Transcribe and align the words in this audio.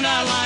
and 0.00 0.06
I 0.06 0.22
like 0.22 0.39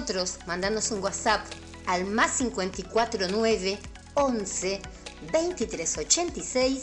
nosotros, 0.00 0.38
mandanos 0.46 0.90
un 0.92 1.02
WhatsApp 1.02 1.44
al 1.84 2.06
más 2.06 2.38
549 2.38 3.78
11 4.14 4.80
2386 5.30 6.82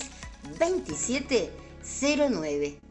2709. 0.59 2.86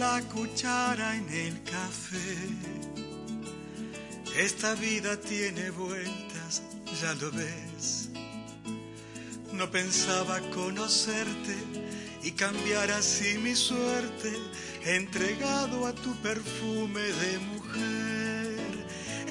La 0.00 0.22
cuchara 0.32 1.14
en 1.14 1.28
el 1.28 1.62
café. 1.62 2.38
Esta 4.34 4.74
vida 4.76 5.20
tiene 5.20 5.68
vueltas, 5.68 6.62
ya 7.02 7.12
lo 7.20 7.30
ves. 7.30 8.08
No 9.52 9.70
pensaba 9.70 10.40
conocerte 10.54 11.54
y 12.22 12.30
cambiar 12.30 12.90
así 12.92 13.36
mi 13.36 13.54
suerte, 13.54 14.32
entregado 14.86 15.86
a 15.86 15.92
tu 15.92 16.14
perfume 16.22 17.02
de 17.22 17.38
mujer. 17.52 18.56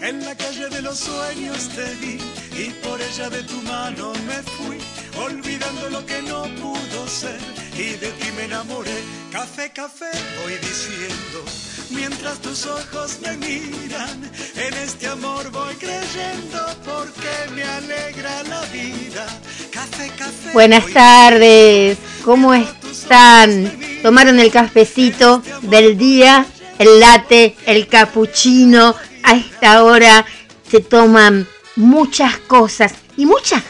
En 0.03 0.23
la 0.23 0.35
calle 0.35 0.69
de 0.69 0.83
los 0.83 0.99
sueños 0.99 1.69
te 1.69 1.95
vi 1.95 2.19
y 2.63 2.69
por 2.83 3.01
ella 3.01 3.27
de 3.31 3.41
tu 3.41 3.59
mano 3.63 4.13
me 4.27 4.39
fui, 4.53 4.77
olvidando 5.17 5.89
lo 5.89 6.05
que 6.05 6.21
no 6.23 6.43
pudo 6.61 7.07
ser 7.07 7.39
y 7.75 7.95
de 7.97 8.07
ti 8.07 8.27
me 8.35 8.43
enamoré. 8.45 8.97
Café, 9.31 9.71
café, 9.71 10.11
voy 10.41 10.53
diciendo, 10.57 11.45
mientras 11.91 12.39
tus 12.39 12.65
ojos 12.65 13.19
me 13.21 13.37
miran, 13.37 14.31
en 14.55 14.73
este 14.73 15.07
amor 15.07 15.49
voy 15.51 15.73
creyendo 15.75 16.59
porque 16.83 17.53
me 17.55 17.63
alegra 17.63 18.43
la 18.43 18.61
vida. 18.65 19.25
Café, 19.71 20.11
café. 20.17 20.51
Buenas 20.53 20.91
tardes, 20.91 21.97
¿cómo 22.25 22.53
están? 22.53 23.71
¿Tomaron 24.01 24.39
el 24.39 24.51
cafecito 24.51 25.41
del 25.61 25.97
día? 25.97 26.45
El 26.77 26.99
latte, 26.99 27.55
el 27.65 27.87
cappuccino. 27.87 28.95
A 29.23 29.35
esta 29.35 29.83
hora 29.83 30.25
se 30.69 30.79
toman 30.79 31.47
muchas 31.75 32.37
cosas 32.39 32.93
y 33.17 33.25
muchas 33.25 33.63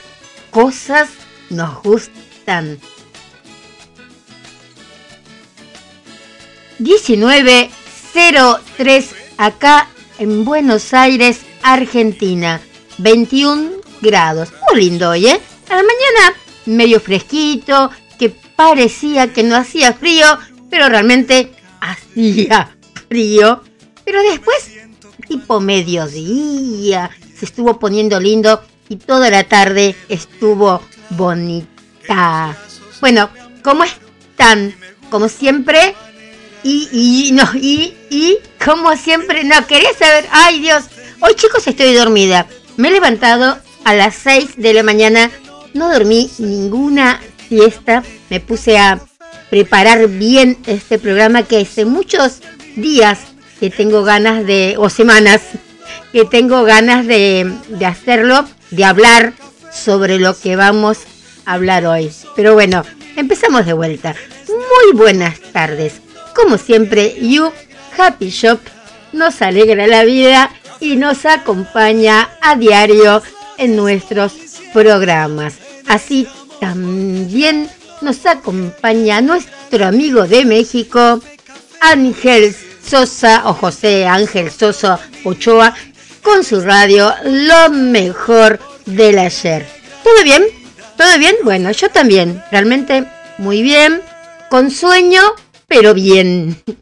cosas 0.52 1.10
nos 1.50 1.82
gustan. 1.84 2.80
1903 6.80 9.10
acá 9.38 9.90
en 10.18 10.44
Buenos 10.46 10.94
Aires, 10.94 11.42
Argentina. 11.62 12.62
21 12.98 13.72
grados. 14.02 14.50
Muy 14.70 14.82
lindo 14.82 15.10
hoy, 15.10 15.28
¿eh? 15.28 15.42
A 15.70 15.76
la 15.76 15.84
mañana 15.84 16.34
medio 16.66 17.00
fresquito, 17.00 17.92
que 18.18 18.30
parecía 18.30 19.32
que 19.34 19.44
no 19.44 19.56
hacía 19.56 19.94
frío, 19.94 20.26
pero 20.70 20.90
realmente 20.90 21.52
hacía 21.80 22.76
frío. 23.08 23.64
Pero 24.06 24.22
después, 24.24 24.72
tipo 25.28 25.60
mediodía, 25.60 27.12
se 27.38 27.46
estuvo 27.46 27.78
poniendo 27.80 28.20
lindo 28.20 28.62
y 28.88 28.96
toda 28.98 29.30
la 29.30 29.44
tarde 29.44 29.96
estuvo 30.10 30.82
bonita. 31.10 32.58
Bueno, 33.02 33.30
¿cómo 33.64 33.84
están? 33.84 34.74
Como 35.10 35.30
siempre, 35.30 35.96
y, 36.64 36.90
y, 36.92 37.32
no, 37.32 37.44
y, 37.56 37.96
y, 38.10 38.38
como 38.64 38.96
siempre, 38.96 39.44
no, 39.44 39.66
quería 39.66 39.94
saber, 39.94 40.28
ay 40.32 40.60
Dios, 40.60 40.86
hoy 41.22 41.34
chicos 41.36 41.66
estoy 41.68 41.94
dormida. 41.94 42.48
Me 42.78 42.90
he 42.90 42.92
levantado 42.92 43.58
a 43.86 43.94
las 43.94 44.16
6 44.16 44.58
de 44.58 44.74
la 44.74 44.84
mañana, 44.84 45.32
no 45.74 45.92
dormí 45.92 46.30
ninguna 46.38 47.20
siesta, 47.48 48.04
me 48.30 48.40
puse 48.40 48.78
a 48.78 49.00
preparar 49.50 50.08
bien 50.08 50.58
este 50.68 51.00
programa 51.00 51.44
que 51.44 51.62
hace 51.62 51.86
muchos 51.86 52.42
días 52.76 53.20
que 53.60 53.70
tengo 53.70 54.04
ganas 54.04 54.46
de, 54.46 54.76
o 54.78 54.90
semanas, 54.90 55.42
que 56.12 56.26
tengo 56.26 56.64
ganas 56.64 57.08
de, 57.08 57.52
de 57.68 57.86
hacerlo, 57.86 58.48
de 58.70 58.86
hablar 58.86 59.34
sobre 59.72 60.20
lo 60.20 60.38
que 60.38 60.56
vamos 60.56 61.00
a 61.46 61.54
hablar 61.54 61.86
hoy. 61.86 62.12
Pero 62.36 62.54
bueno, 62.54 62.84
empezamos 63.16 63.66
de 63.66 63.74
vuelta. 63.74 64.16
Muy 64.48 64.98
buenas 64.98 65.40
tardes. 65.52 66.02
Como 66.36 66.58
siempre, 66.58 67.16
You 67.22 67.52
Happy 67.98 68.30
Shop 68.30 68.60
nos 69.12 69.42
alegra 69.42 69.88
la 69.88 70.04
vida 70.04 70.52
y 70.80 70.96
nos 70.96 71.26
acompaña 71.26 72.30
a 72.42 72.56
diario 72.56 73.22
en 73.58 73.76
nuestros 73.76 74.34
programas. 74.74 75.56
Así 75.88 76.28
también 76.60 77.70
nos 78.02 78.26
acompaña 78.26 79.22
nuestro 79.22 79.86
amigo 79.86 80.28
de 80.28 80.46
México, 80.46 81.22
Ángel 81.82 82.56
Sosa 82.86 83.44
o 83.46 83.54
José 83.54 84.06
Ángel 84.08 84.52
Sosa 84.52 85.00
Ochoa, 85.24 85.76
con 86.22 86.44
su 86.44 86.62
radio 86.62 87.14
Lo 87.24 87.70
mejor 87.70 88.60
del 88.96 89.20
ayer. 89.20 89.66
¿Todo 90.04 90.24
bien? 90.24 90.44
¿Todo 90.98 91.18
bien? 91.18 91.36
Bueno, 91.44 91.72
yo 91.72 91.90
también, 91.90 92.42
realmente 92.52 93.06
muy 93.38 93.62
bien, 93.62 94.02
con 94.50 94.72
sueño, 94.72 95.22
pero 95.68 95.94
bien. 95.94 96.62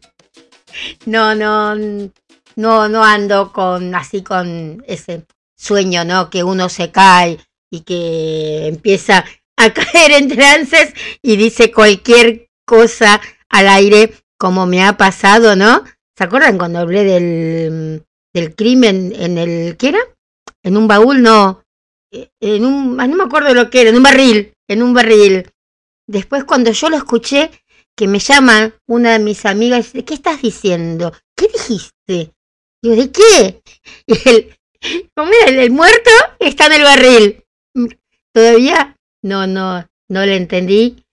No, 1.06 1.34
no, 1.34 1.74
no, 1.74 2.88
no 2.88 3.04
ando 3.04 3.52
con 3.52 3.96
así 3.96 4.22
con 4.22 4.84
ese 4.86 5.24
sueño, 5.56 6.04
¿no? 6.04 6.30
Que 6.30 6.44
uno 6.44 6.68
se 6.68 6.92
cae 6.92 7.38
y 7.68 7.80
que 7.80 8.68
empieza 8.68 9.24
a 9.56 9.70
caer 9.74 10.12
en 10.12 10.28
trances 10.28 10.94
y 11.20 11.34
dice 11.34 11.72
cualquier 11.72 12.48
cosa 12.64 13.20
al 13.48 13.66
aire, 13.66 14.14
como 14.38 14.66
me 14.66 14.84
ha 14.84 14.96
pasado, 14.96 15.56
¿no? 15.56 15.82
¿Se 16.16 16.22
acuerdan 16.22 16.58
cuando 16.58 16.78
hablé 16.78 17.02
del, 17.02 18.04
del 18.32 18.54
crimen 18.54 19.12
en 19.16 19.36
el, 19.36 19.76
¿qué 19.76 19.88
era? 19.88 20.00
En 20.62 20.76
un 20.76 20.86
baúl, 20.86 21.22
no, 21.22 21.64
en 22.10 22.64
un, 22.64 23.00
ah, 23.00 23.06
no 23.06 23.16
me 23.16 23.24
acuerdo 23.24 23.54
lo 23.54 23.70
que 23.70 23.82
era, 23.82 23.90
en 23.90 23.96
un 23.96 24.02
barril, 24.02 24.52
en 24.68 24.82
un 24.82 24.94
barril. 24.94 25.50
Después 26.06 26.44
cuando 26.44 26.70
yo 26.72 26.88
lo 26.88 26.96
escuché, 26.96 27.50
que 27.96 28.06
me 28.06 28.20
llama 28.20 28.72
una 28.86 29.12
de 29.12 29.18
mis 29.18 29.44
amigas, 29.44 29.90
¿qué 29.92 30.14
estás 30.14 30.40
diciendo? 30.40 31.12
¿Qué 31.36 31.48
dijiste? 31.48 32.32
Digo, 32.82 32.96
¿de 32.96 33.10
qué? 33.10 33.62
Y 34.06 34.28
el, 34.28 34.56
¿cómo 35.16 35.32
era? 35.44 35.60
El 35.60 35.72
muerto 35.72 36.10
está 36.38 36.66
en 36.66 36.72
el 36.74 36.82
barril. 36.84 37.44
Todavía 38.32 38.96
no, 39.24 39.48
no, 39.48 39.84
no 40.08 40.24
le 40.24 40.36
entendí. 40.36 41.04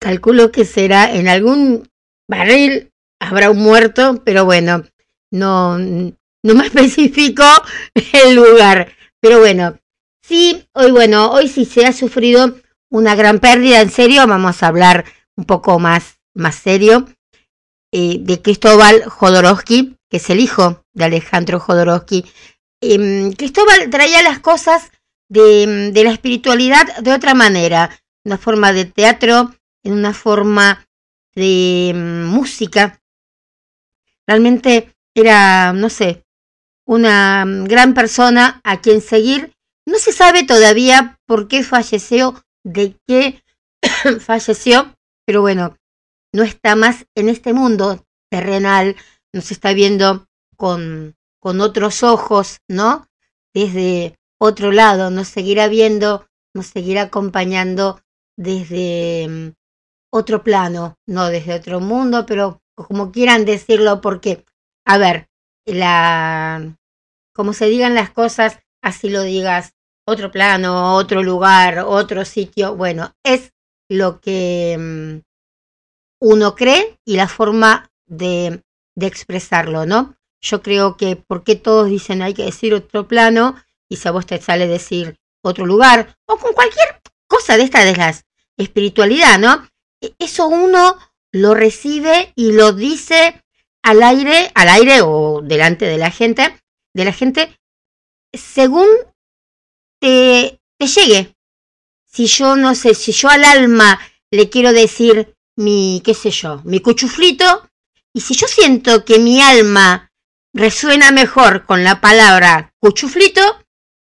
Calculo 0.00 0.50
que 0.50 0.64
será 0.64 1.14
en 1.14 1.28
algún 1.28 1.86
barril 2.26 2.90
habrá 3.20 3.50
un 3.50 3.58
muerto, 3.58 4.22
pero 4.24 4.46
bueno, 4.46 4.84
no, 5.30 5.78
no 5.78 6.54
me 6.54 6.66
especificó 6.66 7.46
el 7.94 8.34
lugar. 8.34 8.92
Pero 9.20 9.40
bueno, 9.40 9.78
sí, 10.24 10.66
hoy 10.72 10.90
bueno, 10.90 11.30
hoy 11.30 11.48
sí 11.48 11.64
se 11.64 11.86
ha 11.86 11.92
sufrido 11.92 12.56
una 12.90 13.14
gran 13.14 13.40
pérdida, 13.40 13.80
en 13.80 13.90
serio, 13.90 14.26
vamos 14.26 14.62
a 14.62 14.68
hablar 14.68 15.04
un 15.36 15.44
poco 15.44 15.78
más, 15.78 16.18
más 16.34 16.54
serio, 16.54 17.06
eh, 17.92 18.18
de 18.20 18.40
Cristóbal 18.40 19.04
Jodorowsky, 19.04 19.96
que 20.08 20.16
es 20.16 20.30
el 20.30 20.40
hijo 20.40 20.84
de 20.94 21.04
Alejandro 21.04 21.60
Jodorowsky, 21.60 22.24
em, 22.80 23.32
Cristóbal 23.32 23.90
traía 23.90 24.22
las 24.22 24.38
cosas 24.38 24.90
de, 25.28 25.90
de 25.92 26.04
la 26.04 26.12
espiritualidad 26.12 26.96
de 26.98 27.12
otra 27.12 27.34
manera, 27.34 27.90
una 28.24 28.38
forma 28.38 28.72
de 28.72 28.84
teatro, 28.86 29.54
en 29.82 29.92
una 29.92 30.14
forma 30.14 30.86
de 31.34 31.92
mm, 31.94 32.24
música. 32.26 33.00
Realmente 34.26 34.94
era, 35.14 35.72
no 35.72 35.90
sé, 35.90 36.24
una 36.86 37.44
gran 37.46 37.94
persona 37.94 38.60
a 38.64 38.80
quien 38.80 39.00
seguir. 39.00 39.53
No 39.86 39.98
se 39.98 40.12
sabe 40.12 40.44
todavía 40.44 41.20
por 41.26 41.48
qué 41.48 41.62
falleció, 41.62 42.42
de 42.64 42.96
qué 43.06 43.42
falleció, 44.20 44.94
pero 45.26 45.40
bueno, 45.40 45.76
no 46.32 46.42
está 46.42 46.74
más 46.74 47.06
en 47.14 47.28
este 47.28 47.52
mundo 47.52 48.04
terrenal, 48.30 48.96
nos 49.32 49.50
está 49.50 49.72
viendo 49.72 50.26
con, 50.56 51.16
con 51.40 51.60
otros 51.60 52.02
ojos, 52.02 52.58
¿no? 52.68 53.08
Desde 53.54 54.18
otro 54.38 54.72
lado, 54.72 55.10
nos 55.10 55.28
seguirá 55.28 55.68
viendo, 55.68 56.26
nos 56.54 56.66
seguirá 56.66 57.02
acompañando 57.02 58.00
desde 58.36 59.28
mm, 59.28 59.52
otro 60.10 60.42
plano, 60.42 60.98
no 61.06 61.28
desde 61.28 61.54
otro 61.54 61.80
mundo, 61.80 62.26
pero 62.26 62.62
como 62.74 63.12
quieran 63.12 63.44
decirlo, 63.44 64.00
porque, 64.00 64.44
a 64.84 64.98
ver, 64.98 65.28
la, 65.64 66.76
como 67.32 67.52
se 67.52 67.66
digan 67.66 67.94
las 67.94 68.10
cosas, 68.10 68.60
así 68.84 69.08
lo 69.08 69.22
digas, 69.22 69.72
otro 70.06 70.30
plano, 70.30 70.94
otro 70.94 71.22
lugar, 71.22 71.78
otro 71.80 72.24
sitio, 72.24 72.76
bueno, 72.76 73.14
es 73.24 73.52
lo 73.88 74.20
que 74.20 74.76
mm, 74.78 75.20
uno 76.20 76.54
cree 76.54 76.98
y 77.04 77.16
la 77.16 77.28
forma 77.28 77.90
de, 78.06 78.62
expresarlo, 79.00 79.86
¿no? 79.86 80.16
Yo 80.40 80.62
creo 80.62 80.96
que 80.96 81.16
porque 81.16 81.56
todos 81.56 81.88
dicen 81.88 82.22
hay 82.22 82.34
que 82.34 82.44
decir 82.44 82.74
otro 82.74 83.08
plano 83.08 83.56
y 83.88 83.96
si 83.96 84.06
a 84.06 84.12
vos 84.12 84.26
te 84.26 84.40
sale 84.40 84.66
decir 84.66 85.16
otro 85.42 85.66
lugar 85.66 86.16
o 86.26 86.36
con 86.36 86.52
cualquier 86.52 87.00
cosa 87.26 87.56
de 87.56 87.64
esta 87.64 87.84
de 87.84 87.96
las 87.96 88.24
espiritualidad, 88.56 89.38
¿no? 89.38 89.66
E, 90.00 90.14
eso 90.18 90.46
uno 90.46 90.96
lo 91.32 91.54
recibe 91.54 92.32
y 92.36 92.52
lo 92.52 92.72
dice 92.72 93.42
al 93.82 94.02
aire, 94.02 94.52
al 94.54 94.68
aire 94.68 95.00
o 95.02 95.40
delante 95.42 95.86
de 95.86 95.98
la 95.98 96.10
gente, 96.10 96.60
de 96.94 97.04
la 97.04 97.12
gente, 97.12 97.58
según 98.38 98.88
te, 100.00 100.60
llegue. 100.78 101.34
Si 102.04 102.26
yo 102.26 102.56
no 102.56 102.74
sé, 102.74 102.94
si 102.94 103.12
yo 103.12 103.28
al 103.28 103.44
alma 103.44 103.98
le 104.30 104.50
quiero 104.50 104.72
decir 104.72 105.34
mi, 105.56 106.02
qué 106.04 106.14
sé 106.14 106.30
yo, 106.30 106.60
mi 106.64 106.80
cuchuflito, 106.80 107.68
y 108.12 108.20
si 108.20 108.34
yo 108.34 108.46
siento 108.46 109.04
que 109.04 109.18
mi 109.18 109.40
alma 109.40 110.12
resuena 110.52 111.10
mejor 111.10 111.64
con 111.64 111.82
la 111.82 112.00
palabra 112.00 112.74
cuchuflito, 112.80 113.40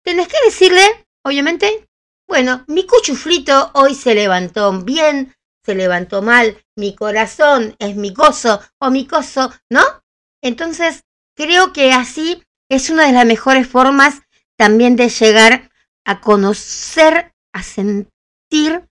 tenés 0.02 0.28
que 0.28 0.38
decirle, 0.44 1.06
obviamente, 1.24 1.88
bueno, 2.26 2.64
mi 2.66 2.86
cuchuflito 2.86 3.70
hoy 3.74 3.94
se 3.94 4.14
levantó 4.14 4.72
bien, 4.80 5.34
se 5.64 5.74
levantó 5.74 6.22
mal, 6.22 6.64
mi 6.76 6.94
corazón 6.94 7.76
es 7.78 7.94
mi 7.96 8.12
coso 8.12 8.60
o 8.80 8.90
mi 8.90 9.06
coso, 9.06 9.52
¿no? 9.70 9.82
Entonces, 10.42 11.04
creo 11.36 11.72
que 11.72 11.92
así 11.92 12.42
es 12.74 12.88
una 12.88 13.06
de 13.06 13.12
las 13.12 13.26
mejores 13.26 13.68
formas 13.68 14.22
también 14.56 14.96
de 14.96 15.10
llegar 15.10 15.70
a 16.06 16.20
conocer, 16.20 17.32
a 17.52 17.62
sentir, 17.62 18.88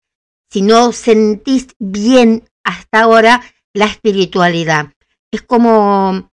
si 0.50 0.62
no 0.62 0.92
sentís 0.92 1.74
bien 1.80 2.48
hasta 2.64 3.02
ahora, 3.02 3.42
la 3.74 3.86
espiritualidad. 3.86 4.92
Es 5.32 5.42
como 5.42 6.30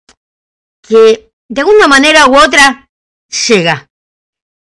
que 0.87 1.31
de 1.49 1.61
alguna 1.61 1.87
manera 1.87 2.27
u 2.27 2.37
otra 2.37 2.89
llega. 3.47 3.89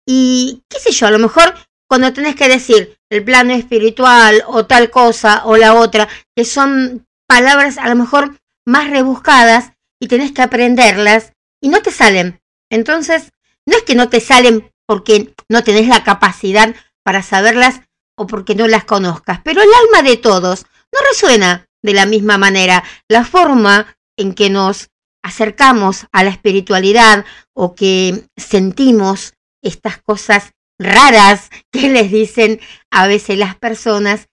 Y 0.06 0.64
qué 0.70 0.80
sé 0.80 0.92
yo, 0.92 1.08
a 1.08 1.12
lo 1.12 1.20
mejor 1.20 1.56
cuando 1.88 2.12
tenés 2.12 2.36
que 2.36 2.50
decir 2.50 2.98
el 3.10 3.24
plano 3.24 3.54
espiritual 3.54 4.44
o 4.48 4.66
tal 4.66 4.92
cosa 4.92 5.46
o 5.46 5.56
la 5.56 5.76
otra, 5.76 6.10
que 6.36 6.44
son 6.44 7.06
palabras 7.26 7.78
a 7.78 7.88
lo 7.88 7.96
mejor 7.96 8.38
más 8.68 8.90
rebuscadas 8.90 9.72
y 10.02 10.08
tenés 10.08 10.34
que 10.34 10.42
aprenderlas 10.42 11.32
y 11.62 11.70
no 11.70 11.82
te 11.82 11.92
salen. 11.92 12.42
Entonces, 12.70 13.32
no 13.66 13.78
es 13.78 13.84
que 13.84 13.96
no 13.96 14.10
te 14.10 14.20
salen 14.20 14.72
porque 14.86 15.34
no 15.50 15.64
tenés 15.64 15.88
la 15.88 16.04
capacidad 16.04 16.76
para 17.04 17.24
saberlas 17.24 17.82
o 18.18 18.28
porque 18.28 18.56
no 18.56 18.68
las 18.68 18.86
conozcas, 18.86 19.42
pero 19.44 19.62
el 19.62 19.70
alma 19.74 20.08
de 20.08 20.18
todos 20.18 20.66
no 20.92 21.00
resuena 21.10 21.68
de 21.82 21.94
la 21.94 22.06
misma 22.06 22.38
manera. 22.38 22.84
La 23.08 23.26
forma 23.26 23.98
en 24.18 24.34
que 24.34 24.50
nos 24.50 24.90
acercamos 25.24 26.06
a 26.12 26.24
la 26.24 26.30
espiritualidad 26.30 27.26
o 27.54 27.76
que 27.76 28.28
sentimos 28.38 29.34
estas 29.62 30.02
cosas 30.02 30.54
raras 30.80 31.50
que 31.72 31.90
les 31.90 32.12
dicen 32.12 32.60
a 32.92 33.08
veces 33.08 33.38
las 33.38 33.56
personas, 33.56 34.30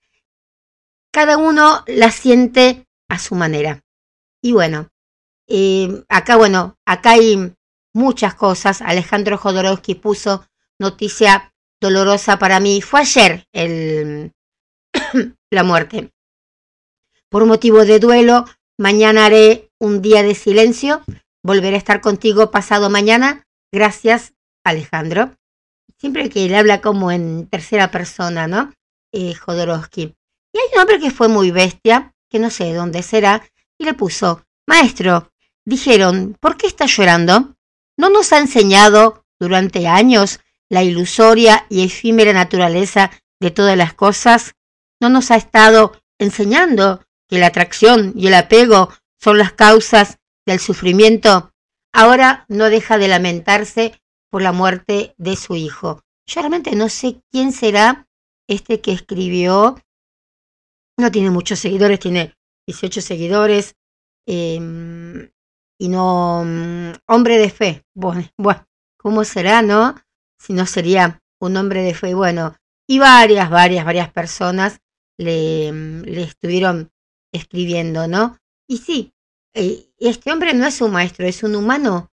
cada 1.12 1.36
uno 1.36 1.84
las 1.86 2.14
siente 2.14 2.86
a 3.08 3.18
su 3.18 3.34
manera. 3.34 3.82
Y 4.42 4.52
bueno, 4.52 4.88
eh, 5.46 6.04
acá, 6.08 6.36
bueno, 6.36 6.78
acá 6.86 7.12
hay 7.12 7.54
muchas 7.94 8.34
cosas. 8.34 8.82
Alejandro 8.82 9.38
Jodorowsky 9.38 9.94
puso 9.94 10.46
noticia 10.78 11.54
dolorosa 11.80 12.38
para 12.38 12.60
mí. 12.60 12.82
Fue 12.82 13.00
ayer 13.00 13.46
el, 13.52 14.32
la 15.50 15.64
muerte. 15.64 16.10
Por 17.28 17.46
motivo 17.46 17.84
de 17.84 17.98
duelo, 17.98 18.44
mañana 18.78 19.26
haré 19.26 19.70
un 19.78 20.02
día 20.02 20.22
de 20.22 20.34
silencio. 20.34 21.02
Volveré 21.42 21.76
a 21.76 21.78
estar 21.78 22.00
contigo 22.00 22.50
pasado 22.50 22.90
mañana. 22.90 23.44
Gracias, 23.72 24.34
Alejandro 24.64 25.34
siempre 26.02 26.28
que 26.28 26.44
él 26.44 26.54
habla 26.56 26.80
como 26.80 27.12
en 27.12 27.46
tercera 27.46 27.92
persona, 27.92 28.48
¿no? 28.48 28.72
Eh, 29.12 29.34
Jodorowsky. 29.34 30.16
Y 30.52 30.58
hay 30.58 30.64
un 30.74 30.80
hombre 30.80 30.98
que 30.98 31.12
fue 31.12 31.28
muy 31.28 31.52
bestia, 31.52 32.12
que 32.28 32.40
no 32.40 32.50
sé 32.50 32.74
dónde 32.74 33.04
será, 33.04 33.40
y 33.78 33.84
le 33.84 33.94
puso, 33.94 34.44
Maestro, 34.66 35.30
dijeron, 35.64 36.36
¿por 36.40 36.56
qué 36.56 36.66
está 36.66 36.86
llorando? 36.86 37.54
¿No 38.02 38.10
nos 38.10 38.32
ha 38.32 38.38
enseñado 38.38 39.24
durante 39.38 39.86
años 39.86 40.40
la 40.68 40.82
ilusoria 40.82 41.66
y 41.70 41.84
efímera 41.84 42.32
naturaleza 42.32 43.12
de 43.38 43.52
todas 43.52 43.76
las 43.76 43.94
cosas? 43.94 44.56
¿No 45.00 45.08
nos 45.08 45.30
ha 45.30 45.36
estado 45.36 46.02
enseñando 46.18 47.06
que 47.28 47.38
la 47.38 47.46
atracción 47.46 48.12
y 48.16 48.26
el 48.26 48.34
apego 48.34 48.88
son 49.20 49.38
las 49.38 49.52
causas 49.52 50.18
del 50.44 50.58
sufrimiento? 50.58 51.52
Ahora 51.92 52.44
no 52.48 52.70
deja 52.70 52.98
de 52.98 53.06
lamentarse 53.06 54.02
por 54.30 54.42
la 54.42 54.50
muerte 54.50 55.14
de 55.16 55.36
su 55.36 55.54
hijo. 55.54 56.02
Yo 56.26 56.40
realmente 56.40 56.74
no 56.74 56.88
sé 56.88 57.22
quién 57.30 57.52
será 57.52 58.08
este 58.48 58.80
que 58.80 58.90
escribió. 58.90 59.80
No 60.98 61.12
tiene 61.12 61.30
muchos 61.30 61.60
seguidores, 61.60 62.00
tiene 62.00 62.34
18 62.66 63.00
seguidores. 63.00 63.76
Em, 64.26 65.30
y 65.82 65.88
no. 65.88 66.44
Mm, 66.44 66.92
hombre 67.06 67.38
de 67.38 67.50
fe. 67.50 67.84
Bueno, 67.94 68.24
bueno, 68.38 68.66
¿cómo 68.96 69.24
será, 69.24 69.62
no? 69.62 69.94
Si 70.38 70.52
no 70.52 70.66
sería 70.66 71.20
un 71.40 71.56
hombre 71.56 71.82
de 71.82 71.94
fe. 71.94 72.14
Bueno, 72.14 72.56
y 72.88 72.98
varias, 72.98 73.50
varias, 73.50 73.84
varias 73.84 74.10
personas 74.12 74.80
le, 75.18 75.72
mm, 75.72 76.02
le 76.02 76.22
estuvieron 76.22 76.90
escribiendo, 77.32 78.06
¿no? 78.08 78.38
Y 78.68 78.78
sí, 78.78 79.12
eh, 79.54 79.90
este 79.98 80.32
hombre 80.32 80.54
no 80.54 80.66
es 80.66 80.80
un 80.80 80.92
maestro, 80.92 81.26
es 81.26 81.42
un 81.42 81.56
humano 81.56 82.12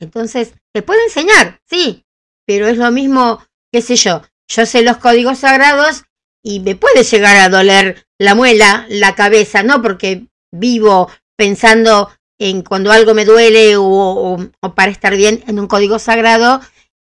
entonces, 0.00 0.54
te 0.72 0.82
puedo 0.82 1.00
enseñar, 1.02 1.60
sí, 1.68 2.06
pero 2.46 2.68
es 2.68 2.78
lo 2.78 2.90
mismo, 2.90 3.44
qué 3.72 3.82
sé 3.82 3.96
yo, 3.96 4.22
yo 4.48 4.64
sé 4.64 4.82
los 4.82 4.98
códigos 4.98 5.40
sagrados 5.40 6.04
y 6.42 6.60
me 6.60 6.76
puede 6.76 7.02
llegar 7.02 7.36
a 7.36 7.48
doler 7.48 8.06
la 8.18 8.34
muela, 8.34 8.86
la 8.88 9.14
cabeza, 9.14 9.62
no 9.62 9.82
porque 9.82 10.26
vivo 10.52 11.10
pensando 11.36 12.10
en 12.38 12.62
cuando 12.62 12.92
algo 12.92 13.14
me 13.14 13.24
duele 13.24 13.74
o, 13.76 14.38
para 14.74 14.90
estar 14.90 15.16
bien 15.16 15.42
en 15.46 15.58
un 15.58 15.66
código 15.66 15.98
sagrado, 15.98 16.60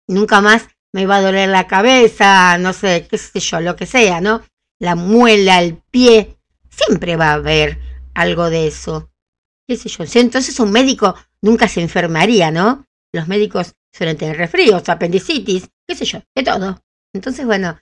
nunca 0.08 0.42
más 0.42 0.68
me 0.92 1.06
va 1.06 1.18
a 1.18 1.22
doler 1.22 1.50
la 1.50 1.68
cabeza, 1.68 2.58
no 2.58 2.74
sé, 2.74 3.08
qué 3.10 3.18
sé 3.18 3.40
yo, 3.40 3.60
lo 3.62 3.76
que 3.76 3.86
sea, 3.86 4.22
¿no? 4.22 4.44
La 4.80 4.96
muela, 4.96 5.62
el 5.62 5.78
pie, 5.90 6.38
siempre 6.70 7.16
va 7.16 7.30
a 7.30 7.34
haber 7.34 7.80
algo 8.14 8.50
de 8.50 8.68
eso. 8.68 9.10
¿Qué 9.68 9.78
sé 9.78 9.90
yo? 9.90 10.04
Entonces 10.20 10.60
un 10.60 10.72
médico 10.72 11.16
nunca 11.42 11.68
se 11.68 11.82
enfermaría, 11.82 12.52
¿no? 12.52 12.86
Los 13.14 13.28
médicos 13.28 13.74
suelen 13.92 14.18
tener 14.18 14.38
resfríos, 14.38 14.88
apendicitis, 14.90 15.70
qué 15.88 15.96
sé 15.96 16.06
yo, 16.06 16.20
de 16.36 16.44
todo. 16.44 16.84
Entonces, 17.14 17.46
bueno, 17.46 17.80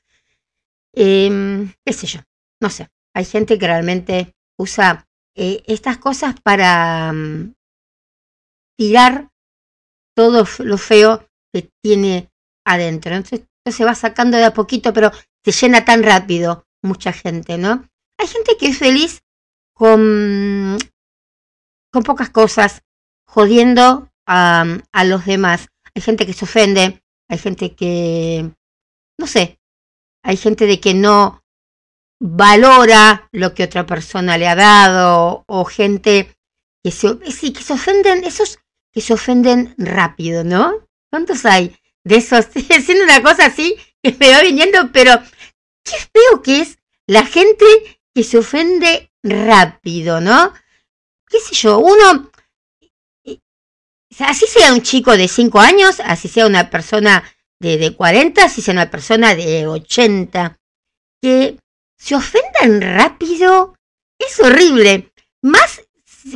eh, 0.93 1.67
qué 1.85 1.93
sé 1.93 2.05
yo, 2.07 2.19
no 2.61 2.69
sé. 2.69 2.89
Hay 3.13 3.25
gente 3.25 3.57
que 3.57 3.67
realmente 3.67 4.35
usa 4.57 5.07
eh, 5.35 5.63
estas 5.67 5.97
cosas 5.97 6.35
para 6.41 7.11
um, 7.13 7.53
tirar 8.77 9.29
todo 10.15 10.45
lo 10.59 10.77
feo 10.77 11.25
que 11.53 11.69
tiene 11.83 12.29
adentro. 12.65 13.15
Entonces, 13.15 13.47
se 13.69 13.85
va 13.85 13.95
sacando 13.95 14.37
de 14.37 14.45
a 14.45 14.53
poquito, 14.53 14.93
pero 14.93 15.11
se 15.43 15.51
llena 15.51 15.85
tan 15.85 16.03
rápido 16.03 16.65
mucha 16.83 17.13
gente, 17.13 17.57
¿no? 17.57 17.87
Hay 18.19 18.27
gente 18.27 18.57
que 18.57 18.67
es 18.67 18.77
feliz 18.77 19.21
con, 19.75 20.77
con 21.91 22.03
pocas 22.03 22.29
cosas, 22.29 22.81
jodiendo 23.27 24.09
a, 24.27 24.65
a 24.91 25.03
los 25.05 25.25
demás. 25.25 25.67
hay 25.95 26.01
gente 26.01 26.25
que 26.25 26.33
se 26.33 26.45
ofende, 26.45 27.01
hay 27.29 27.37
gente 27.37 27.75
que, 27.75 28.51
no 29.19 29.27
sé, 29.27 29.59
hay 30.23 30.37
gente 30.37 30.65
de 30.65 30.79
que 30.79 30.93
no 30.93 31.40
valora 32.21 33.27
lo 33.31 33.55
que 33.55 33.63
otra 33.63 33.87
persona 33.87 34.37
le 34.37 34.47
ha 34.47 34.55
dado, 34.55 35.43
o 35.47 35.65
gente 35.65 36.37
que 36.83 36.91
se, 36.91 37.17
sí, 37.31 37.51
que 37.51 37.73
ofenden, 37.73 38.23
esos 38.23 38.59
que 38.93 39.01
se 39.01 39.13
ofenden 39.13 39.73
rápido, 39.77 40.43
¿no? 40.43 40.87
¿Cuántos 41.09 41.45
hay 41.45 41.75
de 42.03 42.17
esos? 42.17 42.45
Estoy 42.55 42.77
haciendo 42.77 43.05
una 43.05 43.23
cosa 43.23 43.47
así 43.47 43.75
que 44.03 44.15
me 44.19 44.29
va 44.29 44.41
viniendo, 44.41 44.91
pero 44.93 45.19
qué 45.83 45.97
feo 46.13 46.43
que 46.43 46.61
es 46.61 46.77
la 47.07 47.25
gente 47.25 47.65
que 48.13 48.23
se 48.23 48.37
ofende 48.37 49.11
rápido, 49.23 50.21
¿no? 50.21 50.53
¿Qué 51.27 51.39
sé 51.39 51.55
yo? 51.55 51.79
Uno, 51.79 52.29
así 54.19 54.45
sea 54.45 54.73
un 54.73 54.83
chico 54.83 55.17
de 55.17 55.27
5 55.27 55.59
años, 55.59 55.99
así 56.05 56.27
sea 56.27 56.45
una 56.45 56.69
persona 56.69 57.23
de, 57.59 57.77
de 57.77 57.95
40, 57.95 58.45
así 58.45 58.61
sea 58.61 58.73
una 58.73 58.91
persona 58.91 59.33
de 59.33 59.65
80, 59.65 60.59
que 61.21 61.57
se 62.01 62.15
ofendan 62.15 62.81
rápido, 62.81 63.75
es 64.17 64.39
horrible. 64.39 65.13
Más 65.43 65.81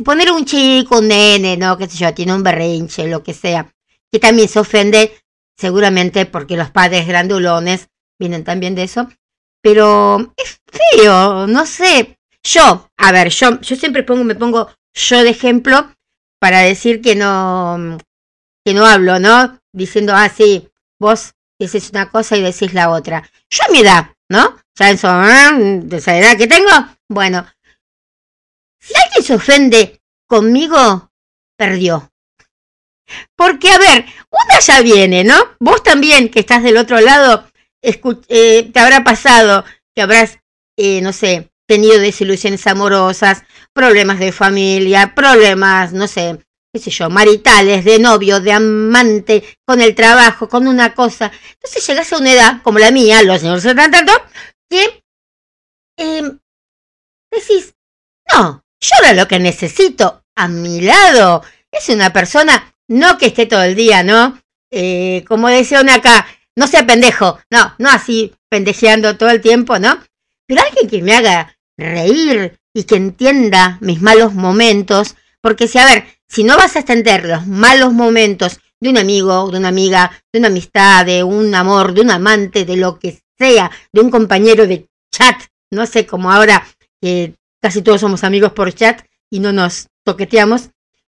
poner 0.04 0.30
un 0.30 0.44
chico, 0.44 1.00
un 1.00 1.08
nene, 1.08 1.56
¿no? 1.56 1.76
Qué 1.76 1.88
sé 1.88 1.98
yo, 1.98 2.14
tiene 2.14 2.34
un 2.34 2.44
berrinche, 2.44 3.08
lo 3.08 3.24
que 3.24 3.34
sea, 3.34 3.72
que 4.12 4.20
también 4.20 4.48
se 4.48 4.60
ofende, 4.60 5.12
seguramente 5.56 6.24
porque 6.24 6.56
los 6.56 6.70
padres 6.70 7.06
grandulones 7.06 7.88
vienen 8.18 8.44
también 8.44 8.76
de 8.76 8.84
eso, 8.84 9.08
pero 9.60 10.32
es 10.36 10.60
feo, 10.66 11.48
no 11.48 11.66
sé. 11.66 12.16
Yo, 12.44 12.88
a 12.96 13.10
ver, 13.10 13.30
yo, 13.30 13.60
yo 13.60 13.74
siempre 13.74 14.04
pongo, 14.04 14.22
me 14.22 14.36
pongo 14.36 14.70
yo 14.94 15.24
de 15.24 15.30
ejemplo 15.30 15.90
para 16.38 16.60
decir 16.60 17.00
que 17.00 17.16
no, 17.16 17.98
que 18.64 18.72
no 18.72 18.86
hablo, 18.86 19.18
¿no? 19.18 19.58
Diciendo, 19.72 20.12
ah, 20.14 20.28
sí, 20.28 20.68
vos 21.00 21.34
decís 21.58 21.90
una 21.90 22.08
cosa 22.08 22.36
y 22.36 22.42
decís 22.42 22.72
la 22.72 22.90
otra. 22.90 23.28
Yo 23.50 23.64
a 23.68 23.72
mi 23.72 23.80
edad, 23.80 24.15
¿no? 24.28 24.56
Ya 24.74 24.90
en 24.90 24.98
su, 24.98 25.06
de 25.88 25.96
esa 25.96 26.16
edad 26.16 26.36
que 26.36 26.46
tengo, 26.46 26.70
bueno, 27.08 27.46
si 28.80 28.94
alguien 28.94 29.24
se 29.24 29.34
ofende 29.34 30.00
conmigo, 30.28 31.10
perdió. 31.56 32.12
Porque, 33.36 33.70
a 33.70 33.78
ver, 33.78 34.04
una 34.30 34.60
ya 34.60 34.80
viene, 34.82 35.24
¿no? 35.24 35.36
Vos 35.60 35.82
también, 35.82 36.28
que 36.28 36.40
estás 36.40 36.62
del 36.62 36.76
otro 36.76 37.00
lado, 37.00 37.48
eh, 37.80 38.70
te 38.72 38.80
habrá 38.80 39.04
pasado 39.04 39.64
que 39.94 40.02
habrás, 40.02 40.38
eh, 40.76 41.00
no 41.00 41.12
sé, 41.12 41.50
tenido 41.66 41.98
desilusiones 41.98 42.66
amorosas, 42.66 43.44
problemas 43.72 44.18
de 44.18 44.32
familia, 44.32 45.14
problemas, 45.14 45.92
no 45.92 46.06
sé, 46.08 46.38
qué 46.76 46.82
sé 46.82 46.90
yo, 46.90 47.08
maritales, 47.08 47.86
de 47.86 47.98
novio, 47.98 48.38
de 48.38 48.52
amante, 48.52 49.58
con 49.64 49.80
el 49.80 49.94
trabajo, 49.94 50.46
con 50.46 50.68
una 50.68 50.94
cosa. 50.94 51.32
Entonces 51.54 51.86
llegas 51.86 52.12
a 52.12 52.18
una 52.18 52.32
edad, 52.32 52.62
como 52.62 52.78
la 52.78 52.90
mía, 52.90 53.22
los 53.22 53.40
señores 53.40 53.62
70, 53.62 54.04
que 54.68 55.02
eh, 55.96 56.22
decís, 57.30 57.74
no, 58.30 58.62
yo 58.78 58.90
ahora 58.96 59.14
lo 59.14 59.26
que 59.26 59.38
necesito 59.38 60.22
a 60.36 60.48
mi 60.48 60.82
lado 60.82 61.42
es 61.72 61.88
una 61.88 62.12
persona, 62.12 62.74
no 62.88 63.16
que 63.16 63.26
esté 63.26 63.46
todo 63.46 63.62
el 63.62 63.74
día, 63.74 64.02
¿no? 64.02 64.38
Eh, 64.70 65.24
como 65.26 65.48
decía 65.48 65.80
una 65.80 65.94
acá, 65.94 66.26
no 66.56 66.66
sea 66.66 66.86
pendejo, 66.86 67.40
no, 67.50 67.74
no 67.78 67.88
así 67.88 68.34
pendejeando 68.50 69.16
todo 69.16 69.30
el 69.30 69.40
tiempo, 69.40 69.78
¿no? 69.78 69.98
Pero 70.46 70.60
alguien 70.60 70.90
que 70.90 71.00
me 71.00 71.14
haga 71.14 71.58
reír 71.78 72.58
y 72.74 72.84
que 72.84 72.96
entienda 72.96 73.78
mis 73.80 74.02
malos 74.02 74.34
momentos, 74.34 75.16
porque 75.40 75.68
si, 75.68 75.78
a 75.78 75.86
ver, 75.86 76.15
si 76.28 76.44
no 76.44 76.56
vas 76.56 76.76
a 76.76 76.80
entender 76.80 77.24
los 77.24 77.46
malos 77.46 77.92
momentos 77.92 78.60
de 78.80 78.90
un 78.90 78.98
amigo, 78.98 79.50
de 79.50 79.58
una 79.58 79.68
amiga, 79.68 80.10
de 80.32 80.38
una 80.38 80.48
amistad, 80.48 81.06
de 81.06 81.22
un 81.22 81.54
amor, 81.54 81.94
de 81.94 82.02
un 82.02 82.10
amante, 82.10 82.64
de 82.64 82.76
lo 82.76 82.98
que 82.98 83.22
sea, 83.38 83.70
de 83.92 84.00
un 84.00 84.10
compañero 84.10 84.66
de 84.66 84.88
chat, 85.10 85.36
no 85.70 85.86
sé, 85.86 86.06
como 86.06 86.30
ahora 86.30 86.66
que 87.00 87.34
casi 87.62 87.82
todos 87.82 88.00
somos 88.00 88.24
amigos 88.24 88.52
por 88.52 88.72
chat 88.72 89.04
y 89.30 89.40
no 89.40 89.52
nos 89.52 89.88
toqueteamos. 90.04 90.70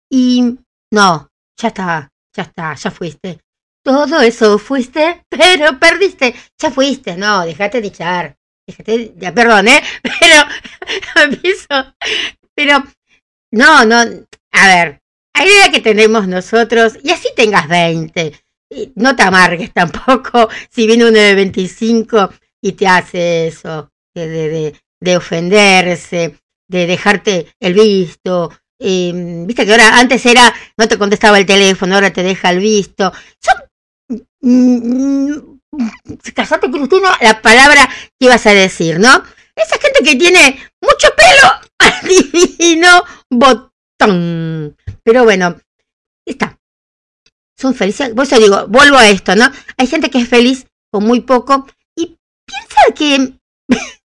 Y 0.09 0.57
no, 0.91 1.29
ya 1.57 1.67
está, 1.69 2.11
ya 2.35 2.43
está, 2.43 2.75
ya 2.75 2.91
fuiste. 2.91 3.39
Todo 3.83 4.21
eso 4.21 4.57
fuiste, 4.57 5.25
pero 5.29 5.79
perdiste. 5.79 6.35
Ya 6.57 6.71
fuiste, 6.71 7.17
no, 7.17 7.45
déjate 7.45 7.81
de 7.81 7.87
echar. 7.87 8.37
Déjate, 8.65 9.13
ya, 9.17 9.33
perdón, 9.33 9.67
¿eh? 9.67 9.83
Pero, 10.01 10.45
aviso. 11.15 11.95
Pero, 12.55 12.81
no, 13.51 13.83
no, 13.83 13.97
a 14.51 14.67
ver, 14.67 15.01
hay 15.33 15.47
idea 15.47 15.71
que 15.71 15.81
tenemos 15.81 16.27
nosotros, 16.27 16.97
y 17.03 17.11
así 17.11 17.29
tengas 17.35 17.67
20, 17.67 18.33
no 18.95 19.15
te 19.15 19.23
amargues 19.23 19.71
tampoco 19.73 20.49
si 20.69 20.87
viene 20.87 21.05
uno 21.05 21.17
de 21.17 21.35
25 21.35 22.29
y 22.61 22.73
te 22.73 22.87
hace 22.87 23.47
eso, 23.47 23.91
de, 24.15 24.27
de, 24.27 24.75
de 25.01 25.17
ofenderse, 25.17 26.35
de 26.67 26.87
dejarte 26.87 27.47
el 27.59 27.73
visto. 27.73 28.51
Eh, 28.79 29.11
Viste 29.45 29.65
que 29.65 29.71
ahora 29.71 29.99
antes 29.99 30.25
era, 30.25 30.53
no 30.77 30.87
te 30.87 30.97
contestaba 30.97 31.39
el 31.39 31.45
teléfono, 31.45 31.95
ahora 31.95 32.13
te 32.13 32.23
deja 32.23 32.49
el 32.49 32.59
visto. 32.59 33.11
Son... 33.39 33.55
Mm, 34.41 35.53
casate, 36.33 36.69
Cristina, 36.69 37.17
la 37.21 37.41
palabra 37.41 37.89
que 38.19 38.25
ibas 38.25 38.45
a 38.45 38.53
decir, 38.53 38.99
¿no? 38.99 39.23
Esa 39.55 39.77
gente 39.79 40.03
que 40.03 40.15
tiene 40.15 40.59
mucho 40.81 41.07
pelo, 41.15 42.27
divino 42.57 43.03
botón. 43.29 44.75
Pero 45.03 45.23
bueno, 45.23 45.59
está. 46.25 46.59
Son 47.57 47.73
felices. 47.73 48.11
Por 48.15 48.27
digo, 48.27 48.67
vuelvo 48.67 48.97
a 48.97 49.09
esto, 49.09 49.35
¿no? 49.35 49.51
Hay 49.77 49.87
gente 49.87 50.09
que 50.09 50.19
es 50.19 50.27
feliz 50.27 50.65
con 50.91 51.03
muy 51.05 51.21
poco 51.21 51.67
y 51.95 52.17
piensa 52.45 52.93
que 52.95 53.39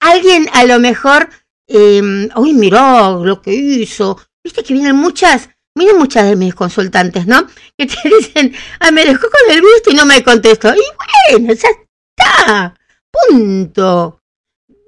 alguien 0.00 0.48
a 0.52 0.64
lo 0.64 0.78
mejor 0.78 1.30
eh, 1.66 2.28
uy, 2.36 2.52
mirá 2.52 3.10
lo 3.10 3.40
que 3.40 3.52
hizo. 3.52 4.20
Viste 4.42 4.62
que 4.62 4.74
vienen 4.74 4.96
muchas, 4.96 5.48
vienen 5.74 5.98
muchas 5.98 6.26
de 6.26 6.36
mis 6.36 6.54
consultantes, 6.54 7.26
¿no? 7.26 7.46
Que 7.78 7.86
te 7.86 7.96
dicen, 8.08 8.54
ah, 8.80 8.90
me 8.90 9.04
dejó 9.04 9.22
con 9.22 9.54
el 9.54 9.60
visto 9.60 9.90
y 9.90 9.94
no 9.94 10.06
me 10.06 10.22
contestó. 10.22 10.74
Y 10.74 11.36
bueno, 11.38 11.54
ya 11.54 11.68
está. 12.16 12.74
Punto. 13.10 14.20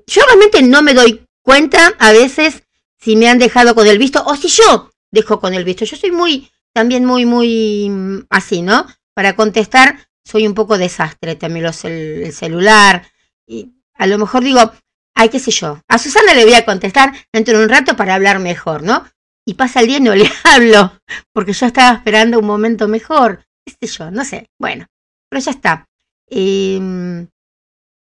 Yo 0.06 0.22
realmente 0.26 0.62
no 0.62 0.82
me 0.82 0.94
doy 0.94 1.24
cuenta 1.42 1.94
a 1.98 2.12
veces 2.12 2.62
si 2.98 3.16
me 3.16 3.28
han 3.28 3.38
dejado 3.38 3.74
con 3.74 3.86
el 3.86 3.98
visto 3.98 4.22
o 4.24 4.36
si 4.36 4.48
yo 4.48 4.90
dejo 5.12 5.40
con 5.40 5.54
el 5.54 5.64
visto. 5.64 5.84
Yo 5.84 5.96
soy 5.96 6.10
muy, 6.10 6.50
también 6.74 7.04
muy, 7.04 7.24
muy 7.24 7.88
mm, 7.90 8.26
así, 8.30 8.62
¿no? 8.62 8.86
Para 9.14 9.34
contestar 9.36 10.06
soy 10.26 10.46
un 10.46 10.54
poco 10.54 10.76
desastre 10.76 11.36
también 11.36 11.64
los, 11.64 11.84
el 11.84 12.32
celular. 12.32 13.06
Y 13.46 13.72
a 13.94 14.06
lo 14.06 14.18
mejor 14.18 14.42
digo, 14.42 14.72
ay, 15.14 15.28
qué 15.28 15.38
sé 15.38 15.50
yo, 15.50 15.80
a 15.88 15.98
Susana 15.98 16.34
le 16.34 16.44
voy 16.44 16.54
a 16.54 16.64
contestar 16.64 17.12
dentro 17.32 17.56
de 17.56 17.64
un 17.64 17.70
rato 17.70 17.96
para 17.96 18.14
hablar 18.14 18.40
mejor, 18.40 18.82
¿no? 18.82 19.06
Y 19.46 19.54
pasa 19.54 19.80
el 19.80 19.86
día 19.86 19.98
y 19.98 20.00
no 20.00 20.14
le 20.16 20.30
hablo, 20.44 21.00
porque 21.32 21.52
yo 21.52 21.66
estaba 21.66 21.96
esperando 21.96 22.38
un 22.38 22.46
momento 22.46 22.88
mejor, 22.88 23.46
qué 23.64 23.74
sé 23.80 23.98
yo, 23.98 24.10
no 24.10 24.24
sé, 24.24 24.50
bueno, 24.60 24.86
pero 25.30 25.40
ya 25.42 25.52
está. 25.52 25.88
Em, 26.28 27.28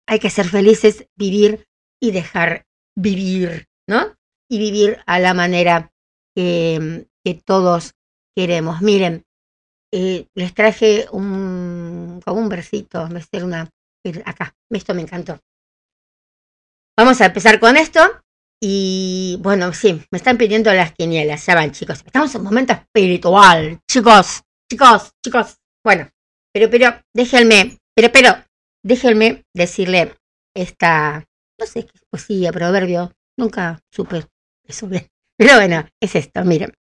hay 0.07 0.19
que 0.19 0.31
ser 0.31 0.49
felices, 0.49 1.07
vivir 1.17 1.67
y 2.01 2.13
dejar 2.13 2.67
vivir, 2.97 3.69
¿no? 3.89 4.17
Y 4.49 4.59
vivir 4.59 5.03
a 5.07 5.19
la 5.19 5.35
manera 5.35 5.92
que, 6.35 7.07
todos 7.45 7.93
queremos. 8.37 8.83
Miren, 8.83 9.25
eh, 9.93 10.27
les 10.35 10.55
traje 10.55 11.07
un, 11.13 12.21
como 12.25 12.41
un 12.41 12.49
versito, 12.49 13.09
me 13.09 13.23
una, 13.43 13.69
acá, 14.25 14.55
esto 14.71 14.95
me 14.95 15.03
encantó. 15.03 15.39
Vamos 16.97 17.21
a 17.21 17.27
empezar 17.27 17.59
con 17.61 17.77
esto. 17.77 18.01
Y 18.65 19.39
bueno, 19.41 19.73
sí, 19.73 20.01
me 20.13 20.19
están 20.19 20.39
pidiendo 20.39 20.73
las 20.73 20.93
quinielas, 20.93 21.45
ya 21.45 21.57
van 21.57 21.73
chicos. 21.73 22.03
Estamos 22.07 22.33
en 22.35 22.43
un 22.43 22.45
momento 22.45 22.73
espiritual, 22.73 23.81
chicos, 23.91 24.43
chicos, 24.71 25.11
chicos. 25.25 25.57
Bueno, 25.85 26.09
pero, 26.53 26.71
pero, 26.71 26.95
déjenme, 27.13 27.79
pero, 27.93 28.13
pero, 28.13 28.37
déjenme 28.85 29.43
decirle 29.53 30.15
esta, 30.55 31.25
no 31.59 31.67
sé 31.67 31.87
qué 31.87 31.99
poesía, 32.09 32.53
proverbio, 32.53 33.13
nunca 33.37 33.81
supe 33.91 34.27
eso 34.69 34.87
bien. 34.87 35.12
Pero 35.43 35.57
bueno, 35.57 35.85
es 35.99 36.15
esto, 36.15 36.45
miren. 36.45 36.73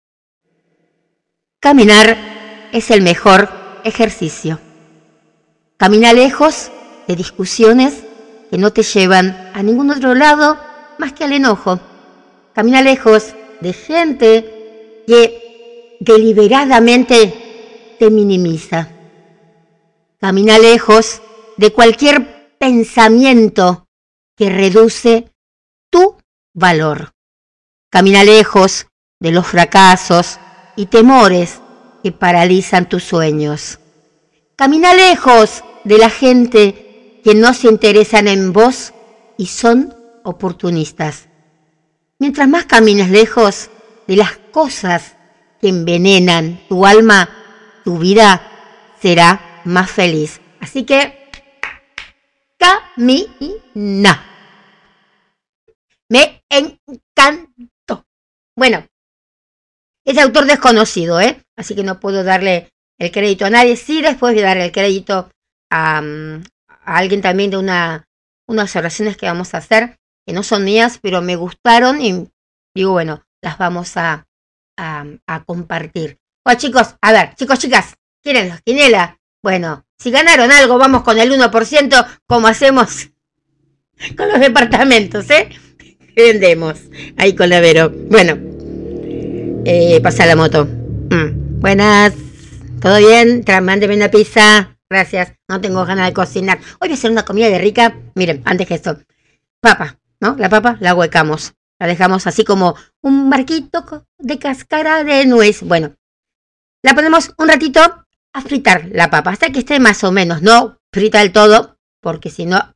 Caminar 1.59 2.16
es 2.71 2.92
el 2.92 3.02
mejor 3.02 3.49
ejercicio. 3.83 4.61
Camina 5.76 6.12
lejos 6.12 6.71
de 7.09 7.16
discusiones 7.16 8.04
que 8.52 8.59
no 8.59 8.73
te 8.73 8.85
llevan 8.85 9.50
a 9.52 9.64
ningún 9.64 9.90
otro 9.90 10.14
lado 10.14 10.61
más 10.99 11.12
que 11.12 11.25
al 11.25 11.33
enojo. 11.33 11.81
Camina 12.54 12.83
lejos 12.83 13.35
de 13.61 13.73
gente 13.73 15.02
que 15.09 15.97
deliberadamente 15.99 17.97
te 17.99 18.11
minimiza. 18.12 18.90
Camina 20.21 20.57
lejos 20.61 21.21
de 21.57 21.73
cualquier 21.73 22.57
pensamiento 22.59 23.88
que 24.37 24.50
reduce 24.50 25.33
tu 25.90 26.16
valor. 26.54 27.12
Camina 27.92 28.25
lejos 28.25 28.87
de 29.20 29.32
los 29.32 29.46
fracasos 29.46 30.38
y 30.76 30.87
temores 30.87 31.61
que 32.02 32.11
paralizan 32.11 32.88
tus 32.88 33.04
sueños. 33.04 33.80
Camina 34.56 34.94
lejos 34.94 35.62
de 35.84 35.99
la 35.99 36.08
gente 36.08 37.20
que 37.22 37.34
no 37.34 37.52
se 37.52 37.68
interesan 37.68 38.28
en 38.28 38.54
vos 38.54 38.94
y 39.37 39.44
son 39.44 39.94
oportunistas. 40.25 41.28
Mientras 42.18 42.49
más 42.49 42.64
camines 42.64 43.11
lejos 43.11 43.68
de 44.08 44.16
las 44.16 44.38
cosas 44.38 45.14
que 45.61 45.68
envenenan 45.68 46.62
tu 46.70 46.87
alma, 46.87 47.28
tu 47.84 47.99
vida 47.99 48.40
será 49.02 49.61
más 49.66 49.90
feliz. 49.90 50.40
Así 50.61 50.84
que 50.84 51.28
camina. 52.56 54.25
Me 56.08 56.42
encantó. 56.49 57.72
Bueno, 58.62 58.87
es 60.07 60.16
autor 60.19 60.45
desconocido, 60.45 61.21
¿eh? 61.21 61.42
Así 61.57 61.75
que 61.75 61.83
no 61.83 61.99
puedo 61.99 62.23
darle 62.23 62.69
el 62.97 63.11
crédito 63.11 63.45
a 63.45 63.50
nadie. 63.50 63.75
Sí, 63.75 64.02
después 64.02 64.35
voy 64.35 64.42
a 64.45 64.47
darle 64.47 64.66
el 64.66 64.71
crédito 64.71 65.33
a, 65.69 66.00
mm, 66.00 66.45
alguien 66.85 67.23
también 67.23 67.50
de 67.50 67.57
una, 67.57 68.07
unas 68.47 68.76
oraciones 68.76 69.16
que 69.16 69.26
vamos 69.26 69.52
a 69.52 69.59
hacer, 69.59 69.99
que 70.25 70.33
no 70.33 70.45
son 70.45 70.62
mías, 70.62 71.00
pero 71.02 71.23
me 71.23 71.35
gustaron 71.35 72.00
y 72.00 72.28
digo, 72.73 72.92
bueno, 72.92 73.25
las 73.42 73.59
vamos 73.59 73.97
a, 73.97 74.28
a, 74.76 75.45
compartir. 75.45 76.21
Bueno, 76.45 76.61
chicos, 76.61 76.95
a 77.02 77.11
ver, 77.11 77.35
chicos, 77.35 77.59
chicas, 77.59 77.97
¿quieren 78.23 78.49
los 78.49 78.61
quinela? 78.61 79.19
Bueno, 79.42 79.85
si 79.99 80.12
ganaron 80.12 80.52
algo, 80.52 80.78
vamos 80.78 81.02
con 81.02 81.19
el 81.19 81.33
1%, 81.33 82.21
como 82.28 82.47
hacemos 82.47 83.11
con 84.16 84.28
los 84.28 84.38
departamentos, 84.38 85.28
¿eh? 85.31 85.49
Vendemos 86.14 86.78
ahí 87.16 87.35
con 87.35 87.49
la 87.49 87.61
Vero. 87.61 87.90
Bueno, 87.90 88.51
eh, 89.64 90.00
pasa 90.02 90.26
la 90.26 90.37
moto. 90.37 90.64
Mm, 90.64 91.61
buenas, 91.61 92.14
¿todo 92.81 92.99
bien? 92.99 93.45
Mándeme 93.62 93.97
una 93.97 94.11
pizza. 94.11 94.76
Gracias, 94.90 95.33
no 95.49 95.61
tengo 95.61 95.85
ganas 95.85 96.07
de 96.07 96.12
cocinar. 96.12 96.59
Hoy 96.59 96.88
voy 96.88 96.90
a 96.90 96.95
hacer 96.95 97.11
una 97.11 97.25
comida 97.25 97.49
de 97.49 97.59
rica. 97.59 97.97
Miren, 98.14 98.42
antes 98.45 98.66
que 98.66 98.75
esto, 98.75 98.99
papa, 99.61 99.99
¿no? 100.21 100.37
La 100.38 100.49
papa 100.49 100.76
la 100.81 100.95
huecamos. 100.95 101.54
La 101.78 101.87
dejamos 101.87 102.26
así 102.26 102.45
como 102.45 102.76
un 103.00 103.28
marquito 103.28 104.07
de 104.19 104.38
cáscara 104.38 105.02
de 105.02 105.26
nuez. 105.26 105.62
Bueno, 105.62 105.95
la 106.83 106.95
ponemos 106.95 107.33
un 107.38 107.49
ratito 107.49 107.81
a 108.35 108.40
fritar 108.40 108.88
la 108.92 109.11
papa 109.11 109.31
hasta 109.31 109.50
que 109.50 109.61
esté 109.61 109.81
más 109.81 110.04
o 110.04 110.12
menos, 110.12 110.42
no 110.42 110.78
frita 110.92 111.21
del 111.21 111.33
todo, 111.33 111.78
porque 112.00 112.31
si 112.31 112.45
no, 112.45 112.75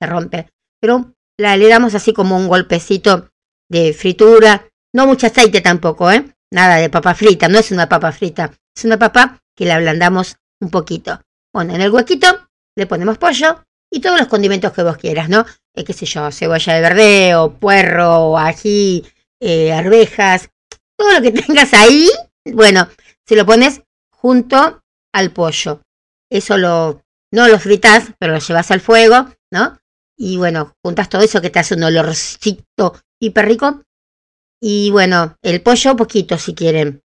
se 0.00 0.06
rompe. 0.06 0.50
Pero 0.80 1.14
la 1.38 1.56
le 1.56 1.68
damos 1.68 1.94
así 1.94 2.12
como 2.12 2.36
un 2.36 2.48
golpecito 2.48 3.30
de 3.68 3.92
fritura, 3.92 4.68
no 4.94 5.06
mucho 5.06 5.26
aceite 5.26 5.60
tampoco, 5.60 6.10
¿eh? 6.10 6.24
Nada 6.50 6.76
de 6.76 6.88
papa 6.88 7.14
frita, 7.14 7.48
no 7.48 7.58
es 7.58 7.70
una 7.72 7.88
papa 7.88 8.12
frita, 8.12 8.52
es 8.74 8.84
una 8.84 8.98
papa 8.98 9.42
que 9.54 9.66
la 9.66 9.76
ablandamos 9.76 10.36
un 10.60 10.70
poquito. 10.70 11.20
Bueno, 11.52 11.74
en 11.74 11.80
el 11.80 11.90
huequito 11.90 12.48
le 12.76 12.86
ponemos 12.86 13.18
pollo 13.18 13.64
y 13.90 14.00
todos 14.00 14.18
los 14.18 14.28
condimentos 14.28 14.72
que 14.72 14.82
vos 14.82 14.96
quieras, 14.96 15.28
¿no? 15.28 15.44
Eh, 15.74 15.84
qué 15.84 15.92
sé 15.92 16.06
yo, 16.06 16.30
cebolla 16.30 16.74
de 16.74 16.80
verdeo, 16.80 17.54
puerro, 17.58 18.38
ají, 18.38 19.04
eh, 19.40 19.72
arvejas, 19.72 20.48
todo 20.96 21.12
lo 21.12 21.22
que 21.22 21.32
tengas 21.32 21.74
ahí, 21.74 22.08
bueno, 22.44 22.88
se 23.26 23.36
lo 23.36 23.44
pones 23.44 23.82
junto 24.10 24.82
al 25.12 25.32
pollo. 25.32 25.82
Eso 26.30 26.56
lo, 26.56 27.02
no 27.32 27.48
lo 27.48 27.58
fritas, 27.58 28.12
pero 28.18 28.32
lo 28.32 28.38
llevas 28.38 28.70
al 28.70 28.80
fuego, 28.80 29.28
¿no? 29.50 29.78
Y 30.16 30.36
bueno, 30.36 30.76
juntas 30.82 31.08
todo 31.08 31.22
eso 31.22 31.40
que 31.40 31.50
te 31.50 31.58
hace 31.58 31.74
un 31.74 31.82
olorcito 31.82 32.94
hiper 33.20 33.46
rico. 33.46 33.82
Y 34.66 34.90
bueno, 34.90 35.36
el 35.42 35.60
pollo 35.60 35.94
poquito 35.94 36.38
si 36.38 36.54
quieren. 36.54 37.02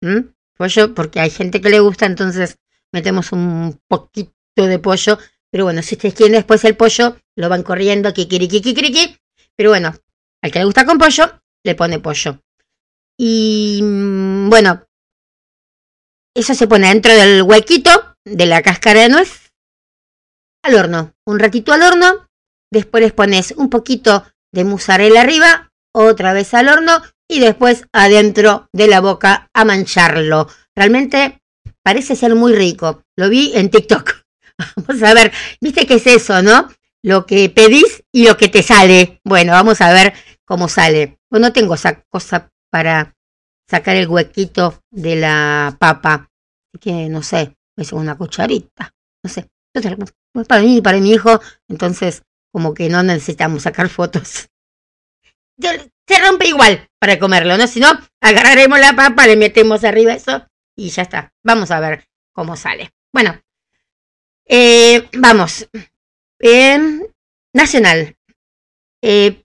Pollo, 0.57 0.93
porque 0.93 1.21
hay 1.21 1.31
gente 1.31 1.61
que 1.61 1.69
le 1.69 1.79
gusta, 1.79 2.05
entonces 2.05 2.59
metemos 2.93 3.31
un 3.31 3.81
poquito 3.87 4.33
de 4.57 4.81
pollo 4.81 5.19
pero 5.53 5.67
bueno, 5.67 5.83
si 5.83 5.95
ustedes 5.95 6.17
quieren 6.17 6.33
después 6.33 6.65
el 6.65 6.77
pollo, 6.77 7.17
lo 7.37 7.49
van 7.49 7.63
corriendo, 7.63 8.13
kikiriki, 8.13 8.61
kikiriki. 8.61 9.21
Pero 9.55 9.71
bueno, 9.71 9.95
al 10.43 10.51
que 10.51 10.59
le 10.59 10.65
gusta 10.65 10.85
con 10.85 10.99
pollo, 10.99 11.31
le 11.63 11.77
pone 11.77 12.01
pollo. 12.01 12.41
Y 13.17 13.79
mm, 13.81 14.51
bueno, 14.51 14.85
eso 16.35 16.55
se 16.55 16.67
pone 16.67 16.89
dentro 16.89 17.15
del 17.15 17.43
huequito 17.43 18.17
de 18.25 18.47
la 18.47 18.63
cáscara 18.63 19.03
de 19.03 19.11
nuez 19.11 19.53
al 20.65 20.75
horno. 20.75 21.15
Un 21.25 21.39
ratito 21.39 21.73
al 21.73 21.83
horno. 21.83 22.27
Después 22.73 23.05
les 23.05 23.13
pones 23.13 23.53
un 23.53 23.71
poquito 23.71 24.25
de 24.53 24.65
mozzarella 24.65 25.21
arriba, 25.21 25.73
otra 25.93 26.33
vez 26.33 26.53
al 26.53 26.69
horno 26.69 27.01
y 27.35 27.41
después 27.41 27.85
adentro 27.93 28.69
de 28.73 28.87
la 28.87 29.01
boca 29.01 29.51
a 29.53 29.65
mancharlo. 29.65 30.49
Realmente 30.77 31.43
parece 31.83 32.15
ser 32.15 32.35
muy 32.37 32.55
rico. 32.55 33.03
Lo 33.17 33.29
vi 33.29 33.53
en 33.55 33.71
TikTok. 33.71 34.23
Vamos 34.77 35.03
a 35.03 35.15
ver, 35.15 35.33
viste 35.61 35.85
qué 35.85 35.95
es 35.95 36.07
eso, 36.07 36.43
¿no? 36.43 36.69
Lo 37.03 37.27
que 37.27 37.51
pedís 37.51 38.05
y 38.13 38.27
lo 38.27 38.37
que 38.37 38.49
te 38.49 38.63
sale. 38.63 39.21
Bueno, 39.25 39.53
vamos 39.53 39.83
a 39.83 39.93
ver 39.93 40.15
cómo 40.47 40.69
sale. 40.69 41.19
Bueno, 41.29 41.49
no 41.49 41.53
tengo 41.53 41.75
esa 41.75 42.01
cosa 42.09 42.51
para 42.71 43.15
sacar 43.69 43.97
el 43.97 44.09
huequito 44.09 44.81
de 44.91 45.17
la 45.17 45.77
papa. 45.79 46.31
Que 46.81 47.09
no 47.11 47.23
sé, 47.23 47.57
es 47.77 47.93
una 47.93 48.17
cucharita. 48.17 48.95
No 49.23 49.29
sé. 49.29 49.51
Para 50.49 50.63
mí 50.63 50.79
y 50.79 50.81
para 50.81 50.99
mi 50.99 51.11
hijo, 51.11 51.41
entonces 51.69 52.23
como 52.53 52.73
que 52.73 52.89
no 52.89 53.03
necesitamos 53.03 53.65
sacar 53.65 53.89
fotos. 53.91 54.49
Se 56.07 56.19
rompe 56.19 56.49
igual 56.49 56.89
para 56.99 57.19
comerlo, 57.19 57.57
¿no? 57.57 57.67
Si 57.67 57.81
no, 57.81 57.99
agarraremos 58.21 58.79
la 58.79 58.95
papa, 58.95 59.27
le 59.27 59.37
metemos 59.37 59.85
arriba 59.85 60.13
eso 60.13 60.47
y 60.77 60.91
ya 60.91 61.03
está. 61.03 61.33
Vamos 61.43 61.71
a 61.71 61.81
ver 61.81 62.07
cómo 62.33 62.57
sale. 62.57 62.93
Bueno, 63.13 63.41
eh, 64.47 65.09
vamos. 65.15 65.69
nacional. 67.55 68.17
Eh, 69.03 69.45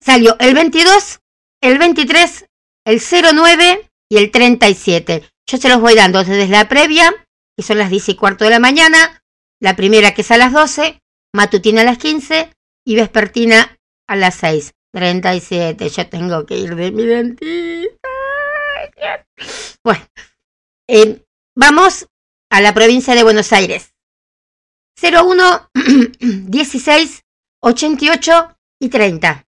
salió 0.00 0.36
el 0.38 0.54
22, 0.54 1.20
el 1.60 1.78
23, 1.78 2.46
el 2.84 3.00
09 3.00 3.90
y 4.08 4.16
el 4.18 4.30
37. 4.30 5.28
Yo 5.46 5.58
se 5.58 5.68
los 5.68 5.80
voy 5.80 5.94
dando 5.94 6.22
desde 6.22 6.46
la 6.48 6.68
previa, 6.68 7.12
que 7.56 7.62
son 7.62 7.78
las 7.78 7.90
10 7.90 8.10
y 8.10 8.16
cuarto 8.16 8.44
de 8.44 8.50
la 8.50 8.58
mañana, 8.58 9.22
la 9.60 9.76
primera 9.76 10.12
que 10.12 10.22
es 10.22 10.30
a 10.30 10.36
las 10.36 10.52
12, 10.52 11.00
matutina 11.32 11.80
a 11.80 11.84
las 11.84 11.98
15 11.98 12.52
y 12.84 12.96
vespertina 12.96 13.78
a 14.06 14.16
las 14.16 14.34
6. 14.36 14.74
37, 14.92 15.88
yo 15.88 16.08
tengo 16.08 16.46
que 16.46 16.58
ir 16.58 16.74
de 16.74 16.90
mi 16.92 17.04
dentista. 17.04 17.98
Bueno, 19.84 20.04
eh, 20.88 21.24
vamos 21.56 22.08
a 22.50 22.60
la 22.60 22.74
provincia 22.74 23.14
de 23.14 23.22
Buenos 23.22 23.52
Aires. 23.52 23.94
01 25.00 25.70
16 26.48 27.22
88 27.62 28.56
y 28.80 28.88
30. 28.88 29.46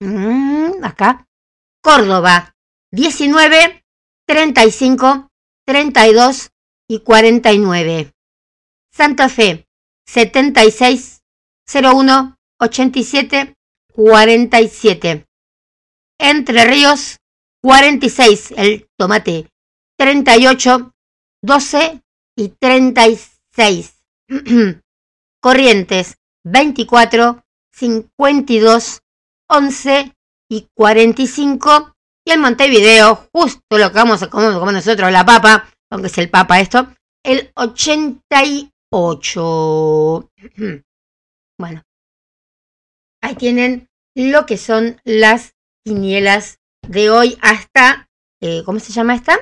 Mm, 0.00 0.84
acá. 0.84 1.26
Córdoba 1.82 2.54
19 2.92 3.84
35 4.26 5.28
32 5.66 6.50
y 6.88 7.00
49. 7.00 8.12
Santa 8.92 9.28
Fe 9.28 9.66
76 10.06 11.22
01 11.72 12.36
87 12.60 13.57
47. 13.98 15.26
Entre 16.20 16.64
Ríos 16.64 17.18
46 17.60 18.54
el 18.56 18.88
tomate 18.96 19.50
38 19.98 20.92
12 21.42 22.00
y 22.36 22.48
36. 22.60 24.00
Corrientes 25.42 26.14
24, 26.44 27.42
52, 27.72 29.00
11 29.50 30.14
y 30.48 30.68
45. 30.76 31.92
Y 32.24 32.30
en 32.30 32.40
Montevideo, 32.40 33.28
justo 33.32 33.78
lo 33.78 33.88
que 33.88 33.98
vamos 33.98 34.22
a 34.22 34.30
comer 34.30 34.52
como 34.52 34.70
nosotros, 34.70 35.10
la 35.10 35.26
papa, 35.26 35.68
aunque 35.90 36.06
es 36.06 36.18
el 36.18 36.30
papa 36.30 36.60
esto, 36.60 36.86
el 37.24 37.50
88. 37.56 40.30
Bueno, 41.60 41.82
ahí 43.20 43.34
tienen 43.34 43.87
lo 44.18 44.46
que 44.46 44.56
son 44.56 45.00
las 45.04 45.54
quinielas 45.84 46.58
de 46.86 47.08
hoy 47.08 47.38
hasta, 47.40 48.10
eh, 48.40 48.62
¿cómo 48.64 48.80
se 48.80 48.92
llama 48.92 49.14
esta? 49.14 49.38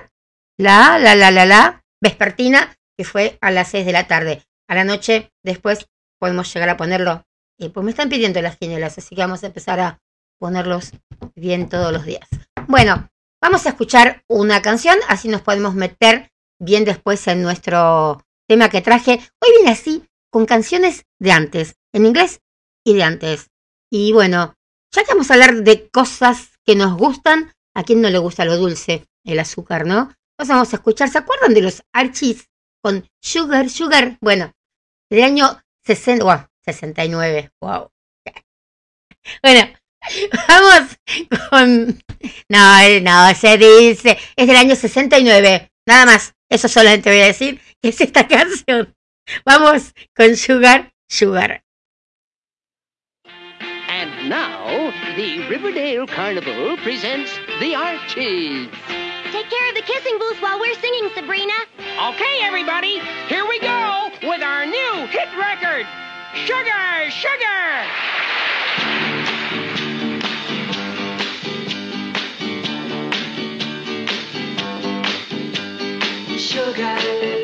La, 0.58 0.98
la, 0.98 1.14
la, 1.14 1.30
la, 1.30 1.46
la, 1.46 1.84
vespertina, 2.02 2.76
que 2.96 3.04
fue 3.04 3.38
a 3.40 3.50
las 3.50 3.68
6 3.70 3.86
de 3.86 3.92
la 3.92 4.06
tarde 4.06 4.46
a 4.68 4.74
la 4.74 4.84
noche 4.84 5.32
después 5.42 5.86
podemos 6.18 6.52
llegar 6.52 6.68
a 6.68 6.76
ponerlo. 6.76 7.24
y 7.58 7.70
pues 7.70 7.84
me 7.84 7.90
están 7.90 8.10
pidiendo 8.10 8.42
las 8.42 8.58
quinielas, 8.58 8.98
así 8.98 9.14
que 9.14 9.22
vamos 9.22 9.42
a 9.42 9.46
empezar 9.46 9.80
a 9.80 10.02
ponerlos 10.38 10.92
bien 11.34 11.70
todos 11.70 11.90
los 11.90 12.04
días. 12.04 12.28
Bueno, 12.68 13.08
vamos 13.40 13.64
a 13.64 13.70
escuchar 13.70 14.24
una 14.28 14.60
canción, 14.60 14.98
así 15.08 15.28
nos 15.28 15.40
podemos 15.40 15.74
meter 15.74 16.30
bien 16.60 16.84
después 16.84 17.26
en 17.28 17.42
nuestro 17.42 18.22
tema 18.46 18.68
que 18.68 18.82
traje. 18.82 19.12
Hoy 19.12 19.50
viene 19.56 19.70
así, 19.70 20.04
con 20.30 20.44
canciones 20.44 21.06
de 21.18 21.32
antes, 21.32 21.76
en 21.94 22.04
inglés 22.04 22.40
y 22.84 22.94
de 22.94 23.04
antes. 23.04 23.50
Y 23.90 24.12
bueno, 24.12 24.55
ya 24.92 25.04
que 25.04 25.12
vamos 25.12 25.30
a 25.30 25.34
hablar 25.34 25.62
de 25.62 25.88
cosas 25.88 26.58
que 26.64 26.74
nos 26.74 26.96
gustan, 26.96 27.52
a 27.74 27.84
quien 27.84 28.00
no 28.00 28.10
le 28.10 28.18
gusta 28.18 28.44
lo 28.44 28.56
dulce, 28.56 29.06
el 29.24 29.38
azúcar, 29.38 29.86
¿no? 29.86 30.14
Nos 30.38 30.48
vamos 30.48 30.72
a 30.72 30.76
escuchar, 30.76 31.08
¿se 31.08 31.18
acuerdan 31.18 31.54
de 31.54 31.62
los 31.62 31.82
Archies 31.92 32.48
con 32.82 33.08
Sugar, 33.22 33.70
Sugar? 33.70 34.18
Bueno, 34.20 34.52
del 35.10 35.22
año 35.22 35.62
60, 35.84 36.50
69, 36.64 37.50
wow. 37.60 37.90
Bueno, 39.42 39.68
vamos 40.48 40.96
con... 41.50 41.98
No, 42.48 43.00
no, 43.02 43.34
se 43.34 43.58
dice, 43.58 44.18
es 44.36 44.46
del 44.46 44.56
año 44.56 44.74
69, 44.74 45.70
nada 45.86 46.06
más, 46.06 46.34
eso 46.48 46.68
solamente 46.68 47.10
voy 47.10 47.20
a 47.20 47.26
decir, 47.26 47.60
que 47.82 47.90
es 47.90 48.00
esta 48.00 48.26
canción. 48.28 48.94
Vamos 49.44 49.92
con 50.14 50.36
Sugar, 50.36 50.92
Sugar. 51.08 51.62
And 53.88 54.28
now, 54.28 54.55
the 55.76 56.06
Carnival 56.06 56.78
presents 56.78 57.30
the 57.60 57.74
Archies. 57.74 58.70
Take 59.30 59.50
care 59.50 59.68
of 59.68 59.74
the 59.74 59.82
kissing 59.82 60.18
booth 60.18 60.40
while 60.40 60.58
we're 60.58 60.72
singing, 60.80 61.10
Sabrina. 61.14 61.52
Okay, 61.78 62.40
everybody, 62.40 62.98
here 63.28 63.46
we 63.46 63.60
go 63.60 64.08
with 64.22 64.40
our 64.40 64.64
new 64.64 65.06
hit 65.08 65.28
record, 65.38 65.86
Sugar, 66.46 67.10
Sugar! 67.10 67.84
Sugar, 76.38 77.35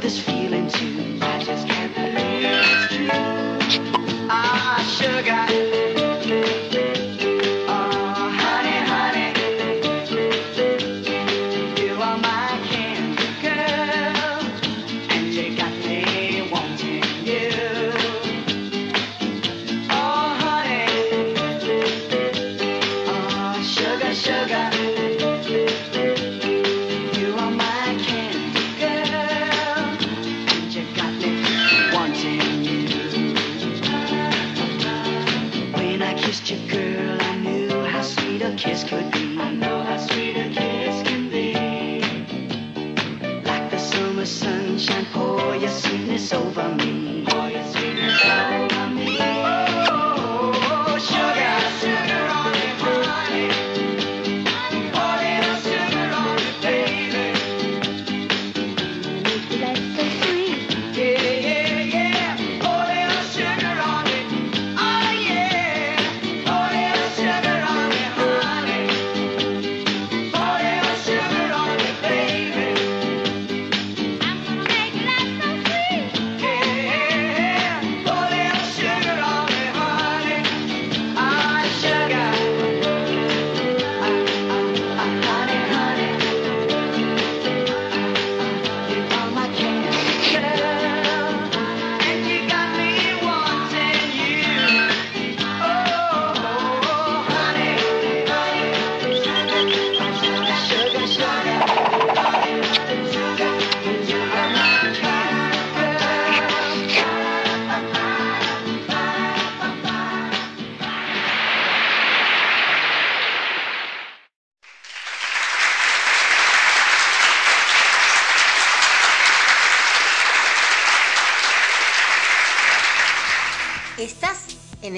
this 0.00 0.20
feeling 0.20 0.68
too. 0.68 1.18
I 1.20 1.42
just 1.42 1.66
can't 1.66 1.94
believe 1.94 2.16
it's 2.44 2.94
true. 2.94 3.08
Ah, 4.30 4.78
sugar. 4.98 6.77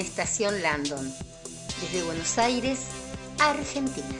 Estación 0.01 0.63
Landon, 0.63 1.13
desde 1.79 2.03
Buenos 2.03 2.37
Aires, 2.39 2.87
Argentina. 3.39 4.17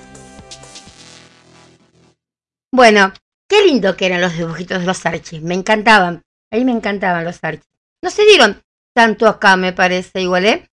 Bueno, 2.72 3.12
qué 3.50 3.66
lindo 3.66 3.98
que 3.98 4.06
eran 4.06 4.22
los 4.22 4.38
dibujitos 4.38 4.80
de 4.80 4.86
los 4.86 5.06
Archis, 5.06 5.42
me 5.42 5.56
encantaban. 5.56 6.22
A 6.52 6.58
mí 6.58 6.66
me 6.66 6.72
encantaban 6.72 7.26
los 7.26 7.40
Archis. 7.42 7.66
No 8.04 8.12
se 8.12 8.26
dieron 8.26 8.62
tanto 8.96 9.28
acá, 9.28 9.56
me 9.58 9.74
parece, 9.74 10.22
igual, 10.22 10.46
¿eh? 10.46 10.70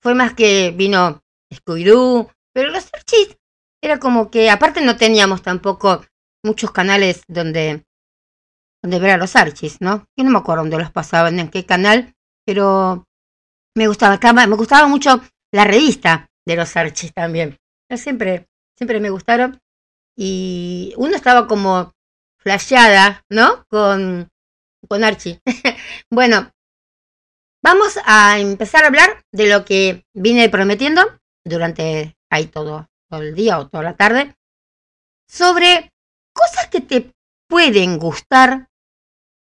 Fue 0.00 0.14
más 0.14 0.34
que 0.34 0.70
vino 0.70 1.20
Scooby-Doo, 1.52 2.30
pero 2.52 2.70
los 2.70 2.88
Archis 2.92 3.36
era 3.82 3.98
como 3.98 4.30
que, 4.30 4.50
aparte 4.50 4.80
no 4.82 4.96
teníamos 4.96 5.42
tampoco 5.42 6.04
muchos 6.44 6.70
canales 6.70 7.22
donde, 7.26 7.82
donde 8.82 8.98
ver 9.00 9.10
a 9.10 9.16
los 9.16 9.34
Archis, 9.34 9.80
¿no? 9.80 10.06
Yo 10.16 10.24
no 10.24 10.30
me 10.30 10.38
acuerdo 10.38 10.62
dónde 10.62 10.78
los 10.78 10.92
pasaban, 10.92 11.40
en 11.40 11.50
qué 11.50 11.66
canal, 11.66 12.14
pero 12.46 13.04
me 13.76 13.88
gustaba, 13.88 14.18
me 14.46 14.56
gustaba 14.56 14.86
mucho 14.86 15.20
la 15.52 15.64
revista 15.64 16.30
de 16.46 16.56
los 16.56 16.76
Archis 16.76 17.12
también. 17.12 17.58
Siempre, 17.90 18.48
siempre 18.76 19.00
me 19.00 19.10
gustaron. 19.10 19.60
Y 20.16 20.94
uno 20.96 21.16
estaba 21.16 21.46
como 21.46 21.92
flasheada, 22.38 23.24
¿no? 23.30 23.64
Con, 23.68 24.28
con 24.88 25.04
Archie. 25.04 25.40
bueno, 26.10 26.52
vamos 27.62 27.98
a 28.04 28.38
empezar 28.38 28.84
a 28.84 28.88
hablar 28.88 29.22
de 29.32 29.48
lo 29.48 29.64
que 29.64 30.04
vine 30.14 30.48
prometiendo 30.48 31.02
durante 31.44 32.16
ahí 32.30 32.46
todo, 32.46 32.86
todo 33.08 33.22
el 33.22 33.34
día 33.34 33.58
o 33.58 33.68
toda 33.68 33.82
la 33.82 33.96
tarde. 33.96 34.36
Sobre 35.28 35.90
cosas 36.32 36.68
que 36.68 36.80
te 36.80 37.12
pueden 37.48 37.98
gustar 37.98 38.68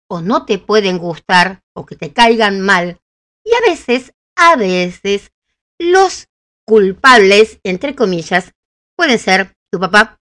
o 0.09 0.21
no 0.21 0.45
te 0.45 0.57
pueden 0.57 0.97
gustar 0.97 1.61
o 1.73 1.85
que 1.85 1.95
te 1.95 2.13
caigan 2.13 2.61
mal. 2.61 2.99
Y 3.43 3.53
a 3.55 3.61
veces 3.61 4.13
a 4.41 4.55
veces 4.55 5.31
los 5.79 6.27
culpables, 6.65 7.59
entre 7.63 7.95
comillas, 7.95 8.53
pueden 8.95 9.19
ser 9.19 9.53
tu 9.71 9.79
papá, 9.79 10.19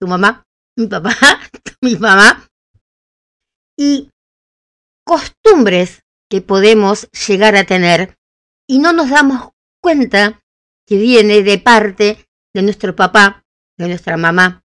tu 0.00 0.06
mamá, 0.06 0.44
mi 0.76 0.86
papá, 0.86 1.14
mi 1.82 1.96
mamá, 1.96 2.48
y 3.76 4.10
costumbres 5.04 6.02
que 6.30 6.40
podemos 6.40 7.08
llegar 7.26 7.56
a 7.56 7.64
tener 7.64 8.16
y 8.66 8.78
no 8.78 8.92
nos 8.92 9.10
damos 9.10 9.50
cuenta 9.80 10.40
que 10.86 10.96
viene 10.96 11.42
de 11.42 11.58
parte 11.58 12.26
de 12.54 12.62
nuestro 12.62 12.94
papá, 12.96 13.44
de 13.78 13.88
nuestra 13.88 14.16
mamá. 14.16 14.62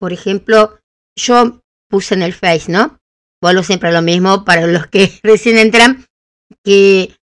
Por 0.00 0.12
ejemplo, 0.12 0.80
yo 1.16 1.60
puse 1.88 2.14
en 2.14 2.22
el 2.22 2.32
Face, 2.32 2.70
¿no? 2.70 2.98
Vuelvo 3.40 3.62
siempre 3.62 3.90
a 3.90 3.92
lo 3.92 4.02
mismo 4.02 4.44
para 4.44 4.66
los 4.66 4.86
que 4.86 5.18
recién 5.22 5.58
entran. 5.58 6.04
que 6.64 7.17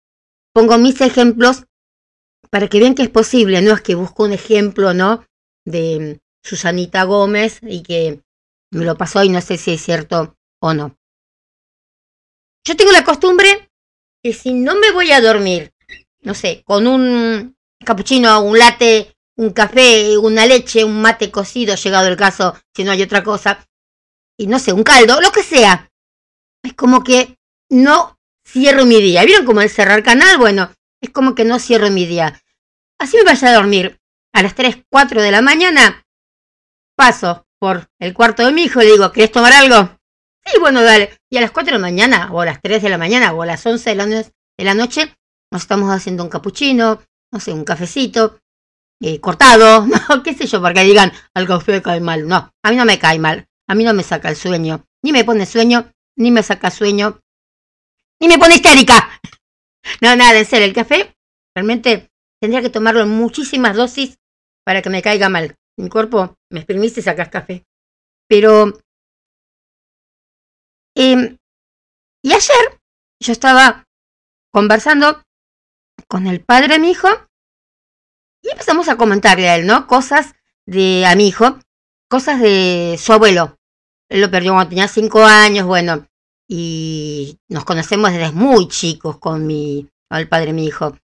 pongo 0.53 0.79
mis 0.79 1.01
ejemplos 1.01 1.65
para 2.51 2.69
que 2.69 2.79
vean 2.79 2.95
que 2.95 3.03
es 3.03 3.11
posible, 3.11 3.63
no 3.63 3.73
es 3.73 3.81
que 3.81 3.95
busco 3.95 4.25
un 4.25 4.33
ejemplo, 4.33 4.93
¿no? 4.93 5.25
De 5.65 6.21
Susanita 6.43 7.05
Gómez 7.05 7.61
y 7.63 7.83
que 7.83 8.23
me 8.71 8.85
lo 8.85 8.97
pasó 8.97 9.23
y 9.23 9.29
no 9.29 9.41
sé 9.41 9.57
si 9.57 9.73
es 9.73 9.83
cierto 9.83 10.37
o 10.61 10.75
no. 10.75 10.97
Yo 12.65 12.77
tengo 12.77 12.93
la 12.93 13.05
costumbre 13.05 13.71
que 14.23 14.33
si 14.33 14.53
no 14.53 14.77
me 14.77 14.93
voy 14.93 15.11
a 15.13 15.21
dormir, 15.21 15.73
no 16.21 16.35
sé, 16.35 16.63
con 16.65 16.87
un 16.87 17.57
capuchino, 17.85 18.41
un 18.43 18.59
latte, 18.59 19.17
un 19.37 19.51
café, 19.51 20.17
una 20.19 20.47
leche, 20.47 20.85
un 20.85 21.01
mate 21.01 21.31
cocido, 21.31 21.75
llegado 21.75 22.07
el 22.09 22.17
caso, 22.17 22.55
si 22.75 22.85
no 22.85 22.93
hay 22.93 23.03
otra 23.03 23.25
cosa, 23.25 23.67
y 24.39 24.47
no 24.47 24.59
sé, 24.59 24.73
un 24.73 24.85
caldo, 24.85 25.21
lo 25.21 25.33
que 25.33 25.43
sea, 25.43 25.91
es 26.63 26.75
como 26.75 27.03
que 27.03 27.39
no 27.71 28.19
cierro 28.47 28.85
mi 28.85 29.01
día. 29.01 29.25
¿Vieron 29.25 29.47
cómo 29.47 29.61
el 29.61 29.71
cerrar 29.71 30.03
canal? 30.03 30.39
Bueno, 30.39 30.73
es 31.01 31.11
como 31.11 31.35
que 31.35 31.45
no 31.45 31.59
cierro 31.59 31.91
mi 31.91 32.07
día. 32.07 32.43
Así 32.99 33.17
me 33.17 33.25
vaya 33.25 33.49
a 33.49 33.55
dormir 33.55 34.01
a 34.33 34.43
las 34.43 34.55
3, 34.55 34.85
4 34.91 35.23
de 35.23 35.31
la 35.31 35.43
mañana, 35.43 36.05
paso 36.97 37.47
por 37.59 37.89
el 37.99 38.15
cuarto 38.15 38.45
de 38.45 38.53
mi 38.53 38.63
hijo 38.63 38.81
y 38.81 38.87
le 38.87 38.93
digo, 38.93 39.13
¿querés 39.13 39.33
tomar 39.33 39.53
algo? 39.53 39.99
Sí, 40.45 40.59
bueno, 40.59 40.83
dale. 40.83 41.17
Y 41.31 41.37
a 41.37 41.41
las 41.41 41.51
4 41.51 41.73
de 41.73 41.79
la 41.79 41.83
mañana, 41.83 42.29
o 42.33 42.41
a 42.41 42.47
las 42.47 42.61
3 42.61 42.83
de 42.83 42.89
la 42.89 42.99
mañana, 42.99 43.33
o 43.33 43.43
a 43.43 43.47
las 43.47 43.65
11 43.65 43.91
de 43.91 43.97
la, 43.97 44.07
de 44.07 44.33
la 44.59 44.75
noche, 44.75 45.15
nos 45.51 45.63
estamos 45.63 45.91
haciendo 45.91 46.25
un 46.25 46.31
capuchino, 46.31 47.03
no 47.31 47.41
sé, 47.41 47.53
un 47.53 47.65
cafecito, 47.65 48.41
eh, 49.01 49.21
cortado, 49.21 49.87
no, 50.09 50.23
qué 50.23 50.35
sé 50.35 50.47
yo, 50.47 50.61
porque 50.61 50.83
digan, 50.83 51.13
al 51.35 51.47
café 51.47 51.83
cae 51.83 52.01
mal. 52.01 52.27
No, 52.27 52.53
a 52.63 52.71
mí 52.71 52.77
no 52.77 52.85
me 52.85 52.99
cae 52.99 53.19
mal, 53.19 53.47
a 53.69 53.75
mí 53.75 53.85
no 53.85 53.95
me 53.95 54.03
saca 54.03 54.29
el 54.29 54.37
sueño, 54.37 54.85
ni 55.03 55.13
me 55.13 55.25
pone 55.25 55.47
sueño, 55.47 55.93
ni 56.17 56.31
me 56.31 56.43
saca 56.43 56.71
sueño, 56.71 57.21
ni 58.23 58.29
me 58.29 58.39
pone 58.39 58.55
histérica. 58.55 59.21
No, 60.01 60.15
nada, 60.15 60.39
en 60.39 60.47
serio, 60.47 60.65
el 60.65 60.73
café 60.73 61.13
realmente 61.57 62.09
tendría 62.41 62.63
que 62.63 62.71
tomarlo 62.71 63.01
en 63.01 63.09
muchísimas 63.09 63.77
dosis 63.77 64.17
para 64.65 64.81
que 64.81 64.91
me 64.91 65.03
caiga 65.03 65.29
mal. 65.29 65.57
Mi 65.77 65.89
cuerpo 65.89 66.37
me 66.49 66.61
exprimiste 66.61 67.01
y 67.01 67.03
sacas 67.03 67.31
café. 67.31 67.65
Pero... 68.29 68.79
em, 70.97 71.37
y 72.25 72.33
ayer 72.33 72.81
yo 73.21 73.33
estaba 73.33 73.85
conversando 74.53 75.23
con 76.09 76.29
el 76.29 76.45
padre 76.45 76.75
de 76.75 76.79
mi 76.79 76.93
hijo 76.93 77.09
y 78.41 78.51
empezamos 78.51 78.89
a 78.89 78.97
comentarle 78.97 79.49
a 79.49 79.57
él, 79.57 79.67
¿no? 79.67 79.89
Cosas 79.89 80.35
de 80.65 81.07
a 81.07 81.17
mi 81.17 81.27
hijo, 81.27 81.59
cosas 82.09 82.41
de 82.41 82.97
su 83.01 83.13
abuelo. 83.13 83.57
Él 84.09 84.21
lo 84.21 84.31
perdió 84.31 84.53
cuando 84.53 84.69
tenía 84.69 84.87
cinco 84.87 85.25
años, 85.25 85.67
bueno, 85.67 86.07
y 86.55 87.39
nos 87.49 87.65
conocemos 87.65 88.13
desde 88.13 88.31
muy 88.31 88.69
chicos 88.69 89.17
con 89.17 89.47
mi, 89.47 89.89
padre 90.29 90.49
de 90.49 90.53
mi 90.53 90.67
hijo. 90.67 90.99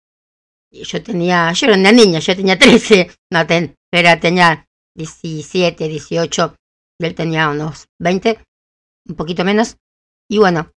Yo 0.73 1.01
tenía, 1.05 1.53
yo 1.53 1.69
era 1.69 1.77
una 1.77 1.93
niña, 1.93 2.19
yo 2.19 2.35
tenía 2.35 2.59
13, 2.59 3.13
no, 3.31 3.47
ten, 3.47 3.77
era, 3.93 4.19
tenía 4.19 4.67
17, 4.97 5.87
18, 5.87 6.57
y 6.99 7.07
él 7.07 7.15
tenía 7.15 7.49
unos 7.49 7.87
20, 8.01 8.41
un 9.09 9.15
poquito 9.15 9.45
menos. 9.45 9.77
Y 10.29 10.39
bueno, 10.39 10.73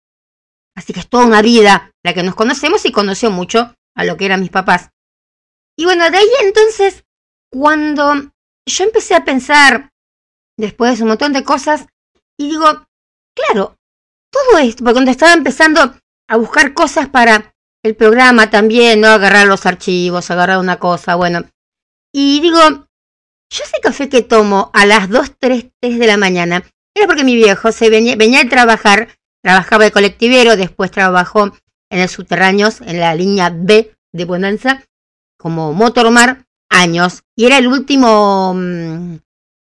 así 0.77 0.93
que 0.93 1.01
es 1.01 1.09
toda 1.09 1.25
una 1.25 1.41
vida 1.41 1.91
la 2.05 2.13
que 2.13 2.23
nos 2.23 2.35
conocemos 2.35 2.85
y 2.85 2.93
conoció 2.93 3.31
mucho 3.31 3.75
a 3.97 4.05
lo 4.05 4.19
que 4.19 4.27
eran 4.27 4.43
mis 4.43 4.51
papás. 4.51 4.91
Y 5.79 5.87
bueno, 5.87 6.11
de 6.11 6.19
ahí 6.19 6.29
entonces, 6.43 7.07
cuando 7.51 8.33
yo 8.67 8.85
empecé 8.85 9.15
a 9.15 9.25
pensar 9.25 9.95
después 10.59 11.01
un 11.01 11.09
montón 11.09 11.33
de 11.33 11.43
cosas, 11.43 11.87
y 12.37 12.51
digo, 12.51 12.87
claro, 13.35 13.78
todo 14.31 14.59
esto, 14.59 14.85
porque 14.85 14.95
cuando 14.95 15.11
estaba 15.11 15.33
empezando 15.33 15.95
a 16.29 16.37
buscar 16.37 16.75
cosas 16.75 17.09
para 17.09 17.55
el 17.83 17.95
programa 17.95 18.51
también, 18.51 19.01
¿no? 19.01 19.09
Agarrar 19.09 19.47
los 19.47 19.67
archivos, 19.67 20.31
agarrar 20.31 20.59
una 20.59 20.79
cosa, 20.79 21.15
bueno. 21.15 21.45
Y 22.13 22.41
digo, 22.41 22.59
yo 22.61 23.65
ese 23.65 23.81
café 23.83 24.09
que 24.09 24.23
tomo 24.23 24.71
a 24.75 24.87
las 24.87 25.09
2, 25.09 25.33
3, 25.39 25.67
3 25.81 25.99
de 25.99 26.07
la 26.07 26.17
mañana, 26.17 26.63
era 26.95 27.07
porque 27.07 27.25
mi 27.25 27.37
viejo 27.37 27.73
se 27.73 27.91
venía, 27.91 28.17
venía 28.17 28.41
a 28.43 28.49
trabajar, 28.49 29.09
trabajaba 29.43 29.85
de 29.85 29.93
colectivero, 29.93 30.57
después 30.57 30.91
trabajó 30.91 31.53
en 31.91 32.01
el 32.01 32.09
subterráneos, 32.09 32.81
en 32.81 33.01
la 33.01 33.15
línea 33.15 33.51
B 33.55 33.97
de 34.13 34.25
Bonanza, 34.25 34.85
como 35.39 35.73
motormar, 35.73 36.45
años. 36.69 37.23
Y 37.37 37.47
era 37.47 37.59
el 37.59 37.67
último, 37.67 38.53
mm, 38.55 39.15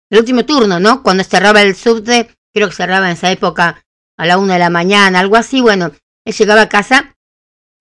el 0.10 0.20
último 0.20 0.46
turno, 0.46 0.80
¿no? 0.80 1.04
Cuando 1.04 1.24
cerraba 1.24 1.62
el 1.62 1.76
subte, 1.76 2.30
creo 2.54 2.70
que 2.70 2.76
cerraba 2.76 3.08
en 3.08 3.14
esa 3.14 3.32
época 3.32 3.84
a 4.18 4.26
la 4.26 4.38
una 4.38 4.54
de 4.54 4.60
la 4.60 4.70
mañana, 4.70 5.20
algo 5.20 5.36
así, 5.36 5.62
bueno, 5.62 5.92
él 6.26 6.34
llegaba 6.34 6.62
a 6.62 6.70
casa 6.70 7.18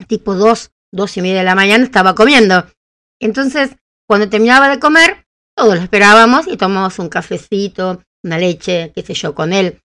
tipo 0.07 0.35
dos, 0.35 0.71
dos 0.91 1.17
y 1.17 1.21
media 1.21 1.39
de 1.39 1.43
la 1.43 1.55
mañana, 1.55 1.83
estaba 1.83 2.15
comiendo. 2.15 2.65
Entonces, 3.19 3.71
cuando 4.07 4.29
terminaba 4.29 4.69
de 4.69 4.79
comer, 4.79 5.25
todos 5.55 5.75
lo 5.75 5.81
esperábamos 5.81 6.47
y 6.47 6.57
tomamos 6.57 6.99
un 6.99 7.09
cafecito, 7.09 8.03
una 8.23 8.37
leche, 8.37 8.91
qué 8.93 9.01
sé 9.01 9.13
yo, 9.13 9.33
con 9.33 9.53
él. 9.53 9.81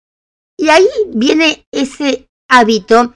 Y 0.58 0.68
ahí 0.68 0.88
viene 1.08 1.66
ese 1.70 2.28
hábito 2.48 3.14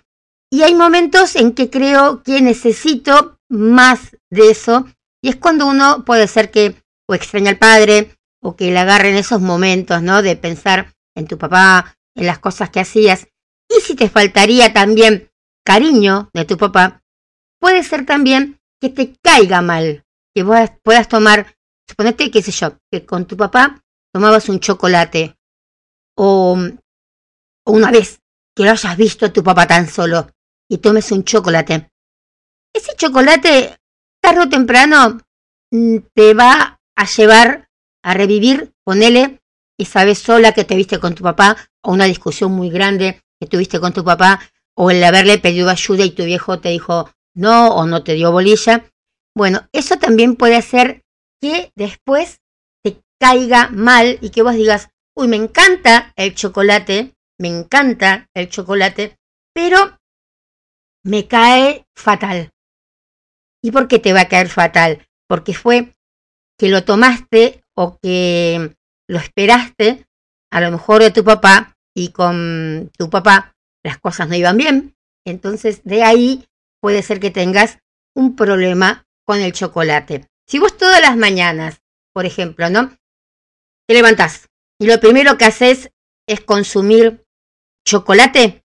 y 0.51 0.63
hay 0.63 0.75
momentos 0.75 1.35
en 1.37 1.53
que 1.53 1.69
creo 1.69 2.23
que 2.23 2.41
necesito 2.41 3.39
más 3.51 4.17
de 4.31 4.51
eso 4.51 4.87
y 5.23 5.29
es 5.29 5.37
cuando 5.37 5.67
uno 5.67 6.05
puede 6.05 6.29
ser 6.29 6.51
que 6.51 6.77
o 7.09 7.15
extraña 7.15 7.51
al 7.51 7.59
padre 7.59 8.17
o 8.43 8.57
que 8.57 8.71
le 8.71 8.79
agarren 8.79 9.17
esos 9.17 9.41
momentos, 9.41 10.01
¿no? 10.03 10.23
De 10.23 10.37
pensar 10.37 10.95
en 11.15 11.27
tu 11.27 11.39
papá, 11.39 11.97
en 12.15 12.27
las 12.27 12.39
cosas 12.39 12.71
que 12.71 12.81
hacías. 12.81 13.29
Y 13.69 13.81
si 13.81 13.95
te 13.95 14.09
faltaría 14.09 14.73
también 14.73 15.31
cariño 15.65 16.31
de 16.33 16.45
tu 16.45 16.57
papá, 16.57 17.03
puede 17.61 17.83
ser 17.83 18.07
también 18.07 18.61
que 18.81 18.91
te 18.91 19.15
caiga 19.23 19.63
mal, 19.63 20.05
que 20.35 20.43
vos 20.43 20.71
puedas 20.83 21.09
tomar, 21.09 21.57
suponete, 21.89 22.31
qué 22.31 22.43
sé 22.43 22.53
yo, 22.53 22.79
que 22.91 23.07
con 23.07 23.27
tu 23.27 23.37
papá 23.37 23.83
tomabas 24.13 24.49
un 24.49 24.61
chocolate 24.61 25.37
o, 26.17 26.57
o 27.65 27.73
una 27.73 27.91
vez 27.91 28.21
que 28.55 28.65
lo 28.65 28.71
hayas 28.71 28.97
visto 28.97 29.27
a 29.27 29.33
tu 29.33 29.43
papá 29.43 29.67
tan 29.67 29.89
solo 29.89 30.31
y 30.69 30.79
tomes 30.79 31.11
un 31.13 31.25
chocolate. 31.25 31.91
Ese 32.73 32.95
chocolate, 32.97 33.77
tarde 34.21 34.41
o 34.41 34.49
temprano, 34.49 35.21
mm, 35.71 35.99
te 36.15 36.35
va 36.35 36.81
a 36.97 37.05
llevar 37.07 37.69
a 38.03 38.15
revivir, 38.15 38.73
ponele, 38.85 39.41
esa 39.79 40.05
vez 40.05 40.19
sola 40.19 40.53
que 40.53 40.65
te 40.65 40.77
viste 40.77 41.01
con 41.01 41.15
tu 41.15 41.23
papá, 41.23 41.57
o 41.85 41.93
una 41.93 42.07
discusión 42.07 42.53
muy 42.53 42.71
grande 42.71 43.21
que 43.41 43.47
tuviste 43.47 43.79
con 43.79 43.93
tu 43.93 44.05
papá, 44.05 44.41
o 44.77 44.91
el 44.91 45.05
haberle 45.05 45.39
pedido 45.39 45.71
ayuda 45.71 46.05
y 46.05 46.11
tu 46.11 46.25
viejo 46.25 46.59
te 46.59 46.71
dijo 46.71 47.11
no 47.35 47.69
o 47.69 47.87
no 47.87 48.03
te 48.03 48.15
dio 48.15 48.33
bolilla. 48.33 48.91
Bueno, 49.37 49.69
eso 49.73 49.97
también 49.99 50.37
puede 50.37 50.57
hacer 50.57 51.03
que 51.41 51.73
después 51.77 52.41
te 52.83 53.03
caiga 53.21 53.69
mal 53.71 54.19
y 54.21 54.31
que 54.31 54.43
vos 54.43 54.55
digas, 54.55 54.91
uy, 55.17 55.29
me 55.29 55.37
encanta 55.37 56.13
el 56.17 56.35
chocolate, 56.35 57.15
me 57.39 57.49
encanta 57.49 58.29
el 58.35 58.49
chocolate, 58.49 59.17
pero 59.53 59.99
me 61.05 61.27
cae 61.29 61.87
fatal. 61.95 62.51
¿Y 63.63 63.71
por 63.71 63.89
qué 63.89 63.99
te 63.99 64.13
va 64.13 64.23
a 64.23 64.29
caer 64.29 64.49
fatal? 64.49 65.07
Porque 65.29 65.55
fue 65.55 65.95
que 66.59 66.69
lo 66.69 66.85
tomaste 66.85 67.63
o 67.77 67.99
que 68.01 68.75
lo 69.09 69.19
esperaste, 69.19 70.07
a 70.53 70.61
lo 70.61 70.71
mejor 70.71 71.03
de 71.03 71.11
tu 71.11 71.25
papá, 71.25 71.74
y 71.95 72.11
con 72.11 72.91
tu 72.99 73.09
papá 73.09 73.55
las 73.85 73.99
cosas 73.99 74.29
no 74.29 74.35
iban 74.35 74.57
bien. 74.57 74.97
Entonces, 75.25 75.83
de 75.85 76.03
ahí 76.03 76.47
puede 76.81 77.03
ser 77.03 77.21
que 77.21 77.31
tengas 77.31 77.79
un 78.15 78.37
problema 78.37 79.07
con 79.25 79.41
el 79.41 79.53
chocolate. 79.53 80.29
Si 80.47 80.59
vos 80.59 80.77
todas 80.77 81.01
las 81.01 81.17
mañanas, 81.17 81.81
por 82.13 82.27
ejemplo, 82.27 82.69
¿no? 82.69 82.97
Te 83.87 83.95
levantás 83.95 84.49
y 84.79 84.87
lo 84.87 85.01
primero 85.01 85.39
que 85.39 85.47
haces 85.47 85.91
es 86.27 86.41
consumir 86.41 87.25
chocolate 87.87 88.65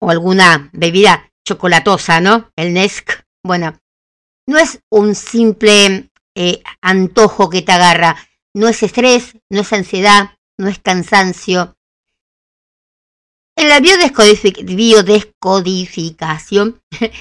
o 0.00 0.10
alguna 0.10 0.70
bebida 0.72 1.30
chocolatosa, 1.46 2.20
¿no? 2.20 2.50
El 2.56 2.72
Nesk. 2.72 3.10
Bueno, 3.44 3.78
no 4.46 4.58
es 4.58 4.80
un 4.90 5.14
simple 5.14 6.10
eh, 6.34 6.62
antojo 6.80 7.50
que 7.50 7.62
te 7.62 7.72
agarra, 7.72 8.16
no 8.54 8.68
es 8.68 8.82
estrés, 8.82 9.36
no 9.50 9.60
es 9.60 9.72
ansiedad, 9.72 10.36
no 10.58 10.68
es 10.68 10.78
cansancio. 10.78 11.76
En 13.56 13.68
la 13.68 13.80
biodescodific- 13.80 14.64
biodescodificación, 14.64 16.80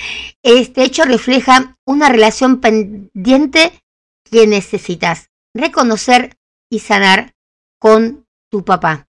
este 0.44 0.84
hecho 0.84 1.04
refleja 1.04 1.76
una 1.86 2.08
relación 2.10 2.62
pendiente 2.62 3.84
que 4.24 4.48
necesitas 4.48 5.30
reconocer 5.54 6.38
y 6.72 6.80
sanar 6.80 7.34
con 7.80 8.26
tu 8.50 8.64
papá. 8.64 9.08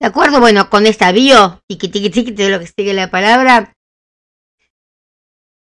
¿De 0.00 0.06
acuerdo? 0.06 0.38
Bueno, 0.40 0.70
con 0.70 0.86
esta 0.86 1.10
bio, 1.12 1.60
tiqui 1.68 1.88
tiqui 1.88 2.10
tiqui, 2.10 2.30
de 2.32 2.50
lo 2.50 2.60
que 2.60 2.66
sigue 2.66 2.94
la 2.94 3.10
palabra, 3.10 3.72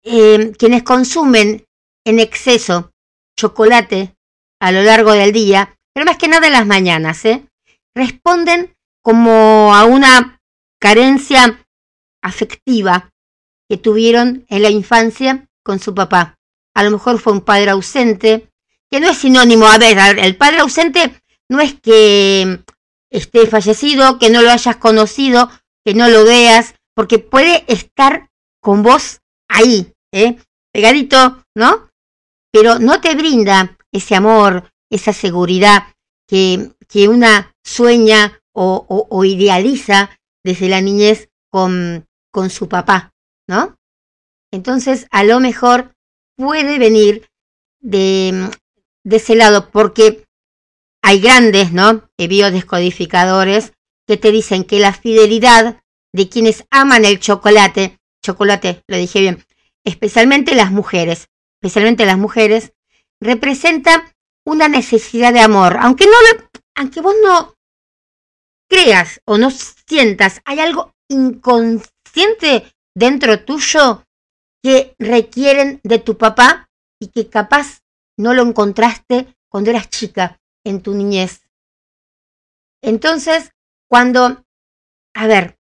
eh, 0.05 0.53
quienes 0.59 0.83
consumen 0.83 1.65
en 2.05 2.19
exceso 2.19 2.91
chocolate 3.39 4.17
a 4.61 4.73
lo 4.73 4.83
largo 4.83 5.13
del 5.13 5.33
día, 5.33 5.77
pero 5.95 6.05
más 6.05 6.19
que 6.19 6.29
nada 6.29 6.47
en 6.47 6.53
las 6.53 6.67
mañanas, 6.67 7.25
¿eh? 7.25 7.47
responden 7.95 8.75
como 9.03 9.75
a 9.75 9.85
una 9.85 10.42
carencia 10.83 11.65
afectiva 12.23 13.13
que 13.69 13.77
tuvieron 13.77 14.45
en 14.49 14.63
la 14.63 14.71
infancia 14.71 15.47
con 15.65 15.79
su 15.79 15.95
papá. 15.95 16.35
A 16.75 16.83
lo 16.83 16.91
mejor 16.91 17.21
fue 17.21 17.33
un 17.33 17.41
padre 17.43 17.71
ausente, 17.71 18.51
que 18.91 18.99
no 18.99 19.09
es 19.09 19.19
sinónimo, 19.19 19.67
a 19.67 19.79
ver, 19.79 20.19
el 20.19 20.37
padre 20.37 20.59
ausente 20.59 21.23
no 21.49 21.61
es 21.61 21.75
que 21.81 22.65
esté 23.11 23.47
fallecido, 23.47 24.19
que 24.19 24.29
no 24.31 24.43
lo 24.43 24.51
hayas 24.51 24.77
conocido, 24.77 25.51
que 25.85 25.95
no 25.95 26.09
lo 26.09 26.25
veas, 26.25 26.75
porque 26.95 27.19
puede 27.21 27.65
estar 27.69 28.29
con 28.61 28.83
vos 28.83 29.21
ahí, 29.49 29.93
¿eh? 30.13 30.37
pegadito, 30.73 31.45
¿no? 31.55 31.91
Pero 32.53 32.79
no 32.81 33.01
te 33.01 33.15
brinda 33.15 33.77
ese 33.93 34.17
amor, 34.17 34.71
esa 34.91 35.13
seguridad 35.13 35.95
que, 36.27 36.73
que 36.89 37.09
una 37.09 37.55
sueña 37.65 38.41
o, 38.53 38.85
o- 38.89 39.07
o 39.11 39.25
idealiza 39.25 40.11
desde 40.45 40.69
la 40.69 40.81
niñez 40.81 41.29
con, 41.51 42.07
con 42.31 42.51
su 42.51 42.69
papá, 42.69 43.13
¿no? 43.49 43.77
Entonces, 44.53 45.07
a 45.11 45.25
lo 45.25 45.41
mejor 45.41 45.95
puede 46.37 46.79
venir 46.79 47.29
de, 47.81 48.51
de 49.05 49.17
ese 49.17 49.35
lado, 49.35 49.71
porque 49.71 50.25
hay 51.03 51.21
grandes, 51.21 51.73
¿no? 51.73 52.09
Eh, 52.19 52.29
biodescodificadores 52.29 53.73
que 54.07 54.17
te 54.17 54.31
dicen 54.31 54.65
que 54.65 54.79
la 54.79 54.93
fidelidad 54.93 55.83
de 56.13 56.29
quienes 56.29 56.65
aman 56.71 57.05
el 57.05 57.19
chocolate, 57.19 57.99
chocolate, 58.23 58.83
lo 58.87 58.97
dije 58.97 59.21
bien, 59.21 59.45
especialmente 59.85 60.55
las 60.55 60.71
mujeres, 60.71 61.29
especialmente 61.61 62.07
las 62.07 62.19
mujeres, 62.19 62.73
representa 63.21 64.13
una 64.45 64.69
necesidad 64.69 65.33
de 65.33 65.41
amor, 65.41 65.77
aunque 65.81 66.07
no 66.07 66.13
aunque 66.75 67.01
vos 67.01 67.15
no 67.23 67.55
creas 68.69 69.21
o 69.27 69.39
no 69.39 69.51
sientas, 69.93 70.41
hay 70.47 70.59
algo 70.59 70.95
inconsciente 71.11 72.73
dentro 72.97 73.45
tuyo 73.45 74.07
que 74.63 74.95
requieren 74.99 75.81
de 75.85 75.99
tu 75.99 76.17
papá 76.17 76.71
y 76.99 77.09
que 77.09 77.29
capaz 77.29 77.83
no 78.19 78.33
lo 78.33 78.41
encontraste 78.43 79.37
cuando 79.51 79.69
eras 79.69 79.91
chica 79.91 80.41
en 80.65 80.81
tu 80.81 80.95
niñez. 80.95 81.43
Entonces, 82.83 83.51
cuando, 83.87 84.47
a 85.15 85.27
ver, 85.27 85.59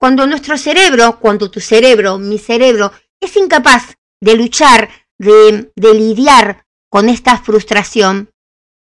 cuando 0.00 0.26
nuestro 0.26 0.58
cerebro, 0.58 1.20
cuando 1.20 1.48
tu 1.48 1.60
cerebro, 1.60 2.18
mi 2.18 2.38
cerebro, 2.38 2.90
es 3.20 3.36
incapaz 3.36 3.94
de 4.20 4.34
luchar, 4.34 4.90
de, 5.16 5.70
de 5.76 5.94
lidiar 5.94 6.66
con 6.90 7.08
esta 7.08 7.38
frustración, 7.38 8.30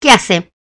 ¿qué 0.01 0.11
hace? 0.13 0.51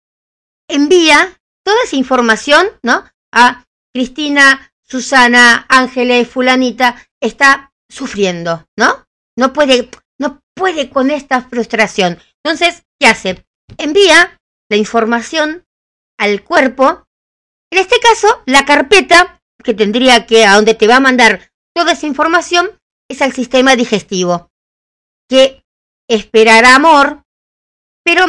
Envía 0.68 1.40
toda 1.64 1.82
esa 1.84 1.96
información, 1.96 2.66
¿no? 2.82 3.04
A 3.32 3.65
Cristina, 3.96 4.74
Susana, 4.82 5.64
Ángeles, 5.70 6.28
fulanita, 6.28 7.08
está 7.18 7.72
sufriendo, 7.88 8.68
¿no? 8.76 9.06
No 9.38 9.54
puede, 9.54 9.88
no 10.18 10.42
puede 10.54 10.90
con 10.90 11.10
esta 11.10 11.40
frustración. 11.40 12.18
Entonces, 12.44 12.84
¿qué 13.00 13.06
hace? 13.06 13.46
Envía 13.78 14.38
la 14.68 14.76
información 14.76 15.64
al 16.18 16.44
cuerpo, 16.44 17.06
en 17.72 17.78
este 17.78 17.98
caso, 17.98 18.42
la 18.44 18.66
carpeta 18.66 19.40
que 19.64 19.72
tendría 19.72 20.26
que, 20.26 20.44
a 20.44 20.56
donde 20.56 20.74
te 20.74 20.86
va 20.86 20.96
a 20.96 21.00
mandar 21.00 21.50
toda 21.74 21.92
esa 21.92 22.06
información, 22.06 22.78
es 23.08 23.22
al 23.22 23.32
sistema 23.32 23.76
digestivo, 23.76 24.50
que 25.26 25.64
esperará 26.06 26.74
amor, 26.74 27.22
pero 28.04 28.26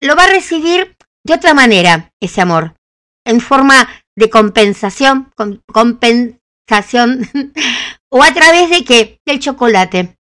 lo 0.00 0.16
va 0.16 0.24
a 0.24 0.30
recibir 0.30 0.96
de 1.24 1.34
otra 1.34 1.54
manera, 1.54 2.12
ese 2.20 2.40
amor, 2.40 2.74
en 3.24 3.40
forma 3.40 3.88
de 4.16 4.30
compensación, 4.30 5.32
com- 5.36 5.60
compensación, 5.66 7.28
o 8.10 8.22
a 8.22 8.32
través 8.32 8.70
de 8.70 8.84
qué? 8.84 9.20
Del 9.26 9.40
chocolate. 9.40 10.16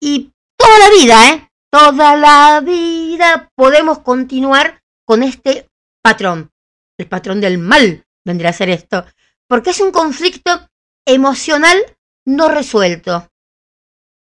Y 0.00 0.32
toda 0.56 0.78
la 0.78 0.90
vida, 0.90 1.30
¿eh? 1.30 1.48
Toda 1.70 2.16
la 2.16 2.60
vida 2.60 3.50
podemos 3.56 4.00
continuar 4.00 4.82
con 5.06 5.22
este 5.22 5.68
patrón. 6.02 6.50
El 6.98 7.08
patrón 7.08 7.40
del 7.40 7.58
mal 7.58 8.04
vendría 8.24 8.50
a 8.50 8.54
ser 8.54 8.68
esto. 8.70 9.06
Porque 9.48 9.70
es 9.70 9.80
un 9.80 9.90
conflicto 9.90 10.68
emocional 11.06 11.78
no 12.26 12.48
resuelto. 12.48 13.28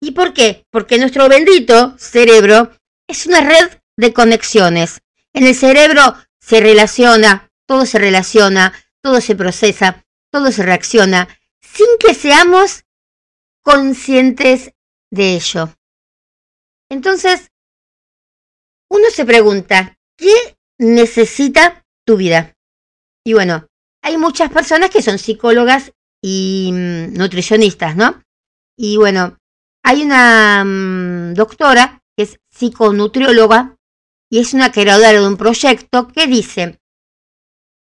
¿Y 0.02 0.12
por 0.12 0.34
qué? 0.34 0.66
Porque 0.72 0.98
nuestro 0.98 1.28
bendito 1.28 1.98
cerebro 1.98 2.72
es 3.08 3.26
una 3.26 3.42
red 3.42 3.80
de 3.98 4.14
conexiones. 4.14 5.02
En 5.34 5.46
el 5.46 5.56
cerebro 5.56 6.16
se 6.40 6.62
relaciona, 6.62 7.49
todo 7.70 7.86
se 7.86 8.00
relaciona, 8.00 8.74
todo 9.00 9.22
se 9.22 9.36
procesa, 9.36 10.04
todo 10.32 10.52
se 10.52 10.64
reacciona, 10.64 11.28
sin 11.62 11.86
que 12.00 12.16
seamos 12.16 12.84
conscientes 13.64 14.74
de 15.12 15.36
ello. 15.36 15.72
Entonces, 16.90 17.52
uno 18.90 19.06
se 19.12 19.24
pregunta, 19.24 20.00
¿qué 20.18 20.58
necesita 20.80 21.86
tu 22.08 22.18
vida? 22.18 22.56
Y 23.24 23.34
bueno, 23.34 23.68
hay 24.02 24.18
muchas 24.18 24.52
personas 24.52 24.90
que 24.90 25.04
son 25.04 25.20
psicólogas 25.20 25.92
y 26.24 26.72
mm, 26.74 27.14
nutricionistas, 27.14 27.96
¿no? 27.96 28.24
Y 28.76 28.98
bueno, 28.98 29.38
hay 29.84 30.02
una 30.02 30.64
mm, 30.66 31.36
doctora 31.36 32.02
que 32.18 32.24
es 32.24 32.40
psiconutrióloga 32.50 33.78
y 34.28 34.40
es 34.40 34.56
una 34.56 34.72
creadora 34.72 35.12
de 35.12 35.28
un 35.28 35.38
proyecto 35.38 36.08
que 36.08 36.26
dice, 36.26 36.79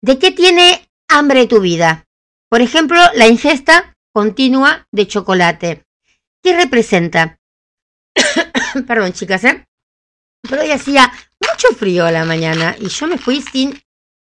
¿de 0.06 0.20
qué 0.20 0.32
tiene 0.32 0.88
hambre 1.08 1.48
tu 1.48 1.60
vida? 1.60 2.06
Por 2.48 2.62
ejemplo, 2.62 3.00
la 3.15 3.28
ingesta 3.28 3.98
continua 4.13 4.88
de 4.91 5.08
chocolate. 5.08 5.84
¿Qué 6.44 6.56
representa? 6.56 7.39
Perdón, 8.88 9.13
chicas, 9.13 9.44
¿eh? 9.46 9.65
Pero 10.48 10.62
hoy 10.62 10.70
hacía 10.70 11.12
mucho 11.41 11.70
frío 11.76 12.06
a 12.06 12.12
la 12.12 12.24
mañana 12.24 12.76
y 12.80 12.88
yo 12.88 13.08
me 13.08 13.18
fui 13.18 13.41
sin 13.41 13.82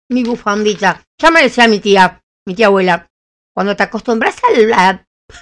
mi 0.09 0.23
bufandita. 0.23 1.03
Ya 1.21 1.31
me 1.31 1.41
decía 1.41 1.67
mi 1.67 1.79
tía, 1.79 2.23
mi 2.47 2.55
tía 2.55 2.67
abuela, 2.67 3.11
cuando 3.53 3.75
te 3.75 3.83
acostumbras 3.83 4.37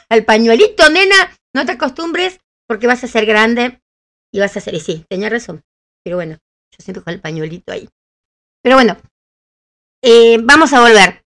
al, 0.09 0.25
pañuelito, 0.25 0.89
nena, 0.89 1.37
no 1.53 1.67
te 1.67 1.73
acostumbres 1.73 2.39
porque 2.67 2.87
vas 2.87 3.03
a 3.03 3.07
ser 3.07 3.27
grande 3.27 3.79
y 4.33 4.39
vas 4.39 4.57
a 4.57 4.61
ser... 4.61 4.73
Y 4.73 4.79
sí, 4.79 5.05
tenía 5.07 5.29
razón. 5.29 5.61
Pero 6.03 6.15
bueno, 6.17 6.39
yo 6.71 6.83
siempre 6.83 7.03
con 7.03 7.13
el 7.13 7.21
pañuelito 7.21 7.71
ahí. 7.71 7.87
Pero 8.63 8.77
bueno, 8.77 8.97
eh, 10.01 10.39
vamos 10.41 10.73
a 10.73 10.81
volver. 10.81 11.23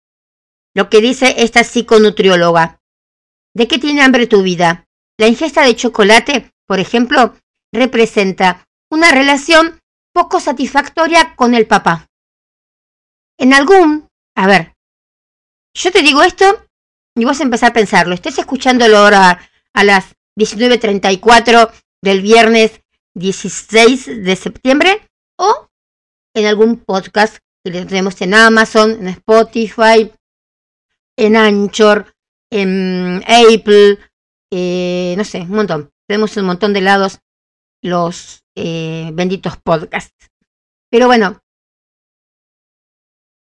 Lo 0.74 0.88
que 0.88 1.00
dice 1.00 1.34
esta 1.38 1.64
psiconutrióloga. 1.64 2.80
¿De 3.54 3.66
qué 3.66 3.78
tiene 3.78 4.02
hambre 4.02 4.26
tu 4.26 4.42
vida? 4.42 4.86
La 5.18 5.26
ingesta 5.26 5.62
de 5.62 5.74
chocolate, 5.74 6.52
por 6.66 6.78
ejemplo, 6.78 7.36
representa 7.72 8.66
una 8.90 9.10
relación 9.10 9.80
poco 10.12 10.40
satisfactoria 10.40 11.34
con 11.36 11.54
el 11.54 11.66
papá. 11.66 12.08
En 13.38 13.54
algún, 13.54 14.08
a 14.36 14.46
ver, 14.46 14.74
yo 15.74 15.90
te 15.90 16.02
digo 16.02 16.22
esto 16.22 16.66
y 17.16 17.24
vos 17.24 17.40
empezás 17.40 17.70
a 17.70 17.72
pensarlo. 17.72 18.14
Estés 18.14 18.38
escuchándolo 18.38 18.98
ahora 18.98 19.50
a 19.72 19.84
las 19.84 20.14
19.34 20.38 21.72
del 22.02 22.22
viernes 22.22 22.80
16 23.14 24.24
de 24.24 24.36
septiembre 24.36 25.08
o 25.36 25.68
en 26.34 26.46
algún 26.46 26.76
podcast 26.76 27.38
que 27.64 27.84
tenemos 27.84 28.20
en 28.20 28.34
Amazon, 28.34 28.92
en 28.92 29.08
Spotify, 29.08 30.10
en 31.16 31.36
Anchor, 31.36 32.14
en 32.50 33.22
Apple, 33.26 33.98
eh, 34.50 35.14
no 35.16 35.24
sé, 35.24 35.40
un 35.42 35.50
montón. 35.50 35.90
Tenemos 36.06 36.36
un 36.36 36.46
montón 36.46 36.72
de 36.72 36.80
lados 36.80 37.20
los 37.82 38.42
eh, 38.56 39.10
benditos 39.12 39.56
podcasts. 39.58 40.30
Pero 40.90 41.06
bueno, 41.06 41.40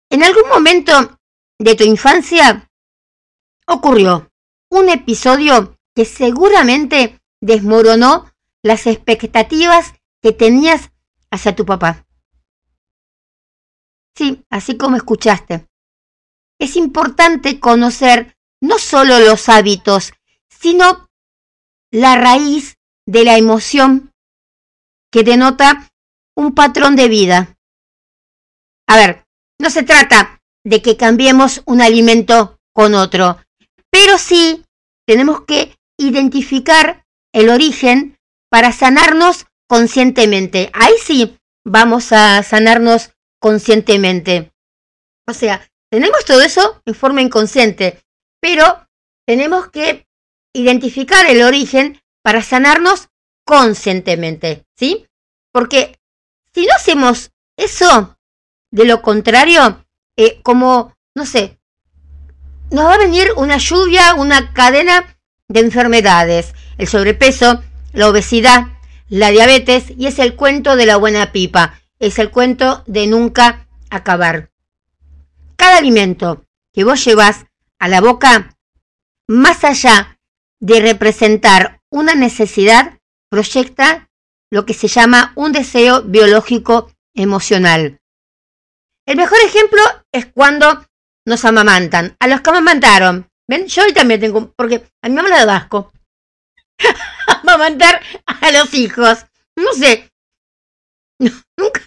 en 0.10 0.24
algún 0.24 0.50
momento 0.50 1.20
de 1.60 1.76
tu 1.76 1.84
infancia 1.84 2.70
ocurrió 3.68 4.32
un 4.70 4.90
episodio 4.90 5.78
que 5.94 6.06
seguramente 6.06 7.20
desmoronó 7.42 8.32
las 8.64 8.88
expectativas 8.88 9.94
que 10.22 10.32
tenías 10.32 10.92
hacia 11.30 11.56
tu 11.56 11.66
papá. 11.66 12.07
Sí, 14.18 14.44
así 14.50 14.78
como 14.78 14.96
escuchaste. 14.96 15.68
Es 16.60 16.76
importante 16.76 17.60
conocer 17.60 18.36
no 18.60 18.80
solo 18.80 19.20
los 19.20 19.48
hábitos, 19.48 20.12
sino 20.50 21.08
la 21.92 22.16
raíz 22.16 22.78
de 23.06 23.24
la 23.24 23.38
emoción 23.38 24.12
que 25.12 25.24
denota 25.24 25.88
un 26.36 26.56
patrón 26.56 26.96
de 26.96 27.10
vida. 27.10 27.58
A 28.88 28.96
ver, 28.96 29.24
no 29.62 29.70
se 29.70 29.84
trata 29.84 30.42
de 30.66 30.82
que 30.82 30.98
cambiemos 30.98 31.62
un 31.68 31.82
alimento 31.82 32.58
con 32.74 32.96
otro, 32.96 33.38
pero 33.92 34.18
sí 34.18 34.66
tenemos 35.06 35.42
que 35.42 35.78
identificar 36.00 37.06
el 37.34 37.50
origen 37.50 38.18
para 38.50 38.72
sanarnos 38.72 39.46
conscientemente. 39.70 40.72
Ahí 40.74 40.94
sí 41.04 41.38
vamos 41.64 42.12
a 42.12 42.42
sanarnos 42.42 43.12
conscientemente. 43.40 44.52
O 45.28 45.34
sea, 45.34 45.68
tenemos 45.90 46.26
todo 46.26 46.42
eso 46.42 46.82
en 46.86 46.96
forma 46.96 47.22
inconsciente, 47.22 48.02
pero 48.42 48.88
tenemos 49.26 49.70
que 49.70 50.08
identificar 50.54 51.26
el 51.30 51.44
origen 51.44 52.02
para 52.24 52.42
sanarnos 52.42 53.10
conscientemente, 53.46 54.66
¿sí? 54.78 55.08
Porque 55.52 55.98
si 56.54 56.66
no 56.66 56.74
hacemos 56.76 57.32
eso, 57.58 58.18
de 58.72 58.86
lo 58.86 59.02
contrario, 59.02 59.86
eh, 60.18 60.42
como, 60.44 60.96
no 61.16 61.26
sé, 61.26 61.58
nos 62.72 62.86
va 62.86 62.96
a 62.96 62.98
venir 62.98 63.30
una 63.38 63.58
lluvia, 63.58 64.14
una 64.16 64.54
cadena 64.54 65.18
de 65.48 65.62
enfermedades, 65.62 66.54
el 66.78 66.88
sobrepeso, 66.88 67.64
la 67.94 68.10
obesidad, 68.10 68.68
la 69.10 69.30
diabetes 69.32 69.86
y 69.98 70.08
es 70.08 70.20
el 70.20 70.36
cuento 70.36 70.76
de 70.76 70.86
la 70.86 70.98
buena 70.98 71.32
pipa, 71.32 71.80
es 72.00 72.20
el 72.20 72.32
cuento 72.32 72.84
de 72.88 73.08
nunca 73.08 73.68
acabar. 73.90 74.52
Cada 75.56 75.78
alimento 75.78 76.46
que 76.74 76.84
vos 76.84 77.04
llevas 77.04 77.46
a 77.80 77.88
la 77.88 78.02
boca, 78.02 78.56
más 79.28 79.64
allá 79.64 80.20
de 80.60 80.80
representar 80.80 81.82
una 81.90 82.16
necesidad, 82.16 83.00
proyecta 83.30 84.10
lo 84.52 84.66
que 84.66 84.74
se 84.74 84.88
llama 84.88 85.34
un 85.36 85.52
deseo 85.52 86.04
biológico 86.04 86.92
emocional. 87.14 88.00
El 89.06 89.18
mejor 89.18 89.40
ejemplo 89.46 89.82
es 90.12 90.26
cuando 90.26 90.86
nos 91.26 91.46
amamantan. 91.46 92.16
A 92.20 92.28
los 92.28 92.42
que 92.42 92.50
amamantaron. 92.50 93.30
¿Ven? 93.48 93.68
Yo 93.68 93.84
hoy 93.84 93.94
también 93.94 94.20
tengo, 94.20 94.54
porque 94.56 94.90
a 95.02 95.10
mi 95.10 95.16
mamá 95.16 95.30
le 95.30 95.46
da 95.46 95.56
asco. 95.56 95.92
Amamantar 97.28 98.02
a 98.26 98.52
los 98.52 98.74
hijos. 98.74 99.26
No 99.56 99.72
sé. 99.74 100.12
nunca. 101.58 101.82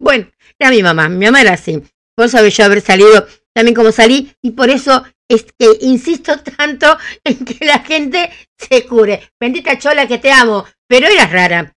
Bueno, 0.00 0.30
era 0.58 0.70
mi 0.70 0.82
mamá. 0.82 1.08
Mi 1.08 1.26
mamá 1.26 1.40
era 1.40 1.54
así. 1.54 1.82
Por 2.16 2.26
eso 2.26 2.46
yo 2.46 2.64
haber 2.64 2.80
salido 2.80 3.26
también 3.52 3.74
como 3.74 3.92
salí. 3.92 4.34
Y 4.42 4.52
por 4.52 4.70
eso 4.70 5.04
es 5.28 5.44
que 5.58 5.78
insisto 5.80 6.38
tanto 6.56 6.98
en 7.24 7.44
que 7.44 7.64
la 7.64 7.80
gente 7.80 8.30
se 8.58 8.86
cure. 8.86 9.32
Bendita 9.40 9.78
chola 9.78 10.06
que 10.06 10.18
te 10.18 10.30
amo. 10.30 10.64
Pero 10.88 11.08
eras 11.08 11.32
rara. 11.32 11.74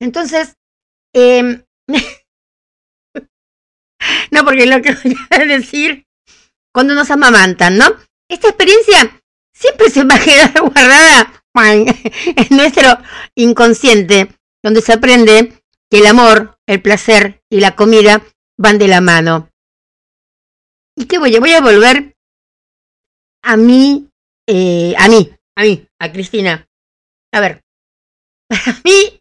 Entonces, 0.00 0.56
eh, 1.14 1.62
no, 4.30 4.44
porque 4.44 4.66
lo 4.66 4.80
que 4.82 4.94
voy 4.94 5.16
a 5.30 5.44
decir, 5.44 6.06
cuando 6.72 6.94
nos 6.94 7.10
amamantan, 7.10 7.76
¿no? 7.76 7.84
Esta 8.28 8.48
experiencia 8.48 9.20
siempre 9.52 9.90
se 9.90 10.04
va 10.04 10.14
a 10.14 10.20
quedar 10.20 10.52
guardada 10.60 11.44
en 11.54 12.56
nuestro 12.56 12.98
inconsciente, 13.34 14.28
donde 14.62 14.80
se 14.80 14.92
aprende 14.92 15.59
que 15.90 15.98
el 15.98 16.06
amor, 16.06 16.58
el 16.66 16.80
placer 16.80 17.42
y 17.50 17.60
la 17.60 17.74
comida 17.74 18.22
van 18.56 18.78
de 18.78 18.88
la 18.88 19.00
mano. 19.00 19.50
¿Y 20.96 21.06
qué 21.06 21.18
voy 21.18 21.34
a? 21.34 21.40
Voy 21.40 21.52
a 21.52 21.60
volver 21.60 22.16
a 23.42 23.56
mí, 23.56 24.08
eh, 24.46 24.94
a 24.98 25.08
mí, 25.08 25.34
a 25.56 25.62
mí, 25.62 25.88
a 25.98 26.12
Cristina. 26.12 26.68
A 27.32 27.40
ver, 27.40 27.62
para 28.48 28.78
mí, 28.84 29.20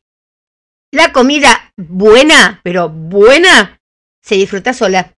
la 0.92 1.12
comida 1.14 1.72
buena, 1.78 2.60
pero 2.64 2.90
buena, 2.90 3.80
se 4.22 4.36
disfruta 4.36 4.74
sola. 4.74 5.16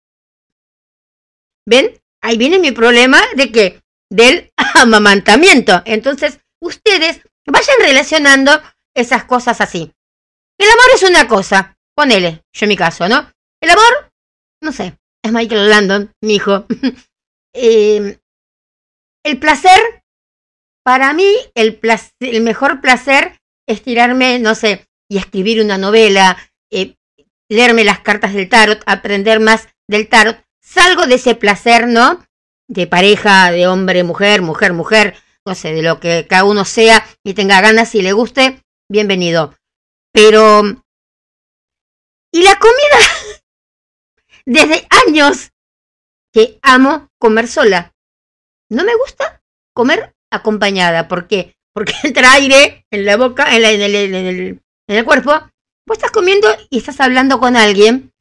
¿Ven? 1.66 2.00
Ahí 2.22 2.36
viene 2.36 2.58
mi 2.58 2.72
problema 2.72 3.20
de 3.36 3.50
que 3.50 3.82
del 4.10 4.52
amamantamiento. 4.74 5.82
Entonces, 5.84 6.40
ustedes 6.60 7.22
vayan 7.46 7.76
relacionando 7.80 8.52
esas 8.94 9.24
cosas 9.24 9.60
así. 9.60 9.92
El 10.60 10.68
amor 10.68 10.84
es 10.94 11.02
una 11.04 11.26
cosa, 11.26 11.78
ponele, 11.96 12.44
yo 12.52 12.64
en 12.66 12.68
mi 12.68 12.76
caso, 12.76 13.08
¿no? 13.08 13.32
El 13.62 13.70
amor, 13.70 14.12
no 14.62 14.72
sé, 14.72 14.98
es 15.24 15.32
Michael 15.32 15.70
Landon, 15.70 16.12
mi 16.20 16.34
hijo. 16.34 16.66
eh, 17.54 18.18
el 19.24 19.38
placer, 19.38 19.80
para 20.84 21.14
mí, 21.14 21.32
el, 21.54 21.76
placer, 21.76 22.12
el 22.20 22.42
mejor 22.42 22.82
placer 22.82 23.40
es 23.66 23.82
tirarme, 23.82 24.38
no 24.38 24.54
sé, 24.54 24.86
y 25.08 25.16
escribir 25.16 25.62
una 25.62 25.78
novela, 25.78 26.36
eh, 26.70 26.94
leerme 27.48 27.82
las 27.84 28.00
cartas 28.00 28.34
del 28.34 28.50
tarot, 28.50 28.82
aprender 28.84 29.40
más 29.40 29.66
del 29.88 30.10
tarot. 30.10 30.44
Salgo 30.62 31.06
de 31.06 31.14
ese 31.14 31.36
placer, 31.36 31.88
¿no? 31.88 32.22
De 32.68 32.86
pareja, 32.86 33.50
de 33.50 33.66
hombre, 33.66 34.04
mujer, 34.04 34.42
mujer, 34.42 34.74
mujer, 34.74 35.16
no 35.46 35.54
sé, 35.54 35.72
de 35.72 35.80
lo 35.80 36.00
que 36.00 36.26
cada 36.28 36.44
uno 36.44 36.66
sea 36.66 37.06
y 37.24 37.32
tenga 37.32 37.62
ganas 37.62 37.94
y 37.94 38.02
le 38.02 38.12
guste, 38.12 38.62
bienvenido. 38.90 39.54
Pero... 40.12 40.62
¿Y 42.32 42.42
la 42.42 42.58
comida? 42.58 43.42
Desde 44.44 44.86
años 45.06 45.52
que 46.32 46.58
amo 46.62 47.08
comer 47.18 47.48
sola. 47.48 47.94
No 48.68 48.84
me 48.84 48.94
gusta 48.94 49.42
comer 49.74 50.14
acompañada. 50.30 51.08
¿Por 51.08 51.26
qué? 51.26 51.56
Porque 51.72 51.92
entra 52.04 52.32
aire 52.32 52.86
en 52.90 53.04
la 53.04 53.16
boca, 53.16 53.54
en, 53.54 53.62
la, 53.62 53.70
en, 53.70 53.80
el, 53.80 53.94
en, 53.94 54.14
el, 54.14 54.40
en 54.88 54.96
el 54.96 55.04
cuerpo. 55.04 55.32
Vos 55.86 55.96
estás 55.96 56.12
comiendo 56.12 56.48
y 56.68 56.78
estás 56.78 57.00
hablando 57.00 57.40
con 57.40 57.56
alguien. 57.56 58.12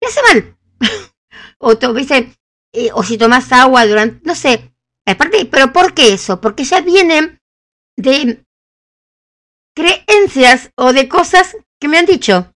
Y 0.00 0.06
hace 0.06 0.20
mal. 0.22 0.58
o, 1.58 1.78
to, 1.78 1.94
¿viste? 1.94 2.36
Eh, 2.72 2.90
o 2.92 3.02
si 3.02 3.16
tomas 3.16 3.50
agua 3.52 3.86
durante, 3.86 4.20
no 4.26 4.34
sé, 4.34 4.74
aparte, 5.06 5.46
pero 5.46 5.72
¿por 5.72 5.94
qué 5.94 6.12
eso? 6.12 6.40
Porque 6.42 6.64
ya 6.64 6.82
vienen 6.82 7.40
de 7.96 8.44
creencias 9.76 10.70
o 10.76 10.92
de 10.92 11.08
cosas 11.08 11.56
que 11.80 11.88
me 11.88 11.98
han 11.98 12.06
dicho. 12.06 12.52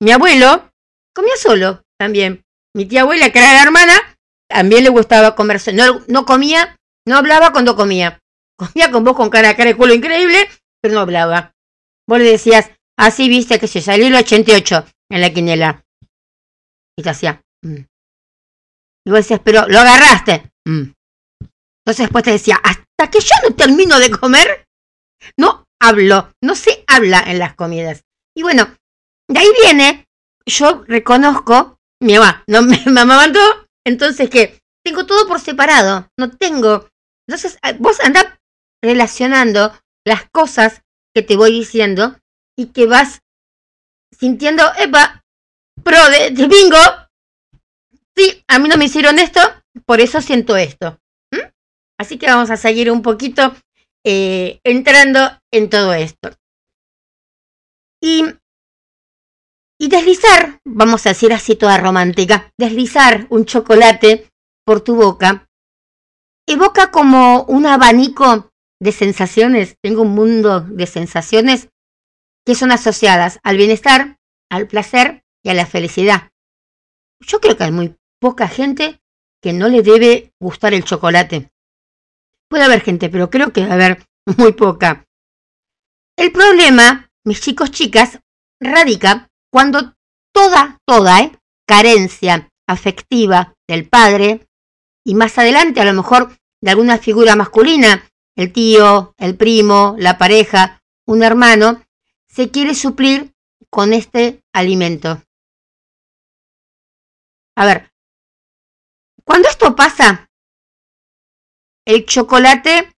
Mi 0.00 0.10
abuelo 0.10 0.72
comía 1.14 1.36
solo 1.36 1.84
también. 1.98 2.44
Mi 2.74 2.86
tía 2.86 3.02
abuela, 3.02 3.30
que 3.30 3.38
era 3.38 3.52
la 3.52 3.62
hermana, 3.62 3.94
también 4.48 4.82
le 4.82 4.90
gustaba 4.90 5.36
comer. 5.36 5.60
No, 5.74 6.02
no 6.08 6.24
comía, 6.24 6.76
no 7.06 7.16
hablaba 7.16 7.52
cuando 7.52 7.76
comía. 7.76 8.20
Comía 8.56 8.90
con 8.90 9.04
vos 9.04 9.16
con 9.16 9.30
cara, 9.30 9.56
cara 9.56 9.70
de 9.70 9.76
culo 9.76 9.94
increíble, 9.94 10.48
pero 10.80 10.94
no 10.94 11.00
hablaba. 11.00 11.54
Vos 12.08 12.18
le 12.18 12.24
decías, 12.24 12.70
así 12.96 13.28
viste 13.28 13.58
que 13.58 13.68
se 13.68 13.80
salió 13.80 14.06
el 14.06 14.14
88 14.14 14.86
en 15.10 15.20
la 15.20 15.32
quinela. 15.32 15.84
Y 16.96 17.02
te 17.02 17.10
hacía. 17.10 17.42
Mm. 17.62 17.84
Y 19.06 19.10
vos 19.10 19.18
decías, 19.18 19.40
pero 19.44 19.66
lo 19.68 19.80
agarraste. 19.80 20.50
Mm. 20.64 20.92
Entonces 21.86 22.06
después 22.06 22.24
te 22.24 22.30
decía, 22.30 22.56
hasta 22.62 23.10
que 23.10 23.20
yo 23.20 23.34
no 23.42 23.54
termino 23.54 23.98
de 23.98 24.10
comer, 24.10 24.66
no 25.36 25.63
hablo, 25.88 26.32
no 26.42 26.54
se 26.54 26.84
habla 26.86 27.22
en 27.26 27.38
las 27.38 27.54
comidas. 27.54 28.04
Y 28.36 28.42
bueno, 28.42 28.76
de 29.28 29.38
ahí 29.38 29.48
viene, 29.62 30.06
yo 30.46 30.84
reconozco, 30.86 31.78
mi 32.00 32.14
mamá 32.14 32.44
no 32.46 32.62
me, 32.62 32.82
amamantó, 32.86 33.40
entonces 33.86 34.30
que 34.30 34.60
tengo 34.84 35.06
todo 35.06 35.26
por 35.26 35.40
separado, 35.40 36.08
no 36.18 36.30
tengo. 36.30 36.88
Entonces 37.26 37.58
vos 37.78 38.00
andás 38.00 38.26
relacionando 38.82 39.72
las 40.04 40.28
cosas 40.30 40.82
que 41.14 41.22
te 41.22 41.36
voy 41.36 41.52
diciendo 41.52 42.18
y 42.56 42.66
que 42.66 42.86
vas 42.86 43.22
sintiendo, 44.18 44.62
epa, 44.78 45.22
pro 45.82 46.08
de, 46.10 46.30
de 46.30 46.46
bingo, 46.46 46.78
sí, 48.16 48.44
a 48.48 48.58
mí 48.58 48.68
no 48.68 48.76
me 48.76 48.84
hicieron 48.84 49.18
esto, 49.18 49.40
por 49.86 50.00
eso 50.00 50.20
siento 50.20 50.56
esto. 50.56 50.98
Así 51.98 52.18
que 52.18 52.26
vamos 52.26 52.50
a 52.50 52.56
seguir 52.56 52.90
un 52.90 53.02
poquito 53.02 53.54
eh, 54.04 54.60
entrando 54.64 55.20
en 55.52 55.70
todo 55.70 55.94
esto. 55.94 56.30
Y, 58.02 58.24
y 59.80 59.88
deslizar, 59.88 60.60
vamos 60.64 61.06
a 61.06 61.10
decir 61.10 61.32
así 61.32 61.56
toda 61.56 61.78
romántica, 61.78 62.52
deslizar 62.58 63.26
un 63.30 63.46
chocolate 63.46 64.30
por 64.66 64.82
tu 64.82 64.94
boca, 64.94 65.48
evoca 66.46 66.90
como 66.90 67.44
un 67.44 67.66
abanico 67.66 68.50
de 68.80 68.92
sensaciones, 68.92 69.76
tengo 69.82 70.02
un 70.02 70.14
mundo 70.14 70.60
de 70.60 70.86
sensaciones 70.86 71.70
que 72.44 72.54
son 72.54 72.72
asociadas 72.72 73.38
al 73.42 73.56
bienestar, 73.56 74.18
al 74.50 74.66
placer 74.66 75.24
y 75.42 75.48
a 75.48 75.54
la 75.54 75.66
felicidad. 75.66 76.30
Yo 77.20 77.40
creo 77.40 77.56
que 77.56 77.64
hay 77.64 77.72
muy 77.72 77.96
poca 78.20 78.48
gente 78.48 79.00
que 79.42 79.52
no 79.52 79.68
le 79.68 79.82
debe 79.82 80.32
gustar 80.40 80.74
el 80.74 80.84
chocolate. 80.84 81.50
Puede 82.48 82.64
haber 82.64 82.80
gente, 82.80 83.08
pero 83.08 83.30
creo 83.30 83.52
que 83.52 83.62
va 83.64 83.72
a 83.72 83.74
haber 83.74 84.06
muy 84.38 84.52
poca. 84.52 85.06
El 86.16 86.32
problema, 86.32 87.10
mis 87.24 87.40
chicos 87.40 87.70
chicas, 87.70 88.20
radica 88.60 89.28
cuando 89.50 89.94
toda, 90.32 90.78
toda, 90.86 91.20
¿eh? 91.20 91.32
carencia 91.66 92.48
afectiva 92.66 93.54
del 93.68 93.88
padre 93.88 94.46
y 95.04 95.14
más 95.14 95.38
adelante 95.38 95.80
a 95.80 95.84
lo 95.84 95.92
mejor 95.92 96.36
de 96.60 96.70
alguna 96.70 96.98
figura 96.98 97.36
masculina, 97.36 98.08
el 98.36 98.52
tío, 98.52 99.14
el 99.18 99.36
primo, 99.36 99.96
la 99.98 100.18
pareja, 100.18 100.82
un 101.06 101.22
hermano, 101.22 101.84
se 102.26 102.50
quiere 102.50 102.74
suplir 102.74 103.34
con 103.70 103.92
este 103.92 104.42
alimento. 104.52 105.22
A 107.56 107.66
ver, 107.66 107.92
cuando 109.24 109.48
esto 109.48 109.76
pasa, 109.76 110.23
el 111.86 112.06
chocolate 112.06 112.92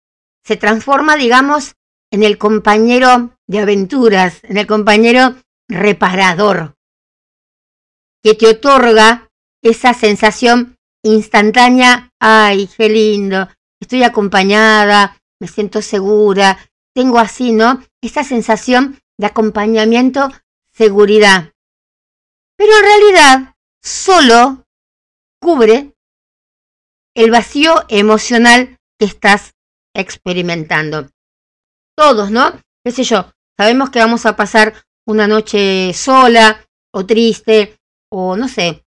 se 0.44 0.56
transforma, 0.56 1.16
digamos, 1.16 1.74
en 2.10 2.22
el 2.22 2.38
compañero 2.38 3.36
de 3.46 3.60
aventuras, 3.60 4.40
en 4.44 4.58
el 4.58 4.66
compañero 4.66 5.36
reparador, 5.68 6.74
que 8.22 8.34
te 8.34 8.46
otorga 8.48 9.30
esa 9.62 9.94
sensación 9.94 10.76
instantánea, 11.02 12.10
ay, 12.20 12.68
qué 12.76 12.88
lindo, 12.88 13.48
estoy 13.80 14.02
acompañada, 14.02 15.18
me 15.40 15.48
siento 15.48 15.82
segura, 15.82 16.58
tengo 16.94 17.18
así, 17.18 17.52
¿no? 17.52 17.82
Esta 18.00 18.24
sensación 18.24 18.98
de 19.18 19.26
acompañamiento, 19.26 20.30
seguridad. 20.72 21.52
Pero 22.56 22.72
en 22.76 22.84
realidad 22.84 23.54
solo 23.82 24.64
cubre 25.40 25.92
el 27.14 27.30
vacío 27.30 27.84
emocional 27.88 28.73
estás 29.04 29.54
experimentando. 29.94 31.08
Todos, 31.96 32.30
¿no? 32.30 32.60
¿Qué 32.84 32.92
sé 32.92 33.04
yo? 33.04 33.30
Sabemos 33.56 33.90
que 33.90 34.00
vamos 34.00 34.26
a 34.26 34.36
pasar 34.36 34.74
una 35.06 35.26
noche 35.26 35.92
sola 35.94 36.66
o 36.92 37.06
triste 37.06 37.76
o 38.10 38.36
no 38.36 38.48
sé. 38.48 38.84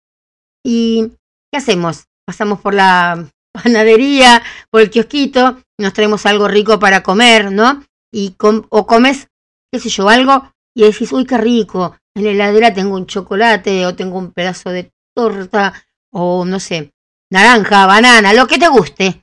¿Y 0.65 1.13
qué 1.51 1.59
hacemos? 1.59 2.05
Pasamos 2.25 2.61
por 2.61 2.75
la 2.75 3.29
panadería, 3.53 4.43
por 4.71 4.83
el 4.83 4.91
kiosquito, 4.91 5.61
nos 5.79 5.93
traemos 5.93 6.27
algo 6.27 6.49
rico 6.49 6.79
para 6.79 7.03
comer, 7.03 7.51
¿no? 7.51 7.85
Y 8.13 8.33
com 8.33 8.67
o 8.69 8.87
comes, 8.87 9.29
qué 9.73 9.81
sé 9.81 9.89
yo, 9.89 10.09
algo 10.09 10.53
y 10.75 10.83
decís, 10.83 11.13
uy, 11.13 11.27
qué 11.27 11.39
rico, 11.39 11.97
en 12.15 12.25
la 12.25 12.31
heladera 12.31 12.73
tengo 12.75 12.95
un 12.95 13.07
chocolate 13.07 13.87
o 13.87 13.95
tengo 13.95 14.19
un 14.19 14.33
pedazo 14.33 14.71
de 14.71 14.91
torta 15.15 15.75
o 16.11 16.45
no 16.45 16.61
sé, 16.61 16.93
naranja, 17.31 17.87
banana, 17.87 18.33
lo 18.33 18.47
que 18.47 18.59
te 18.59 18.69
guste. 18.69 19.22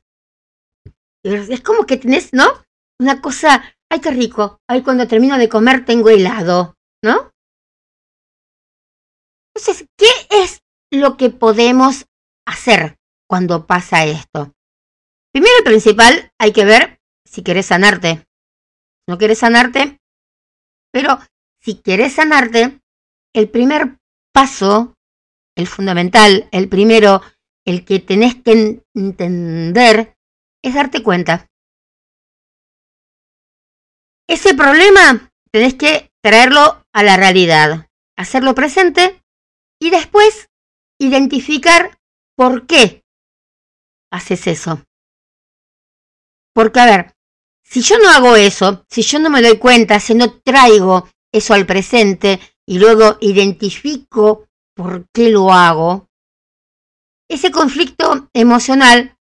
Es 1.24 1.61
como 1.61 1.86
que 1.86 1.97
tenés, 1.97 2.34
¿no? 2.34 2.45
Una 2.99 3.22
cosa, 3.22 3.63
ay, 3.89 3.99
qué 3.99 4.11
rico, 4.11 4.59
ay, 4.67 4.84
cuando 4.84 5.07
termino 5.07 5.38
de 5.38 5.49
comer 5.49 5.86
tengo 5.86 6.09
helado, 6.09 6.76
¿no? 7.03 7.32
Entonces, 9.55 9.88
¿qué 9.97 10.09
es 10.30 10.61
lo 10.91 11.17
que 11.17 11.30
podemos 11.30 12.05
hacer 12.47 12.97
cuando 13.28 13.65
pasa 13.67 14.05
esto? 14.05 14.53
Primero 15.34 15.53
y 15.59 15.63
principal, 15.63 16.32
hay 16.39 16.53
que 16.53 16.65
ver 16.65 16.99
si 17.26 17.43
querés 17.43 17.67
sanarte. 17.67 18.26
No 19.07 19.17
querés 19.17 19.39
sanarte, 19.39 19.99
pero 20.91 21.20
si 21.61 21.76
querés 21.76 22.13
sanarte, 22.13 22.80
el 23.34 23.49
primer 23.49 23.97
paso, 24.34 24.93
el 25.55 25.67
fundamental, 25.67 26.47
el 26.51 26.70
primero, 26.70 27.22
el 27.65 27.86
que 27.86 27.99
tenés 27.99 28.36
que 28.36 28.84
entender, 28.95 30.15
es 30.64 30.74
darte 30.74 31.03
cuenta. 31.03 31.49
Ese 34.28 34.53
problema 34.53 35.32
tenés 35.51 35.74
que 35.74 36.12
traerlo 36.22 36.86
a 36.93 37.03
la 37.03 37.18
realidad, 37.18 37.88
hacerlo 38.18 38.53
presente 38.53 39.24
y 39.80 39.89
después 39.89 40.49
identificar 40.99 41.97
por 42.36 42.68
qué 42.68 43.03
haces 44.12 44.47
eso. 44.47 44.84
Porque, 46.53 46.80
a 46.80 46.86
ver, 46.86 47.16
si 47.64 47.82
yo 47.82 47.97
no 47.99 48.10
hago 48.10 48.36
eso, 48.36 48.86
si 48.89 49.01
yo 49.01 49.20
no 49.20 49.30
me 49.30 49.41
doy 49.41 49.57
cuenta, 49.57 49.99
si 49.99 50.16
no 50.16 50.39
traigo 50.41 51.07
eso 51.32 51.53
al 51.53 51.66
presente 51.66 52.39
y 52.66 52.80
luego 52.80 53.18
identifico 53.22 54.47
por 54.76 55.07
qué 55.14 55.30
lo 55.30 55.51
hago, 55.53 56.07
ese 57.30 57.51
conflicto 57.51 58.30
emocional 58.34 59.18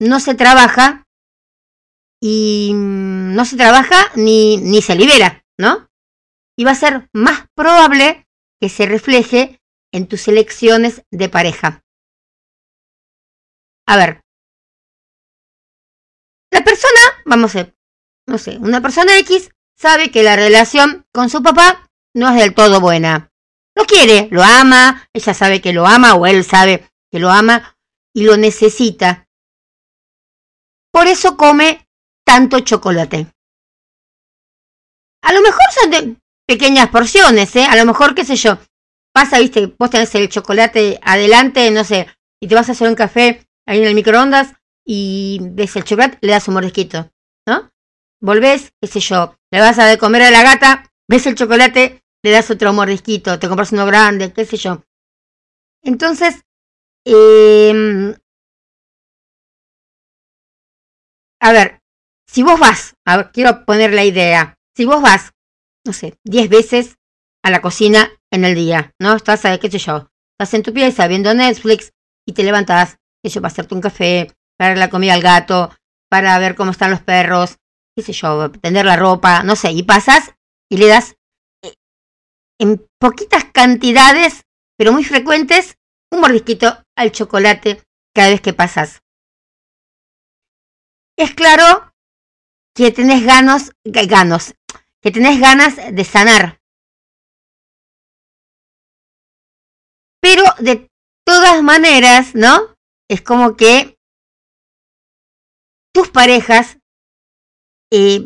no 0.00 0.18
se 0.18 0.34
trabaja 0.34 1.06
y 2.20 2.72
no 2.74 3.44
se 3.44 3.56
trabaja 3.56 4.10
ni, 4.16 4.56
ni 4.56 4.82
se 4.82 4.96
libera, 4.96 5.44
¿no? 5.58 5.88
Y 6.58 6.64
va 6.64 6.72
a 6.72 6.74
ser 6.74 7.08
más 7.12 7.46
probable 7.54 8.26
que 8.60 8.68
se 8.68 8.86
refleje 8.86 9.60
en 9.92 10.06
tus 10.06 10.28
elecciones 10.28 11.02
de 11.10 11.28
pareja. 11.28 11.82
A 13.86 13.96
ver, 13.96 14.20
la 16.52 16.62
persona, 16.62 17.00
vamos 17.24 17.56
a, 17.56 17.72
no 18.26 18.38
sé, 18.38 18.58
una 18.58 18.80
persona 18.80 19.18
X 19.18 19.50
sabe 19.76 20.10
que 20.10 20.22
la 20.22 20.36
relación 20.36 21.06
con 21.12 21.30
su 21.30 21.42
papá 21.42 21.88
no 22.14 22.28
es 22.28 22.36
del 22.36 22.54
todo 22.54 22.80
buena. 22.80 23.30
Lo 23.74 23.84
quiere, 23.84 24.28
lo 24.30 24.42
ama, 24.42 25.08
ella 25.12 25.32
sabe 25.32 25.60
que 25.60 25.72
lo 25.72 25.86
ama 25.86 26.14
o 26.14 26.26
él 26.26 26.44
sabe 26.44 26.90
que 27.10 27.18
lo 27.18 27.30
ama 27.30 27.76
y 28.14 28.24
lo 28.24 28.36
necesita. 28.36 29.28
Por 30.92 31.06
eso 31.06 31.36
come 31.36 31.86
tanto 32.24 32.60
chocolate. 32.60 33.26
A 35.22 35.32
lo 35.32 35.40
mejor 35.42 35.64
son 35.70 35.90
de 35.90 36.16
pequeñas 36.46 36.88
porciones, 36.88 37.54
¿eh? 37.56 37.64
A 37.64 37.76
lo 37.76 37.84
mejor, 37.84 38.14
qué 38.14 38.24
sé 38.24 38.36
yo, 38.36 38.58
pasa, 39.12 39.38
viste, 39.38 39.74
vos 39.78 39.90
tenés 39.90 40.14
el 40.14 40.28
chocolate 40.28 40.98
adelante, 41.02 41.70
no 41.70 41.84
sé, 41.84 42.08
y 42.40 42.48
te 42.48 42.54
vas 42.54 42.68
a 42.68 42.72
hacer 42.72 42.88
un 42.88 42.94
café 42.94 43.46
ahí 43.66 43.80
en 43.80 43.86
el 43.86 43.94
microondas 43.94 44.54
y 44.84 45.38
ves 45.42 45.76
el 45.76 45.84
chocolate, 45.84 46.18
le 46.20 46.32
das 46.32 46.48
un 46.48 46.54
mordisquito, 46.54 47.10
¿no? 47.46 47.70
Volvés, 48.20 48.72
qué 48.80 48.88
sé 48.88 49.00
yo, 49.00 49.36
le 49.52 49.60
vas 49.60 49.78
a 49.78 49.96
comer 49.98 50.22
a 50.22 50.30
la 50.30 50.42
gata, 50.42 50.90
ves 51.08 51.26
el 51.26 51.34
chocolate, 51.34 52.02
le 52.22 52.30
das 52.30 52.50
otro 52.50 52.72
mordisquito, 52.72 53.38
te 53.38 53.48
compras 53.48 53.72
uno 53.72 53.86
grande, 53.86 54.32
qué 54.32 54.44
sé 54.44 54.56
yo. 54.56 54.82
Entonces, 55.82 56.42
eh, 57.06 58.16
a 61.40 61.52
ver, 61.52 61.80
si 62.26 62.42
vos 62.42 62.60
vas, 62.60 62.94
a 63.06 63.16
ver, 63.16 63.30
quiero 63.32 63.64
poner 63.64 63.92
la 63.92 64.04
idea, 64.04 64.58
si 64.76 64.84
vos 64.84 65.02
vas, 65.02 65.32
no 65.84 65.92
sé, 65.92 66.18
10 66.24 66.48
veces 66.48 66.96
a 67.42 67.50
la 67.50 67.60
cocina 67.62 68.10
en 68.30 68.44
el 68.44 68.54
día, 68.54 68.92
¿no? 69.00 69.14
Estás, 69.14 69.42
qué 69.60 69.70
sé 69.70 69.78
yo, 69.78 70.08
estás 70.38 70.54
en 70.54 70.62
tu 70.62 70.72
pieza 70.72 71.08
viendo 71.08 71.34
Netflix 71.34 71.92
y 72.26 72.32
te 72.32 72.44
levantas, 72.44 72.98
qué 73.22 73.30
sé 73.30 73.36
yo, 73.36 73.40
para 73.40 73.52
hacerte 73.52 73.74
un 73.74 73.80
café, 73.80 74.32
para 74.58 74.76
la 74.76 74.90
comida 74.90 75.14
al 75.14 75.22
gato, 75.22 75.74
para 76.10 76.38
ver 76.38 76.54
cómo 76.54 76.70
están 76.70 76.90
los 76.90 77.00
perros, 77.00 77.56
qué 77.96 78.02
sé 78.02 78.12
yo, 78.12 78.50
tender 78.50 78.84
la 78.84 78.96
ropa, 78.96 79.42
no 79.42 79.56
sé, 79.56 79.72
y 79.72 79.82
pasas 79.82 80.34
y 80.70 80.76
le 80.76 80.86
das 80.86 81.16
eh, 81.62 81.74
en 82.58 82.86
poquitas 82.98 83.44
cantidades, 83.52 84.42
pero 84.76 84.92
muy 84.92 85.04
frecuentes, 85.04 85.76
un 86.12 86.20
mordisquito 86.20 86.82
al 86.96 87.12
chocolate 87.12 87.82
cada 88.14 88.28
vez 88.28 88.40
que 88.40 88.52
pasas. 88.52 89.00
Es 91.20 91.34
claro 91.34 91.92
que 92.74 92.90
tenés 92.92 93.22
ganos, 93.26 93.72
ganos, 93.84 94.54
que 95.02 95.10
tenés 95.10 95.38
ganas 95.38 95.76
de 95.76 96.02
sanar. 96.02 96.62
Pero 100.22 100.44
de 100.60 100.88
todas 101.26 101.62
maneras, 101.62 102.34
¿no? 102.34 102.74
Es 103.06 103.20
como 103.20 103.54
que 103.54 103.98
tus 105.92 106.08
parejas 106.08 106.78
eh, 107.92 108.20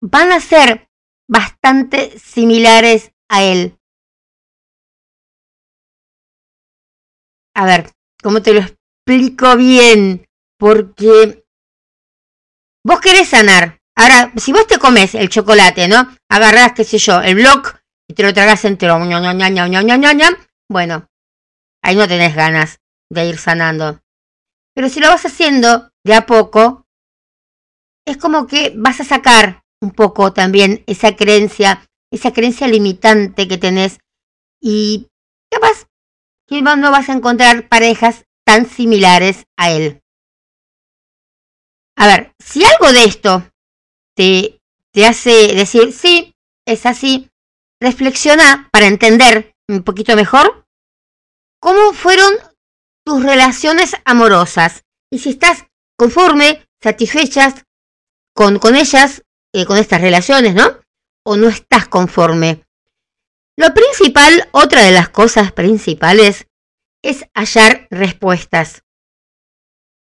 van 0.00 0.30
a 0.30 0.38
ser 0.38 0.88
bastante 1.28 2.20
similares 2.20 3.10
a 3.28 3.42
él. 3.42 3.76
A 7.56 7.66
ver, 7.66 7.90
¿cómo 8.22 8.40
te 8.42 8.54
lo 8.54 8.60
explico 8.60 9.56
bien? 9.56 10.24
Porque 10.56 11.47
vos 12.88 13.00
querés 13.00 13.28
sanar. 13.28 13.80
Ahora, 13.94 14.32
si 14.36 14.52
vos 14.52 14.66
te 14.66 14.78
comes 14.78 15.14
el 15.14 15.28
chocolate, 15.28 15.88
¿no? 15.88 16.08
Agarrás, 16.30 16.72
qué 16.72 16.84
sé 16.84 16.98
yo, 16.98 17.20
el 17.20 17.34
block 17.34 17.76
y 18.08 18.14
te 18.14 18.22
lo 18.22 18.32
tragas 18.32 18.64
entero. 18.64 18.98
Bueno, 20.70 21.06
ahí 21.82 21.96
no 21.96 22.08
tenés 22.08 22.34
ganas 22.34 22.78
de 23.10 23.26
ir 23.26 23.38
sanando. 23.38 24.00
Pero 24.74 24.88
si 24.88 25.00
lo 25.00 25.08
vas 25.08 25.26
haciendo 25.26 25.90
de 26.04 26.14
a 26.14 26.24
poco, 26.24 26.86
es 28.06 28.16
como 28.16 28.46
que 28.46 28.72
vas 28.74 29.00
a 29.00 29.04
sacar 29.04 29.64
un 29.82 29.90
poco 29.90 30.32
también 30.32 30.82
esa 30.86 31.14
creencia, 31.14 31.86
esa 32.10 32.32
creencia 32.32 32.68
limitante 32.68 33.48
que 33.48 33.58
tenés 33.58 33.98
y 34.62 35.08
capaz 35.50 35.86
que 36.46 36.62
no 36.62 36.90
vas 36.90 37.10
a 37.10 37.12
encontrar 37.12 37.68
parejas 37.68 38.24
tan 38.46 38.64
similares 38.66 39.44
a 39.58 39.72
él. 39.72 40.00
A 42.00 42.06
ver, 42.06 42.32
si 42.38 42.64
algo 42.64 42.92
de 42.92 43.02
esto 43.02 43.50
te, 44.14 44.60
te 44.92 45.04
hace 45.04 45.52
decir, 45.54 45.92
sí, 45.92 46.32
es 46.64 46.86
así, 46.86 47.28
reflexiona 47.80 48.68
para 48.70 48.86
entender 48.86 49.56
un 49.68 49.82
poquito 49.82 50.14
mejor 50.14 50.64
cómo 51.60 51.92
fueron 51.92 52.34
tus 53.04 53.24
relaciones 53.24 53.96
amorosas 54.04 54.84
y 55.10 55.18
si 55.18 55.30
estás 55.30 55.66
conforme, 55.98 56.64
satisfechas 56.80 57.64
con, 58.32 58.60
con 58.60 58.76
ellas, 58.76 59.24
eh, 59.52 59.66
con 59.66 59.76
estas 59.76 60.00
relaciones, 60.00 60.54
¿no? 60.54 60.78
O 61.24 61.36
no 61.36 61.48
estás 61.48 61.88
conforme. 61.88 62.64
Lo 63.56 63.74
principal, 63.74 64.48
otra 64.52 64.84
de 64.84 64.92
las 64.92 65.08
cosas 65.08 65.50
principales, 65.50 66.46
es 67.02 67.24
hallar 67.34 67.88
respuestas. 67.90 68.84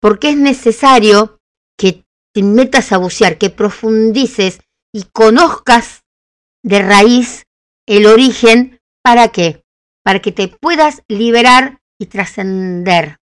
Porque 0.01 0.31
es 0.31 0.35
necesario 0.35 1.34
que 1.77 2.05
te 2.33 2.43
metas 2.43 2.91
a 2.91 2.97
bucear, 2.97 3.37
que 3.37 3.49
profundices 3.49 4.59
y 4.93 5.03
conozcas 5.03 6.03
de 6.63 6.79
raíz 6.81 7.45
el 7.85 8.05
origen. 8.05 8.79
¿Para 9.03 9.29
qué? 9.29 9.63
Para 10.03 10.21
que 10.21 10.31
te 10.31 10.47
puedas 10.47 11.03
liberar 11.07 11.79
y 11.99 12.07
trascender. 12.07 13.19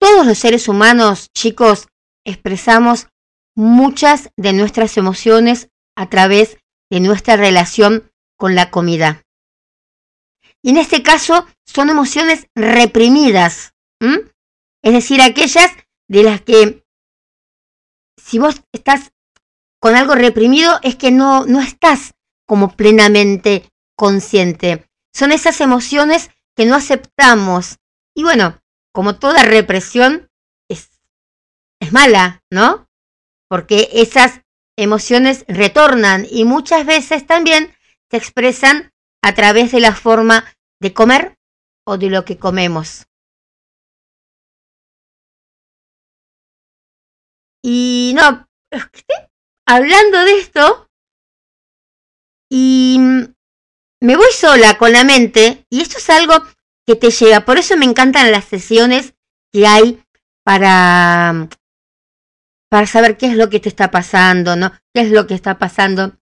Todos 0.00 0.26
los 0.26 0.38
seres 0.38 0.68
humanos, 0.68 1.28
chicos, 1.34 1.88
expresamos 2.24 3.08
muchas 3.56 4.30
de 4.36 4.52
nuestras 4.52 4.96
emociones 4.96 5.68
a 5.96 6.08
través 6.08 6.58
de 6.90 7.00
nuestra 7.00 7.36
relación 7.36 8.12
con 8.36 8.54
la 8.54 8.70
comida. 8.70 9.24
Y 10.62 10.70
en 10.70 10.78
este 10.78 11.02
caso 11.02 11.46
son 11.66 11.90
emociones 11.90 12.46
reprimidas, 12.54 13.74
es 14.00 14.92
decir, 14.92 15.20
aquellas 15.20 15.70
de 16.08 16.22
las 16.22 16.40
que 16.40 16.84
si 18.18 18.38
vos 18.38 18.62
estás 18.72 19.12
con 19.80 19.94
algo 19.94 20.14
reprimido 20.14 20.78
es 20.82 20.96
que 20.96 21.10
no, 21.10 21.46
no 21.46 21.60
estás 21.60 22.14
como 22.46 22.76
plenamente 22.76 23.68
consciente. 23.96 24.88
Son 25.14 25.32
esas 25.32 25.60
emociones 25.60 26.30
que 26.56 26.66
no 26.66 26.74
aceptamos. 26.74 27.78
Y 28.14 28.22
bueno, 28.22 28.60
como 28.92 29.18
toda 29.18 29.42
represión 29.42 30.30
es, 30.68 30.90
es 31.80 31.92
mala, 31.92 32.42
¿no? 32.50 32.88
Porque 33.48 33.88
esas 33.92 34.42
emociones 34.76 35.44
retornan 35.48 36.26
y 36.30 36.44
muchas 36.44 36.86
veces 36.86 37.26
también 37.26 37.74
se 38.10 38.16
expresan 38.16 38.92
a 39.22 39.34
través 39.34 39.72
de 39.72 39.80
la 39.80 39.94
forma 39.94 40.44
de 40.80 40.92
comer 40.92 41.36
o 41.84 41.98
de 41.98 42.10
lo 42.10 42.24
que 42.24 42.38
comemos. 42.38 43.07
Y 47.62 48.14
no, 48.16 48.46
hablando 49.66 50.24
de 50.24 50.38
esto, 50.38 50.88
y 52.50 52.98
me 54.00 54.16
voy 54.16 54.30
sola 54.32 54.78
con 54.78 54.92
la 54.92 55.04
mente, 55.04 55.66
y 55.70 55.80
esto 55.80 55.98
es 55.98 56.08
algo 56.10 56.34
que 56.86 56.96
te 56.96 57.10
llega. 57.10 57.44
Por 57.44 57.58
eso 57.58 57.76
me 57.76 57.84
encantan 57.84 58.32
las 58.32 58.44
sesiones 58.44 59.14
que 59.52 59.66
hay 59.66 60.02
para, 60.44 61.48
para 62.70 62.86
saber 62.86 63.16
qué 63.16 63.26
es 63.26 63.36
lo 63.36 63.50
que 63.50 63.60
te 63.60 63.68
está 63.68 63.90
pasando, 63.90 64.56
¿no? 64.56 64.72
¿Qué 64.94 65.02
es 65.02 65.10
lo 65.10 65.26
que 65.26 65.34
está 65.34 65.58
pasando? 65.58 66.16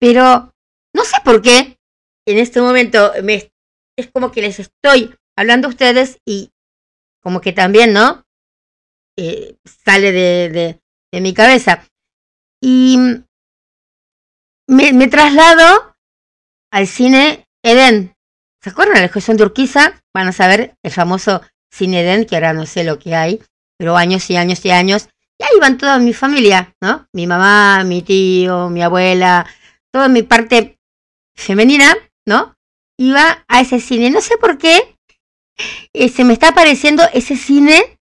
Pero 0.00 0.54
no 0.94 1.04
sé 1.04 1.16
por 1.24 1.42
qué 1.42 1.78
en 2.26 2.38
este 2.38 2.60
momento 2.60 3.12
me, 3.22 3.52
es 3.96 4.10
como 4.10 4.32
que 4.32 4.42
les 4.42 4.58
estoy 4.58 5.14
hablando 5.36 5.68
a 5.68 5.70
ustedes 5.70 6.18
y 6.24 6.50
como 7.22 7.40
que 7.40 7.52
también, 7.52 7.92
¿no? 7.92 8.25
Eh, 9.18 9.56
sale 9.64 10.12
de, 10.12 10.50
de, 10.50 10.80
de, 11.12 11.20
mi 11.20 11.32
cabeza. 11.32 11.84
Y 12.62 12.98
me, 14.68 14.92
me, 14.92 15.08
traslado 15.08 15.94
al 16.70 16.86
cine 16.86 17.46
Eden. 17.64 18.14
¿Se 18.62 18.70
acuerdan 18.70 18.98
la 18.98 19.04
exposición 19.04 19.36
de 19.36 19.44
Urquiza? 19.44 20.02
Van 20.14 20.28
a 20.28 20.32
saber 20.32 20.76
el 20.82 20.90
famoso 20.90 21.40
cine 21.72 22.00
Eden, 22.00 22.26
que 22.26 22.34
ahora 22.34 22.52
no 22.52 22.66
sé 22.66 22.84
lo 22.84 22.98
que 22.98 23.14
hay, 23.14 23.42
pero 23.78 23.96
años 23.96 24.28
y 24.30 24.36
años 24.36 24.64
y 24.64 24.70
años. 24.70 25.08
Y 25.38 25.44
ahí 25.44 25.60
van 25.60 25.78
toda 25.78 25.98
mi 25.98 26.12
familia, 26.12 26.74
¿no? 26.80 27.06
Mi 27.12 27.26
mamá, 27.26 27.84
mi 27.84 28.02
tío, 28.02 28.68
mi 28.70 28.82
abuela, 28.82 29.46
toda 29.92 30.08
mi 30.08 30.22
parte 30.22 30.78
femenina, 31.34 31.94
¿no? 32.26 32.54
Iba 32.98 33.44
a 33.48 33.60
ese 33.60 33.80
cine. 33.80 34.10
No 34.10 34.20
sé 34.20 34.36
por 34.38 34.58
qué 34.58 34.96
eh, 35.92 36.08
se 36.08 36.24
me 36.24 36.32
está 36.32 36.48
apareciendo 36.48 37.02
ese 37.12 37.36
cine 37.36 37.95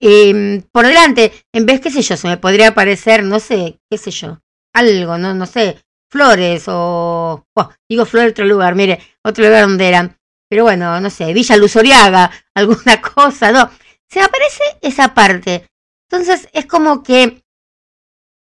eh, 0.00 0.62
por 0.72 0.86
delante. 0.86 1.32
En 1.52 1.66
vez, 1.66 1.80
qué 1.80 1.90
sé 1.90 2.02
yo, 2.02 2.16
se 2.16 2.28
me 2.28 2.36
podría 2.36 2.68
aparecer, 2.68 3.22
no 3.22 3.40
sé, 3.40 3.78
qué 3.90 3.98
sé 3.98 4.10
yo, 4.10 4.40
algo, 4.72 5.18
no, 5.18 5.34
no 5.34 5.46
sé, 5.46 5.82
flores 6.10 6.64
o... 6.68 7.44
Oh, 7.54 7.70
digo 7.88 8.06
flores 8.06 8.32
otro 8.32 8.44
lugar, 8.44 8.74
mire, 8.74 9.00
otro 9.24 9.44
lugar 9.44 9.62
donde 9.68 9.88
eran. 9.88 10.18
Pero 10.48 10.64
bueno, 10.64 11.00
no 11.00 11.10
sé, 11.10 11.32
Villa 11.32 11.56
Luzoriaga, 11.56 12.30
alguna 12.54 13.00
cosa, 13.00 13.52
no. 13.52 13.70
Se 14.08 14.20
aparece 14.20 14.62
esa 14.80 15.14
parte. 15.14 15.68
Entonces 16.10 16.48
es 16.52 16.64
como 16.66 17.02
que 17.02 17.42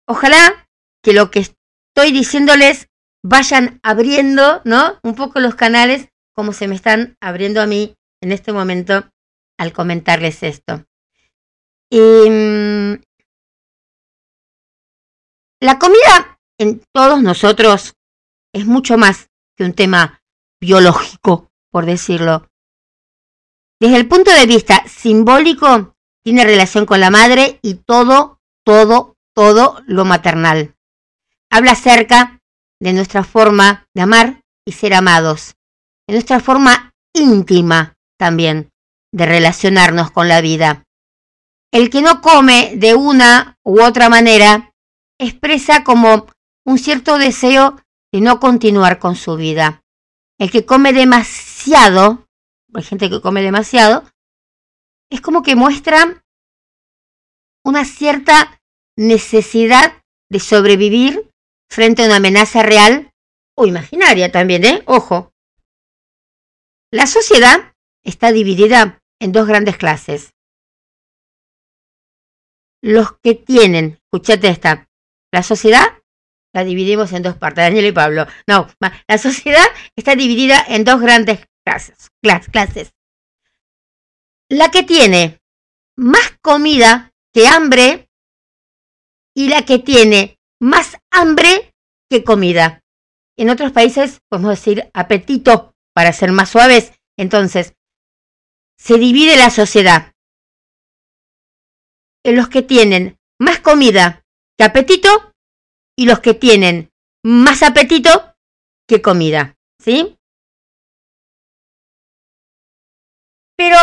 ojalá 0.08 0.70
que 1.04 1.14
lo 1.14 1.30
que 1.30 1.40
estoy 1.40 2.14
diciéndoles 2.14 2.88
vayan 3.24 3.80
abriendo, 3.84 4.62
¿no? 4.64 5.00
Un 5.04 5.16
poco 5.16 5.42
los 5.42 5.56
canales 5.56 6.08
como 6.34 6.54
se 6.54 6.68
me 6.68 6.76
están 6.76 7.18
abriendo 7.20 7.62
a 7.62 7.66
mí 7.66 7.96
en 8.22 8.32
este 8.32 8.54
momento 8.54 9.10
al 9.60 9.74
comentarles 9.74 10.44
esto. 10.44 10.86
Mm, 11.90 13.02
la 15.62 15.80
comida 15.80 16.40
en 16.60 16.82
todos 16.94 17.22
nosotros 17.22 17.94
es 18.54 18.66
mucho 18.66 18.98
más 18.98 19.30
que 19.56 19.64
un 19.64 19.74
tema 19.74 20.22
biológico, 20.60 21.50
por 21.72 21.86
decirlo. 21.86 22.50
Desde 23.80 23.98
el 23.98 24.08
punto 24.08 24.32
de 24.32 24.46
vista 24.46 24.84
simbólico, 24.88 25.96
tiene 26.24 26.44
relación 26.44 26.86
con 26.86 27.00
la 27.00 27.10
madre 27.10 27.60
y 27.62 27.76
todo, 27.76 28.40
todo, 28.66 29.16
todo 29.34 29.82
lo 29.88 30.04
maternal. 30.04 30.76
Habla 31.50 31.72
acerca 31.72 32.42
de 32.82 32.94
nuestra 32.94 33.24
forma 33.24 33.88
de 33.94 34.02
amar 34.02 34.42
y 34.66 34.74
ser 34.74 34.94
amados, 34.94 35.56
de 36.08 36.16
nuestra 36.16 36.40
forma 36.40 36.94
íntima 37.14 37.96
también 38.18 38.72
de 39.14 39.26
relacionarnos 39.26 40.12
con 40.12 40.28
la 40.28 40.42
vida. 40.42 40.87
El 41.72 41.90
que 41.90 42.02
no 42.02 42.22
come 42.22 42.74
de 42.78 42.96
una 42.96 43.58
u 43.64 43.82
otra 43.82 44.10
manera 44.10 44.74
expresa 45.20 45.84
como 45.84 46.28
un 46.66 46.78
cierto 46.78 47.18
deseo 47.18 47.82
de 48.12 48.22
no 48.22 48.40
continuar 48.40 49.00
con 49.00 49.16
su 49.16 49.36
vida. 49.36 49.84
El 50.40 50.52
que 50.52 50.66
come 50.66 50.94
demasiado, 50.94 52.28
hay 52.74 52.84
gente 52.84 53.10
que 53.10 53.22
come 53.22 53.42
demasiado, 53.42 54.04
es 55.10 55.22
como 55.22 55.44
que 55.44 55.56
muestra 55.56 56.24
una 57.64 57.86
cierta 57.86 58.62
necesidad 58.96 60.04
de 60.30 60.40
sobrevivir 60.40 61.32
frente 61.70 62.04
a 62.04 62.06
una 62.06 62.18
amenaza 62.18 62.64
real 62.64 63.12
o 63.56 63.66
imaginaria 63.66 64.32
también, 64.32 64.64
¿eh? 64.66 64.84
Ojo. 64.86 65.34
La 66.92 67.08
sociedad 67.08 67.74
está 68.04 68.32
dividida 68.32 69.02
en 69.20 69.32
dos 69.32 69.48
grandes 69.48 69.78
clases. 69.78 70.34
Los 72.88 73.18
que 73.22 73.36
tienen, 73.36 74.00
escuchate 74.02 74.48
esta, 74.48 74.88
la 75.34 75.44
sociedad 75.44 76.02
la 76.54 76.64
dividimos 76.64 77.12
en 77.12 77.22
dos 77.22 77.36
partes, 77.36 77.66
Daniel 77.66 77.88
y 77.88 77.92
Pablo. 77.92 78.26
No, 78.48 78.70
la 79.10 79.18
sociedad 79.18 79.66
está 79.98 80.16
dividida 80.16 80.64
en 80.66 80.86
dos 80.86 81.02
grandes 81.02 81.46
clases, 81.66 82.10
clases. 82.50 82.94
La 84.50 84.72
que 84.72 84.84
tiene 84.84 85.42
más 85.98 86.38
comida 86.42 87.12
que 87.34 87.50
hambre 87.50 88.10
y 89.36 89.50
la 89.50 89.66
que 89.66 89.80
tiene 89.80 90.40
más 90.62 90.96
hambre 91.12 91.76
que 92.10 92.24
comida. 92.24 92.86
En 93.38 93.50
otros 93.50 93.74
países 93.74 94.22
podemos 94.30 94.52
decir 94.52 94.90
apetito 94.94 95.76
para 95.94 96.14
ser 96.14 96.32
más 96.32 96.52
suaves. 96.52 96.94
Entonces, 97.18 97.74
se 98.80 98.98
divide 98.98 99.36
la 99.36 99.50
sociedad 99.50 100.14
los 102.32 102.50
que 102.50 102.62
tienen 102.62 103.18
más 103.40 103.60
comida 103.60 104.24
que 104.58 104.64
apetito 104.64 105.34
y 105.96 106.06
los 106.06 106.20
que 106.20 106.34
tienen 106.34 106.92
más 107.24 107.64
apetito 107.64 108.36
que 108.88 109.02
comida, 109.02 109.56
¿sí? 109.80 110.18
Pero 113.58 113.78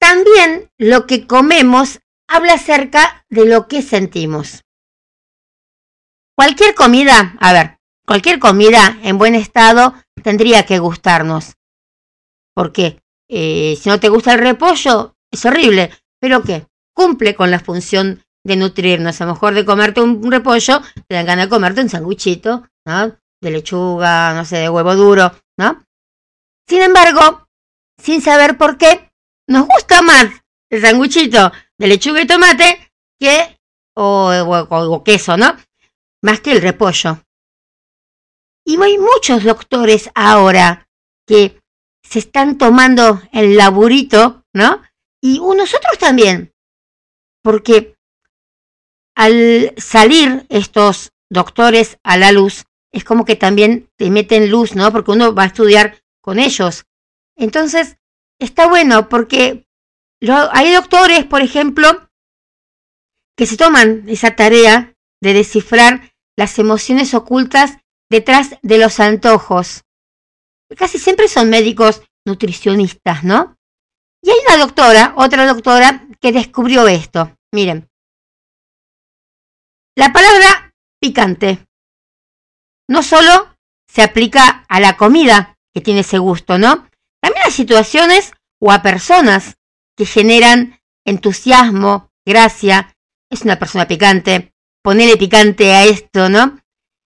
también 0.00 0.70
lo 0.78 1.06
que 1.06 1.26
comemos 1.26 2.00
habla 2.28 2.54
acerca 2.54 3.24
de 3.28 3.46
lo 3.46 3.68
que 3.68 3.82
sentimos. 3.82 4.64
Cualquier 6.36 6.74
comida, 6.74 7.36
a 7.38 7.52
ver, 7.52 7.78
cualquier 8.06 8.38
comida 8.38 8.98
en 9.02 9.18
buen 9.18 9.34
estado 9.34 9.94
tendría 10.22 10.64
que 10.64 10.78
gustarnos. 10.78 11.54
Porque 12.54 13.02
eh, 13.28 13.76
si 13.80 13.88
no 13.88 14.00
te 14.00 14.08
gusta 14.08 14.32
el 14.32 14.40
repollo, 14.40 15.14
es 15.30 15.44
horrible. 15.44 15.90
Pero 16.18 16.42
¿qué? 16.42 16.66
Cumple 17.00 17.34
con 17.34 17.50
la 17.50 17.58
función 17.58 18.22
de 18.44 18.56
nutrirnos. 18.56 19.18
A 19.22 19.24
lo 19.24 19.32
mejor 19.32 19.54
de 19.54 19.64
comerte 19.64 20.02
un 20.02 20.30
repollo, 20.30 20.82
te 21.08 21.14
dan 21.14 21.24
ganas 21.24 21.46
de 21.46 21.48
comerte 21.48 21.80
un 21.80 21.88
sanguchito, 21.88 22.68
¿no? 22.86 23.16
De 23.40 23.50
lechuga, 23.50 24.34
no 24.34 24.44
sé, 24.44 24.58
de 24.58 24.68
huevo 24.68 24.94
duro, 24.94 25.32
¿no? 25.58 25.82
Sin 26.68 26.82
embargo, 26.82 27.48
sin 27.96 28.20
saber 28.20 28.58
por 28.58 28.76
qué, 28.76 29.10
nos 29.48 29.66
gusta 29.66 30.02
más 30.02 30.26
el 30.70 30.82
sanguchito 30.82 31.50
de 31.78 31.86
lechuga 31.86 32.20
y 32.20 32.26
tomate 32.26 32.92
que, 33.18 33.58
o, 33.96 34.30
o, 34.30 34.94
o 34.94 35.02
queso, 35.02 35.38
¿no? 35.38 35.56
Más 36.22 36.40
que 36.40 36.52
el 36.52 36.60
repollo. 36.60 37.24
Y 38.66 38.78
hay 38.78 38.98
muchos 38.98 39.42
doctores 39.42 40.10
ahora 40.14 40.86
que 41.26 41.62
se 42.04 42.18
están 42.18 42.58
tomando 42.58 43.22
el 43.32 43.56
laburito, 43.56 44.44
¿no? 44.52 44.82
Y 45.22 45.38
nosotros 45.38 45.96
también, 45.98 46.49
porque 47.42 47.94
al 49.14 49.74
salir 49.76 50.46
estos 50.48 51.12
doctores 51.30 51.98
a 52.02 52.16
la 52.16 52.32
luz, 52.32 52.64
es 52.92 53.04
como 53.04 53.24
que 53.24 53.36
también 53.36 53.88
te 53.96 54.10
meten 54.10 54.50
luz, 54.50 54.74
¿no? 54.74 54.90
Porque 54.92 55.12
uno 55.12 55.34
va 55.34 55.44
a 55.44 55.46
estudiar 55.46 56.02
con 56.20 56.38
ellos. 56.38 56.84
Entonces, 57.36 57.96
está 58.38 58.66
bueno 58.66 59.08
porque 59.08 59.66
hay 60.52 60.72
doctores, 60.72 61.24
por 61.24 61.42
ejemplo, 61.42 62.08
que 63.36 63.46
se 63.46 63.56
toman 63.56 64.04
esa 64.08 64.36
tarea 64.36 64.94
de 65.22 65.32
descifrar 65.32 66.12
las 66.36 66.58
emociones 66.58 67.14
ocultas 67.14 67.78
detrás 68.10 68.56
de 68.62 68.78
los 68.78 69.00
antojos. 69.00 69.84
Casi 70.76 70.98
siempre 70.98 71.28
son 71.28 71.48
médicos 71.50 72.02
nutricionistas, 72.26 73.24
¿no? 73.24 73.56
Y 74.22 74.30
hay 74.30 74.36
una 74.46 74.58
doctora, 74.58 75.14
otra 75.16 75.46
doctora, 75.46 76.06
que 76.20 76.32
descubrió 76.32 76.86
esto. 76.88 77.36
Miren, 77.52 77.90
la 79.96 80.12
palabra 80.12 80.74
picante 81.00 81.66
no 82.88 83.02
solo 83.02 83.56
se 83.88 84.02
aplica 84.02 84.64
a 84.68 84.80
la 84.80 84.96
comida 84.96 85.56
que 85.74 85.80
tiene 85.80 86.00
ese 86.00 86.18
gusto, 86.18 86.58
¿no? 86.58 86.88
También 87.20 87.46
a 87.46 87.50
situaciones 87.50 88.32
o 88.60 88.72
a 88.72 88.82
personas 88.82 89.56
que 89.96 90.06
generan 90.06 90.80
entusiasmo, 91.04 92.10
gracia. 92.24 92.96
Es 93.30 93.42
una 93.42 93.58
persona 93.58 93.86
picante. 93.86 94.52
Ponerle 94.82 95.16
picante 95.16 95.72
a 95.72 95.84
esto, 95.84 96.28
¿no? 96.28 96.58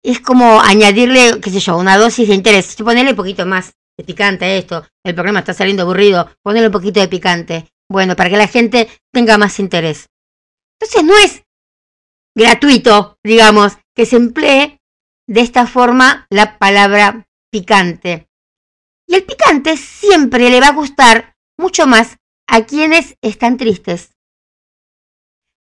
Es 0.03 0.21
como 0.21 0.61
añadirle, 0.61 1.41
qué 1.41 1.51
sé 1.51 1.61
yo, 1.61 1.77
una 1.77 1.97
dosis 1.97 2.29
de 2.29 2.35
interés. 2.35 2.77
Ponerle 2.77 3.11
un 3.11 3.17
poquito 3.17 3.47
más 3.47 3.75
de 3.97 4.05
picante 4.05 4.59
esto. 4.59 4.87
El 5.05 5.15
programa 5.15 5.41
está 5.41 5.55
saliendo 5.55 5.83
aburrido. 5.83 6.31
Ponerle 6.43 6.69
un 6.69 6.73
poquito 6.73 7.01
de 7.01 7.09
picante. 7.09 7.69
Bueno, 7.89 8.17
para 8.17 8.31
que 8.31 8.37
la 8.37 8.49
gente 8.49 8.89
tenga 9.13 9.39
más 9.39 9.59
interés. 9.59 10.09
Entonces 10.81 11.05
no 11.05 11.17
es 11.19 11.45
gratuito, 12.37 13.19
digamos, 13.23 13.79
que 13.95 14.07
se 14.07 14.17
emplee 14.17 14.81
de 15.29 15.41
esta 15.41 15.67
forma 15.67 16.27
la 16.31 16.59
palabra 16.59 17.27
picante. 17.51 18.29
Y 19.07 19.15
el 19.15 19.25
picante 19.25 19.77
siempre 19.77 20.51
le 20.51 20.61
va 20.61 20.69
a 20.69 20.75
gustar 20.75 21.37
mucho 21.59 21.87
más 21.87 22.17
a 22.49 22.65
quienes 22.65 23.17
están 23.23 23.57
tristes. 23.57 24.15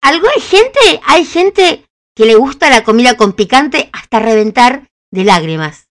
Algo 0.03 0.27
hay 0.35 0.41
gente, 0.41 1.01
hay 1.05 1.25
gente 1.25 1.87
que 2.15 2.27
le 2.27 2.35
gusta 2.35 2.71
la 2.71 2.85
comida 2.85 3.17
con 3.17 3.35
picante 3.35 3.91
hasta 3.93 4.21
reventar 4.21 4.89
de 5.13 5.25
lágrimas. 5.25 5.89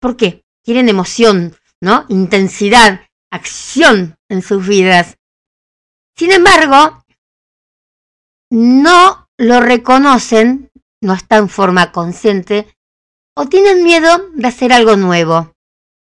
¿Por 0.00 0.16
qué? 0.16 0.44
Quieren 0.68 0.90
emoción, 0.90 1.56
¿no? 1.80 2.04
Intensidad, 2.10 3.00
acción 3.32 4.18
en 4.28 4.42
sus 4.42 4.68
vidas. 4.68 5.16
Sin 6.14 6.30
embargo, 6.30 7.02
no 8.50 9.30
lo 9.38 9.60
reconocen, 9.60 10.70
no 11.00 11.14
está 11.14 11.38
en 11.38 11.48
forma 11.48 11.90
consciente, 11.90 12.76
o 13.34 13.46
tienen 13.46 13.82
miedo 13.82 14.28
de 14.34 14.46
hacer 14.46 14.74
algo 14.74 14.96
nuevo. 14.96 15.54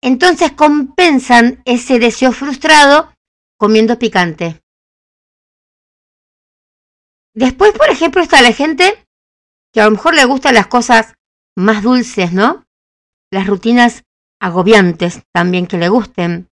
Entonces 0.03 0.53
compensan 0.53 1.61
ese 1.67 1.99
deseo 1.99 2.33
frustrado 2.33 3.13
comiendo 3.59 3.99
picante. 3.99 4.63
Después, 7.35 7.73
por 7.73 7.91
ejemplo, 7.91 8.23
está 8.23 8.41
la 8.41 8.53
gente 8.53 9.07
que 9.75 9.83
a 9.83 9.85
lo 9.85 9.91
mejor 9.91 10.15
le 10.15 10.25
gustan 10.25 10.55
las 10.55 10.69
cosas 10.69 11.17
más 11.55 11.83
dulces, 11.83 12.33
¿no? 12.33 12.65
Las 13.31 13.47
rutinas 13.47 14.05
agobiantes 14.41 15.23
también 15.33 15.67
que 15.67 15.79
le 15.79 15.89
gusten. 15.89 16.49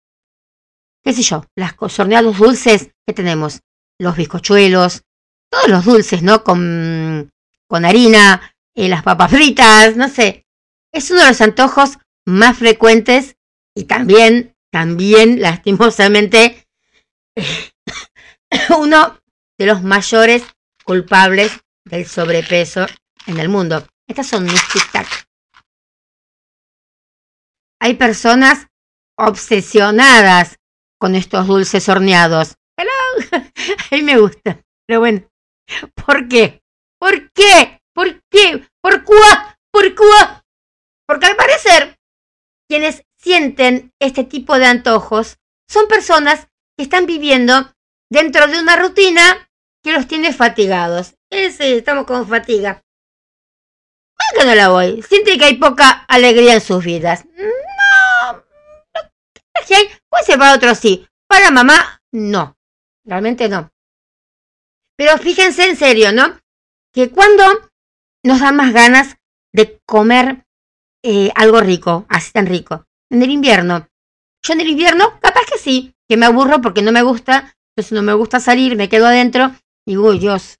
¿Qué 1.03 1.13
sé 1.13 1.23
yo? 1.23 1.45
Las 1.55 1.75
horneados 1.99 2.37
dulces 2.37 2.91
que 3.05 3.13
tenemos. 3.13 3.61
Los 3.99 4.15
bizcochuelos, 4.15 5.03
todos 5.49 5.67
los 5.67 5.85
dulces, 5.85 6.23
¿no? 6.23 6.43
Con, 6.43 7.31
con 7.67 7.85
harina, 7.85 8.55
eh, 8.75 8.87
las 8.87 9.03
papas 9.03 9.31
fritas, 9.31 9.95
no 9.95 10.07
sé. 10.07 10.45
Es 10.91 11.11
uno 11.11 11.21
de 11.21 11.27
los 11.27 11.41
antojos 11.41 11.97
más 12.25 12.57
frecuentes 12.57 13.35
y 13.75 13.85
también, 13.85 14.55
también, 14.71 15.41
lastimosamente, 15.41 16.67
uno 18.77 19.19
de 19.57 19.65
los 19.65 19.83
mayores 19.83 20.43
culpables 20.83 21.51
del 21.85 22.05
sobrepeso 22.05 22.85
en 23.27 23.39
el 23.39 23.49
mundo. 23.49 23.85
Estas 24.07 24.27
son 24.27 24.43
mis 24.43 24.61
tic-tac. 24.69 25.07
Hay 27.81 27.95
personas 27.95 28.67
obsesionadas 29.17 30.59
con 30.99 31.15
estos 31.15 31.47
dulces 31.47 31.89
horneados. 31.89 32.53
Hello. 32.77 32.91
A 33.91 33.95
mí 33.95 34.03
me 34.03 34.19
gusta. 34.19 34.61
Pero 34.85 34.99
bueno, 34.99 35.27
¿por 36.05 36.27
qué? 36.27 36.61
¿Por 36.99 37.31
qué? 37.31 37.81
¿Por 37.91 38.21
qué? 38.29 38.67
¿Por 38.81 39.03
cuá? 39.03 39.57
¿Por 39.71 39.95
cuá? 39.95 40.45
Porque 41.07 41.25
al 41.25 41.35
parecer, 41.35 41.97
quienes 42.69 43.01
sienten 43.17 43.91
este 43.99 44.25
tipo 44.25 44.59
de 44.59 44.67
antojos 44.67 45.39
son 45.67 45.87
personas 45.87 46.49
que 46.77 46.83
están 46.83 47.07
viviendo 47.07 47.73
dentro 48.11 48.45
de 48.45 48.59
una 48.59 48.75
rutina 48.75 49.49
que 49.83 49.91
los 49.91 50.07
tiene 50.07 50.33
fatigados. 50.33 51.15
Ese, 51.31 51.77
estamos 51.77 52.05
con 52.05 52.27
fatiga. 52.27 52.83
¿Por 54.35 54.45
no 54.45 54.53
la 54.53 54.69
voy? 54.69 55.01
Siente 55.01 55.39
que 55.39 55.45
hay 55.45 55.57
poca 55.57 56.05
alegría 56.07 56.53
en 56.53 56.61
sus 56.61 56.85
vidas. 56.85 57.25
Puede 59.53 60.23
ser 60.25 60.37
para 60.37 60.55
otros 60.55 60.77
sí. 60.77 61.07
Para 61.27 61.51
mamá, 61.51 62.01
no. 62.11 62.57
Realmente 63.05 63.49
no. 63.49 63.71
Pero 64.97 65.17
fíjense 65.17 65.67
en 65.67 65.75
serio, 65.75 66.11
¿no? 66.11 66.39
Que 66.93 67.09
cuando 67.09 67.43
nos 68.23 68.39
dan 68.39 68.55
más 68.55 68.73
ganas 68.73 69.17
de 69.53 69.79
comer 69.85 70.45
eh, 71.03 71.31
algo 71.35 71.61
rico, 71.61 72.05
así 72.09 72.31
tan 72.31 72.45
rico. 72.45 72.85
En 73.09 73.23
el 73.23 73.31
invierno. 73.31 73.87
Yo 74.43 74.53
en 74.53 74.61
el 74.61 74.69
invierno, 74.69 75.19
capaz 75.19 75.45
que 75.51 75.57
sí, 75.57 75.93
que 76.07 76.17
me 76.17 76.25
aburro 76.25 76.61
porque 76.61 76.81
no 76.81 76.91
me 76.91 77.01
gusta, 77.01 77.55
entonces 77.71 77.93
no 77.93 78.01
me 78.01 78.13
gusta 78.13 78.39
salir, 78.39 78.75
me 78.75 78.89
quedo 78.89 79.07
adentro 79.07 79.51
y 79.85 79.91
digo, 79.91 80.13
Dios, 80.13 80.59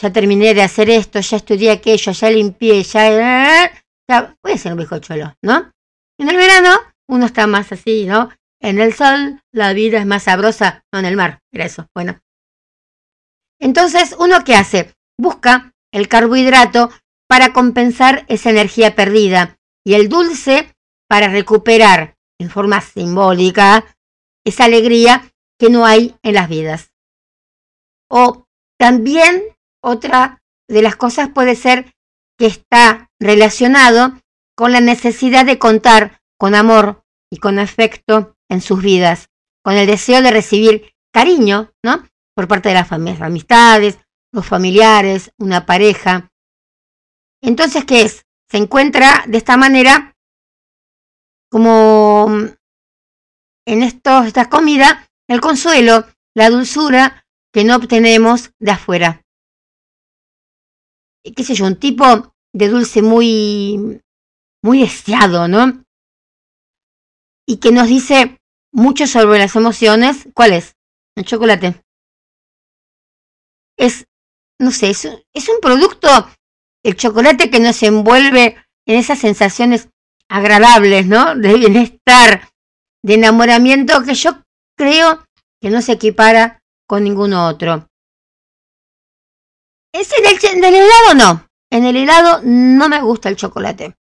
ya 0.00 0.12
terminé 0.12 0.54
de 0.54 0.62
hacer 0.62 0.90
esto, 0.90 1.20
ya 1.20 1.36
estudié 1.36 1.70
aquello, 1.70 2.12
ya 2.12 2.30
limpié, 2.30 2.82
ya... 2.82 3.72
ya 4.08 4.36
voy 4.42 4.52
a 4.52 4.54
hacer 4.54 4.72
un 4.72 4.78
bizcochuelo, 4.78 5.34
¿no? 5.42 5.72
En 6.18 6.28
el 6.28 6.36
verano 6.36 6.80
uno 7.08 7.26
está 7.26 7.46
más 7.46 7.72
así, 7.72 8.06
¿no? 8.06 8.30
En 8.60 8.80
el 8.80 8.94
sol 8.94 9.40
la 9.52 9.72
vida 9.72 9.98
es 9.98 10.06
más 10.06 10.24
sabrosa, 10.24 10.84
no 10.92 10.98
en 10.98 11.04
el 11.06 11.16
mar, 11.16 11.40
era 11.52 11.64
eso, 11.64 11.86
bueno. 11.94 12.18
Entonces, 13.60 14.14
¿uno 14.18 14.44
qué 14.44 14.54
hace? 14.54 14.94
Busca 15.18 15.72
el 15.92 16.08
carbohidrato 16.08 16.90
para 17.28 17.52
compensar 17.52 18.24
esa 18.28 18.50
energía 18.50 18.94
perdida 18.94 19.58
y 19.84 19.94
el 19.94 20.08
dulce 20.08 20.74
para 21.08 21.28
recuperar 21.28 22.16
en 22.38 22.50
forma 22.50 22.80
simbólica 22.80 23.96
esa 24.44 24.64
alegría 24.64 25.32
que 25.58 25.70
no 25.70 25.86
hay 25.86 26.16
en 26.22 26.34
las 26.34 26.48
vidas. 26.48 26.92
O 28.10 28.46
también 28.78 29.42
otra 29.82 30.40
de 30.68 30.82
las 30.82 30.96
cosas 30.96 31.30
puede 31.30 31.56
ser 31.56 31.92
que 32.38 32.46
está 32.46 33.10
relacionado 33.18 34.20
con 34.56 34.72
la 34.72 34.80
necesidad 34.80 35.44
de 35.44 35.58
contar 35.58 36.17
con 36.38 36.54
amor 36.54 37.04
y 37.30 37.38
con 37.38 37.58
afecto 37.58 38.36
en 38.48 38.60
sus 38.60 38.82
vidas, 38.82 39.28
con 39.62 39.74
el 39.74 39.86
deseo 39.86 40.22
de 40.22 40.30
recibir 40.30 40.94
cariño, 41.12 41.72
¿no? 41.84 42.06
Por 42.34 42.48
parte 42.48 42.70
de 42.70 42.76
las 42.76 42.92
amistades, 42.92 43.98
los 44.32 44.46
familiares, 44.46 45.32
una 45.38 45.66
pareja. 45.66 46.30
Entonces, 47.42 47.84
¿qué 47.84 48.02
es? 48.02 48.24
Se 48.50 48.56
encuentra 48.56 49.24
de 49.26 49.38
esta 49.38 49.56
manera 49.56 50.16
como 51.50 52.28
en 53.66 53.82
esto, 53.82 54.22
esta 54.22 54.48
comida, 54.48 55.06
el 55.28 55.40
consuelo, 55.40 56.06
la 56.34 56.50
dulzura 56.50 57.26
que 57.52 57.64
no 57.64 57.76
obtenemos 57.76 58.52
de 58.58 58.70
afuera. 58.70 59.22
¿Qué 61.22 61.44
sé 61.44 61.54
yo? 61.54 61.66
Un 61.66 61.76
tipo 61.76 62.34
de 62.54 62.68
dulce 62.68 63.02
muy, 63.02 64.00
muy 64.62 64.80
deseado, 64.80 65.48
¿no? 65.48 65.84
Y 67.48 67.56
que 67.56 67.72
nos 67.72 67.88
dice 67.88 68.38
mucho 68.72 69.06
sobre 69.06 69.38
las 69.38 69.56
emociones. 69.56 70.28
¿Cuál 70.34 70.52
es? 70.52 70.76
El 71.16 71.24
chocolate. 71.24 71.82
Es, 73.78 74.04
no 74.60 74.70
sé, 74.70 74.90
es, 74.90 75.08
es 75.32 75.48
un 75.48 75.60
producto, 75.62 76.08
el 76.84 76.94
chocolate 76.94 77.50
que 77.50 77.58
nos 77.58 77.82
envuelve 77.82 78.56
en 78.86 78.98
esas 78.98 79.20
sensaciones 79.20 79.88
agradables, 80.28 81.06
¿no? 81.06 81.34
De 81.36 81.54
bienestar, 81.54 82.50
de 83.02 83.14
enamoramiento 83.14 84.02
que 84.02 84.14
yo 84.14 84.42
creo 84.76 85.24
que 85.60 85.70
no 85.70 85.80
se 85.80 85.92
equipara 85.92 86.60
con 86.86 87.02
ningún 87.02 87.32
otro. 87.32 87.88
Es 89.94 90.12
en 90.12 90.26
el, 90.26 90.64
en 90.66 90.74
el 90.74 90.84
no. 91.16 91.46
En 91.70 91.84
el 91.84 91.96
helado 91.96 92.42
no 92.44 92.88
me 92.90 93.00
gusta 93.00 93.30
el 93.30 93.36
chocolate. 93.36 93.94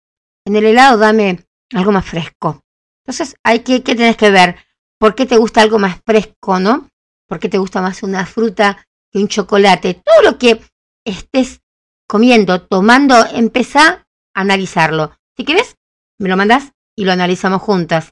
En 0.45 0.55
el 0.55 0.65
helado 0.65 0.97
dame 0.97 1.45
algo 1.73 1.91
más 1.91 2.05
fresco. 2.05 2.61
Entonces 3.07 3.37
hay 3.41 3.59
que, 3.59 3.83
¿qué 3.83 3.95
tenés 3.95 4.17
que 4.17 4.29
ver? 4.29 4.57
¿Por 4.99 5.15
qué 5.15 5.25
te 5.25 5.37
gusta 5.37 5.61
algo 5.61 5.79
más 5.79 6.01
fresco, 6.05 6.59
no? 6.59 6.89
¿Por 7.25 7.39
qué 7.39 7.47
te 7.47 7.57
gusta 7.57 7.81
más 7.81 8.03
una 8.03 8.25
fruta 8.25 8.85
que 9.09 9.19
un 9.19 9.29
chocolate? 9.29 10.01
Todo 10.03 10.21
lo 10.23 10.37
que 10.37 10.61
estés 11.05 11.61
comiendo, 12.05 12.61
tomando, 12.63 13.25
empezá 13.31 14.05
a 14.33 14.41
analizarlo. 14.41 15.17
Si 15.37 15.45
quieres, 15.45 15.77
me 16.19 16.27
lo 16.27 16.35
mandas 16.35 16.73
y 16.97 17.05
lo 17.05 17.13
analizamos 17.13 17.61
juntas. 17.61 18.11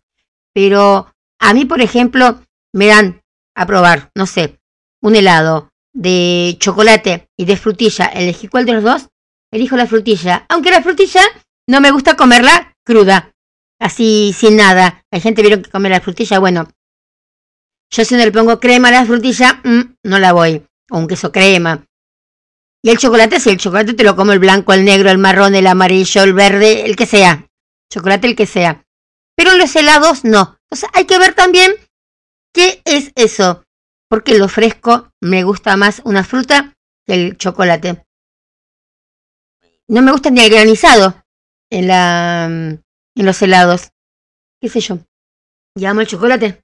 Pero 0.53 1.13
a 1.39 1.53
mí, 1.53 1.65
por 1.65 1.81
ejemplo, 1.81 2.41
me 2.71 2.87
dan 2.87 3.21
a 3.53 3.65
probar, 3.65 4.11
no 4.15 4.25
sé, 4.25 4.61
un 5.01 5.17
helado 5.17 5.71
de 5.93 6.55
chocolate 6.59 7.29
y 7.35 7.43
de 7.43 7.57
frutilla, 7.57 8.05
elegí 8.05 8.47
cuál 8.47 8.65
de 8.65 8.73
los 8.73 8.83
dos, 8.83 9.09
elijo 9.51 9.75
la 9.75 9.87
frutilla. 9.87 10.45
Aunque 10.47 10.71
la 10.71 10.81
frutilla 10.81 11.21
no 11.67 11.81
me 11.81 11.91
gusta 11.91 12.15
comerla 12.15 12.77
cruda, 12.85 13.34
así 13.80 14.34
sin 14.38 14.57
nada. 14.57 15.03
Hay 15.11 15.21
gente 15.21 15.41
vieron 15.41 15.61
que 15.61 15.69
come 15.69 15.89
la 15.89 16.01
frutilla, 16.01 16.39
bueno. 16.39 16.67
Yo 17.91 18.03
si 18.03 18.15
no 18.15 18.26
le 18.26 18.32
pongo 18.32 18.59
crema 18.59 18.89
a 18.89 18.91
la 18.91 19.05
frutilla, 19.05 19.61
mm, 19.63 19.95
no 20.03 20.19
la 20.19 20.34
voy. 20.34 20.65
O 20.91 20.97
un 20.97 21.07
queso 21.07 21.32
crema. 21.32 21.86
Y 22.84 22.89
el 22.91 22.97
chocolate, 22.97 23.39
si 23.39 23.49
el 23.49 23.57
chocolate 23.57 23.93
te 23.93 24.03
lo 24.03 24.15
como 24.15 24.32
el 24.32 24.39
blanco, 24.39 24.73
el 24.73 24.86
negro, 24.86 25.09
el 25.09 25.17
marrón, 25.17 25.55
el 25.55 25.65
amarillo, 25.65 26.23
el 26.23 26.34
verde, 26.34 26.86
el 26.86 26.95
que 26.95 27.05
sea. 27.05 27.47
Chocolate 27.91 28.28
el 28.28 28.36
que 28.36 28.45
sea. 28.45 28.86
Pero 29.36 29.55
los 29.55 29.76
helados 29.76 30.23
no. 30.23 30.57
Entonces 30.65 30.89
hay 30.93 31.05
que 31.05 31.17
ver 31.17 31.34
también 31.34 31.73
qué 32.53 32.82
es 32.86 33.11
eso. 33.15 33.63
Porque 34.07 34.38
lo 34.38 34.47
fresco 34.47 35.11
me 35.19 35.43
gusta 35.43 35.76
más 35.78 36.01
una 36.05 36.23
fruta 36.23 36.73
que 37.07 37.13
el 37.13 37.38
chocolate. 37.38 38.05
No 39.88 40.01
me 40.01 40.11
gusta 40.11 40.30
ni 40.30 40.41
el 40.41 40.49
granizado 40.49 41.23
en, 41.71 41.88
la, 41.88 42.78
en 43.16 43.26
los 43.26 43.41
helados. 43.41 43.91
¿Qué 44.61 44.70
sé 44.70 44.80
yo? 44.80 44.99
Y 45.76 45.86
amo 45.86 46.01
el 46.01 46.07
chocolate. 46.07 46.61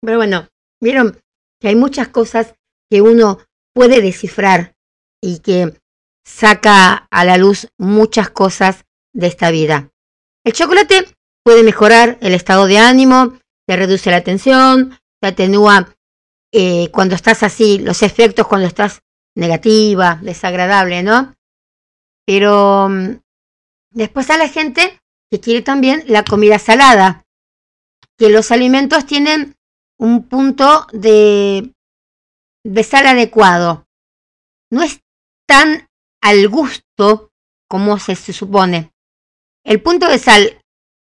Pero 0.00 0.18
bueno, 0.18 0.48
vieron 0.80 1.20
que 1.60 1.68
hay 1.68 1.76
muchas 1.76 2.08
cosas 2.08 2.54
que 2.90 3.00
uno 3.00 3.38
puede 3.72 4.00
descifrar 4.00 4.74
y 5.22 5.38
que 5.38 5.78
saca 6.24 7.06
a 7.10 7.24
la 7.24 7.36
luz 7.36 7.68
muchas 7.78 8.30
cosas 8.30 8.84
de 9.12 9.26
esta 9.26 9.50
vida. 9.50 9.90
El 10.44 10.52
chocolate 10.52 11.06
puede 11.42 11.62
mejorar 11.62 12.18
el 12.20 12.34
estado 12.34 12.66
de 12.66 12.78
ánimo, 12.78 13.38
te 13.66 13.76
reduce 13.76 14.10
la 14.10 14.22
tensión, 14.22 14.98
te 15.20 15.28
atenúa 15.28 15.94
eh, 16.52 16.90
cuando 16.90 17.14
estás 17.14 17.42
así, 17.42 17.78
los 17.78 18.02
efectos 18.02 18.46
cuando 18.46 18.66
estás 18.66 19.02
negativa, 19.34 20.18
desagradable, 20.22 21.02
¿no? 21.02 21.34
Pero 22.26 22.88
mm, 22.88 23.20
después 23.90 24.30
a 24.30 24.38
la 24.38 24.48
gente 24.48 25.00
que 25.30 25.40
quiere 25.40 25.62
también 25.62 26.04
la 26.06 26.24
comida 26.24 26.58
salada, 26.58 27.24
que 28.18 28.30
los 28.30 28.50
alimentos 28.50 29.06
tienen 29.06 29.56
un 29.98 30.28
punto 30.28 30.86
de, 30.92 31.72
de 32.64 32.84
sal 32.84 33.06
adecuado. 33.06 33.86
No 34.70 34.82
es 34.82 35.00
tan 35.46 35.88
al 36.22 36.48
gusto 36.48 37.30
como 37.68 37.98
se, 37.98 38.16
se 38.16 38.32
supone. 38.32 38.92
El 39.64 39.80
punto 39.82 40.08
de 40.08 40.18
sal 40.18 40.60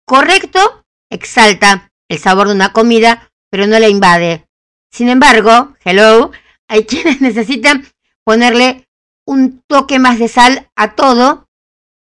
correcto 0.08 0.84
exalta 1.10 1.92
el 2.10 2.20
sabor 2.20 2.48
de 2.48 2.56
una 2.56 2.74
comida, 2.74 3.30
pero 3.50 3.68
no 3.68 3.80
la 3.80 3.88
invade. 3.88 4.46
Sin 4.92 5.10
embargo, 5.10 5.76
hello, 5.84 6.32
hay 6.68 6.86
quienes 6.88 7.22
necesitan 7.22 7.88
ponerle 8.24 8.88
un 9.26 9.62
toque 9.68 10.00
más 10.00 10.20
de 10.20 10.28
sal 10.28 10.70
a 10.76 10.96
todo 10.96 11.48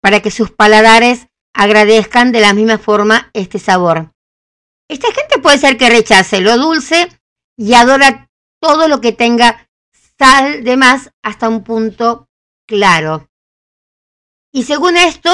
para 0.01 0.21
que 0.21 0.31
sus 0.31 0.51
paladares 0.51 1.27
agradezcan 1.55 2.31
de 2.31 2.41
la 2.41 2.53
misma 2.53 2.77
forma 2.77 3.31
este 3.33 3.57
sabor. 3.57 4.11
Esta 4.87 5.07
gente 5.11 5.39
puede 5.39 5.57
ser 5.57 5.77
que 5.77 5.89
rechace 5.89 6.41
lo 6.41 6.57
dulce 6.57 7.07
y 7.57 7.73
adora 7.73 8.29
todo 8.61 8.87
lo 8.87 9.01
que 9.01 9.13
tenga 9.13 9.67
sal 10.19 10.63
de 10.63 10.77
más 10.77 11.11
hasta 11.23 11.49
un 11.49 11.63
punto 11.63 12.27
claro. 12.67 13.29
Y 14.51 14.63
según 14.63 14.97
esto, 14.97 15.31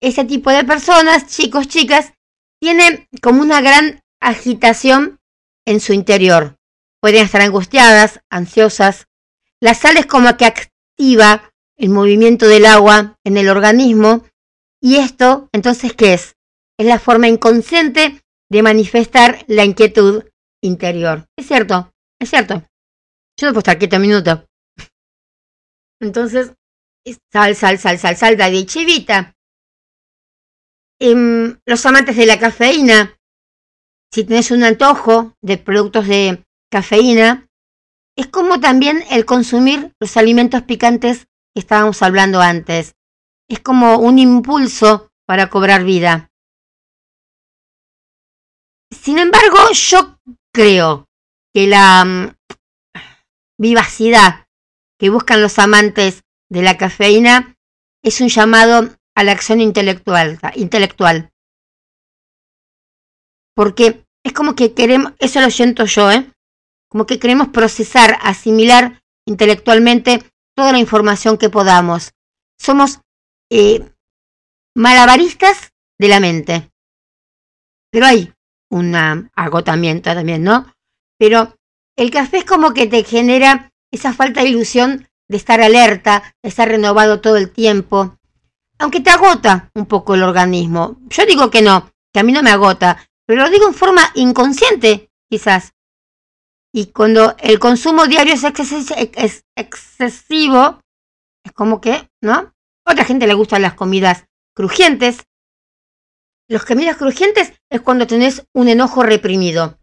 ese 0.00 0.24
tipo 0.24 0.50
de 0.50 0.64
personas, 0.64 1.26
chicos, 1.26 1.66
chicas, 1.66 2.12
tienen 2.60 3.08
como 3.22 3.42
una 3.42 3.60
gran 3.60 4.02
agitación 4.20 5.18
en 5.66 5.80
su 5.80 5.92
interior. 5.92 6.56
Pueden 7.00 7.24
estar 7.24 7.40
angustiadas, 7.40 8.20
ansiosas. 8.30 9.06
La 9.60 9.74
sal 9.74 9.96
es 9.96 10.06
como 10.06 10.36
que 10.36 10.46
activa 10.46 11.52
el 11.76 11.90
movimiento 11.90 12.46
del 12.46 12.66
agua 12.66 13.16
en 13.24 13.36
el 13.36 13.48
organismo 13.48 14.24
y 14.80 14.96
esto, 14.96 15.48
entonces, 15.52 15.92
¿qué 15.92 16.14
es? 16.14 16.36
Es 16.78 16.86
la 16.86 16.98
forma 16.98 17.28
inconsciente 17.28 18.22
de 18.50 18.62
manifestar 18.62 19.44
la 19.48 19.64
inquietud 19.64 20.24
interior. 20.62 21.26
Es 21.36 21.46
cierto, 21.46 21.92
es 22.20 22.30
cierto. 22.30 22.62
Yo 23.38 23.46
no 23.46 23.52
puedo 23.52 23.58
estar 23.58 23.78
quieto 23.78 23.96
un 23.96 24.02
minuto. 24.02 24.46
Entonces, 26.00 26.52
sal, 27.32 27.56
sal, 27.56 27.78
sal, 27.78 27.98
sal, 27.98 28.16
sal, 28.16 28.36
de 28.36 28.66
chivita. 28.66 29.34
Em, 31.00 31.58
los 31.64 31.86
amantes 31.86 32.16
de 32.16 32.26
la 32.26 32.38
cafeína, 32.38 33.16
si 34.12 34.24
tenés 34.24 34.50
un 34.50 34.64
antojo 34.64 35.34
de 35.42 35.58
productos 35.58 36.08
de 36.08 36.44
cafeína, 36.70 37.48
es 38.16 38.26
como 38.26 38.58
también 38.58 39.04
el 39.10 39.24
consumir 39.24 39.92
los 40.00 40.16
alimentos 40.16 40.62
picantes 40.62 41.28
que 41.54 41.60
estábamos 41.60 42.02
hablando 42.02 42.40
antes. 42.40 42.96
Es 43.48 43.60
como 43.60 43.98
un 43.98 44.18
impulso 44.18 45.10
para 45.26 45.48
cobrar 45.48 45.84
vida. 45.84 46.30
Sin 48.90 49.18
embargo, 49.18 49.58
yo 49.72 50.18
creo 50.52 51.06
que 51.54 51.66
la 51.66 52.04
mm, 52.04 52.34
vivacidad 53.58 54.46
que 54.98 55.10
buscan 55.10 55.40
los 55.42 55.58
amantes 55.58 56.22
de 56.50 56.62
la 56.62 56.76
cafeína 56.76 57.56
es 58.02 58.20
un 58.20 58.28
llamado 58.28 58.94
a 59.14 59.24
la 59.24 59.32
acción 59.32 59.60
intelectual, 59.60 60.38
intelectual. 60.54 61.30
Porque 63.54 64.04
es 64.24 64.32
como 64.32 64.54
que 64.54 64.74
queremos, 64.74 65.12
eso 65.18 65.40
lo 65.40 65.50
siento 65.50 65.84
yo, 65.84 66.10
¿eh? 66.10 66.30
como 66.88 67.06
que 67.06 67.18
queremos 67.18 67.48
procesar, 67.48 68.18
asimilar 68.22 69.02
intelectualmente 69.26 70.22
toda 70.56 70.72
la 70.72 70.78
información 70.78 71.36
que 71.36 71.50
podamos. 71.50 72.12
Somos 72.58 73.00
eh, 73.50 73.90
malabaristas 74.74 75.72
de 75.98 76.08
la 76.08 76.20
mente. 76.20 76.70
Pero 77.90 78.06
hay 78.06 78.32
un 78.70 78.94
agotamiento 79.34 80.12
también, 80.12 80.42
¿no? 80.42 80.72
Pero 81.18 81.56
el 81.96 82.10
café 82.10 82.38
es 82.38 82.44
como 82.44 82.74
que 82.74 82.86
te 82.86 83.02
genera 83.02 83.72
esa 83.90 84.12
falta 84.12 84.42
de 84.42 84.50
ilusión 84.50 85.08
de 85.28 85.36
estar 85.36 85.60
alerta, 85.60 86.34
de 86.42 86.48
estar 86.48 86.68
renovado 86.68 87.20
todo 87.20 87.36
el 87.36 87.50
tiempo. 87.50 88.16
Aunque 88.78 89.00
te 89.00 89.10
agota 89.10 89.70
un 89.74 89.86
poco 89.86 90.14
el 90.14 90.22
organismo. 90.22 90.98
Yo 91.08 91.26
digo 91.26 91.50
que 91.50 91.62
no, 91.62 91.90
que 92.12 92.20
a 92.20 92.22
mí 92.22 92.32
no 92.32 92.42
me 92.42 92.50
agota, 92.50 93.08
pero 93.26 93.42
lo 93.42 93.50
digo 93.50 93.66
en 93.66 93.74
forma 93.74 94.10
inconsciente, 94.14 95.10
quizás. 95.28 95.72
Y 96.72 96.86
cuando 96.86 97.34
el 97.38 97.58
consumo 97.58 98.06
diario 98.06 98.34
es, 98.34 98.44
excesivo, 99.56 100.80
es 101.44 101.52
como 101.52 101.80
que, 101.80 102.08
¿no? 102.22 102.54
Otra 102.90 103.04
gente 103.04 103.26
le 103.26 103.34
gustan 103.34 103.60
las 103.60 103.74
comidas 103.74 104.24
crujientes. 104.54 105.26
Los 106.48 106.64
comidas 106.64 106.96
crujientes 106.96 107.52
es 107.68 107.82
cuando 107.82 108.06
tenés 108.06 108.46
un 108.54 108.68
enojo 108.68 109.02
reprimido. 109.02 109.78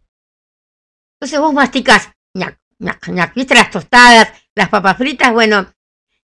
Entonces 1.14 1.38
vos 1.38 1.54
masticás, 1.54 2.10
ñac, 2.34 2.58
ñac, 2.80 3.08
ñac, 3.08 3.34
¿viste 3.34 3.54
las 3.54 3.70
tostadas, 3.70 4.32
las 4.56 4.68
papas 4.68 4.96
fritas? 4.98 5.32
Bueno, 5.32 5.72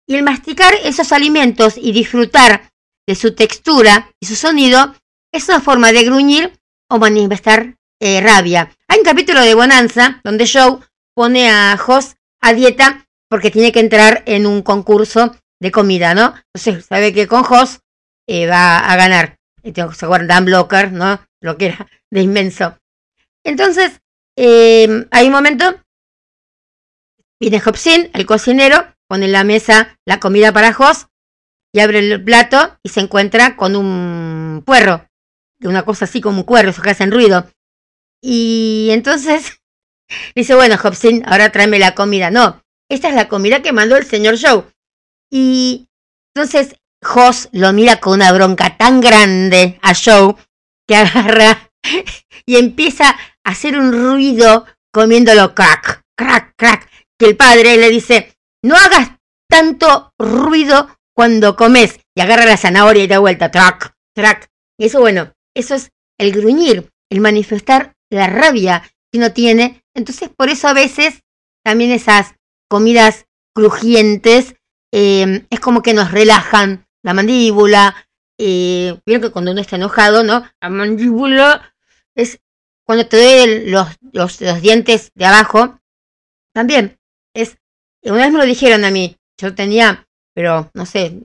y 0.06 0.16
el 0.16 0.24
masticar 0.24 0.76
esos 0.84 1.12
alimentos 1.12 1.78
y 1.78 1.92
disfrutar 1.92 2.72
de 3.08 3.16
su 3.16 3.34
textura 3.34 4.12
y 4.20 4.28
su 4.28 4.36
sonido 4.36 4.94
es 5.34 5.50
una 5.50 5.60
forma 5.60 5.92
de 5.92 6.04
gruñir 6.04 6.60
o 6.90 7.00
manifestar 7.00 7.76
eh, 8.00 8.22
rabia. 8.22 8.72
Hay 8.88 9.00
un 9.00 9.06
capítulo 9.06 9.42
de 9.42 9.56
Bonanza 9.56 10.22
donde 10.24 10.48
Joe 10.48 10.80
pone 11.16 11.50
a 11.50 11.78
Hoss 11.88 12.18
a 12.40 12.54
dieta 12.54 13.08
porque 13.30 13.50
tiene 13.50 13.72
que 13.72 13.80
entrar 13.80 14.22
en 14.28 14.46
un 14.46 14.62
concurso 14.62 15.36
de 15.60 15.72
comida, 15.72 16.14
¿no? 16.14 16.36
Entonces 16.54 16.86
sabe 16.86 17.14
que 17.14 17.28
con 17.28 17.44
Hoss 17.48 17.80
eh, 18.28 18.48
va 18.48 18.80
a 18.80 18.96
ganar. 18.96 19.38
¿Se 19.64 20.06
acuerdan? 20.06 20.28
Dan 20.28 20.46
Blocker, 20.46 20.92
¿no? 20.92 21.20
Lo 21.42 21.58
que 21.58 21.68
era 21.68 21.88
de 22.12 22.22
inmenso. 22.22 22.78
Entonces, 23.44 24.02
eh, 24.38 25.08
hay 25.12 25.28
un 25.28 25.34
momento, 25.34 25.82
viene 27.40 27.62
Hobson, 27.62 28.10
el 28.14 28.26
cocinero, 28.26 28.94
pone 29.08 29.26
en 29.26 29.32
la 29.32 29.44
mesa 29.44 29.98
la 30.06 30.20
comida 30.20 30.52
para 30.52 30.76
Hoss 30.78 31.08
y 31.74 31.80
abre 31.80 32.00
el 32.00 32.24
plato 32.24 32.78
y 32.84 32.90
se 32.90 33.00
encuentra 33.00 33.56
con 33.56 33.76
un 33.76 34.64
puerro, 34.66 35.08
una 35.62 35.84
cosa 35.84 36.06
así 36.06 36.22
como 36.22 36.40
un 36.40 36.44
cuerro, 36.44 36.70
eso 36.70 36.82
que 36.82 36.92
hacen 36.92 37.12
ruido. 37.12 37.50
Y 38.22 38.90
entonces 38.92 39.62
dice, 40.36 40.56
bueno, 40.56 40.76
Hobson, 40.76 41.24
ahora 41.26 41.52
tráeme 41.52 41.80
la 41.80 41.96
comida. 41.96 42.30
No, 42.32 42.62
esta 42.90 43.10
es 43.10 43.16
la 43.16 43.28
comida 43.28 43.62
que 43.62 43.74
mandó 43.74 43.98
el 43.98 44.06
señor 44.06 44.36
Joe. 44.42 44.66
Y 45.32 45.88
entonces 46.34 46.76
Hoss 47.04 47.50
lo 47.52 47.74
mira 47.74 48.00
con 48.00 48.14
una 48.14 48.32
bronca 48.32 48.78
tan 48.78 49.02
grande 49.02 49.80
a 49.82 49.94
Joe 49.94 50.36
que 50.88 50.96
agarra 50.96 51.72
y 52.46 52.58
empieza 52.58 53.10
a 53.10 53.18
hacer 53.44 53.78
un 53.78 53.92
ruido 53.92 54.66
comiéndolo 54.94 55.54
crack, 55.54 56.02
crack, 56.18 56.54
crack. 56.56 56.90
Que 57.20 57.28
el 57.28 57.38
padre 57.38 57.78
le 57.78 57.90
dice, 57.90 58.36
no 58.64 58.76
hagas 58.76 59.12
tanto 59.50 60.14
ruido 60.20 60.96
cuando 61.16 61.56
comes. 61.56 62.00
Y 62.16 62.22
agarra 62.22 62.46
la 62.46 62.58
zanahoria 62.58 63.04
y 63.04 63.08
da 63.08 63.20
vuelta, 63.20 63.50
track, 63.52 63.94
track. 64.16 64.50
Y 64.80 64.86
eso, 64.86 65.00
bueno, 65.00 65.34
eso 65.56 65.76
es 65.76 65.90
el 66.20 66.32
gruñir, 66.32 66.92
el 67.10 67.22
manifestar 67.22 67.96
la 68.12 68.28
rabia 68.28 68.84
que 69.12 69.18
uno 69.18 69.34
tiene. 69.34 69.84
Entonces, 69.96 70.30
por 70.30 70.50
eso 70.50 70.68
a 70.68 70.74
veces 70.74 71.22
también 71.64 71.92
esas 71.92 72.36
comidas 72.70 73.26
crujientes, 73.56 74.56
eh, 74.92 75.46
es 75.50 75.60
como 75.60 75.82
que 75.82 75.94
nos 75.94 76.12
relajan 76.12 76.88
la 77.04 77.14
mandíbula. 77.14 77.96
Eh, 78.38 79.00
Vieron 79.06 79.24
que 79.24 79.32
cuando 79.32 79.52
uno 79.52 79.62
está 79.62 79.76
enojado, 79.76 80.24
¿no? 80.24 80.46
La 80.62 80.70
mandíbula 80.70 81.74
es 82.16 82.40
cuando 82.86 83.08
te 83.08 83.18
duelen 83.18 83.72
los, 83.72 83.88
los, 84.14 84.62
dientes 84.62 85.12
de 85.16 85.26
abajo. 85.26 85.80
También 86.54 86.98
es. 87.34 87.58
Una 88.04 88.24
vez 88.24 88.32
me 88.32 88.40
lo 88.40 88.46
dijeron 88.46 88.86
a 88.86 88.92
mí. 88.92 89.18
Yo 89.40 89.54
tenía, 89.54 90.08
pero 90.34 90.72
no 90.74 90.86
sé, 90.86 91.22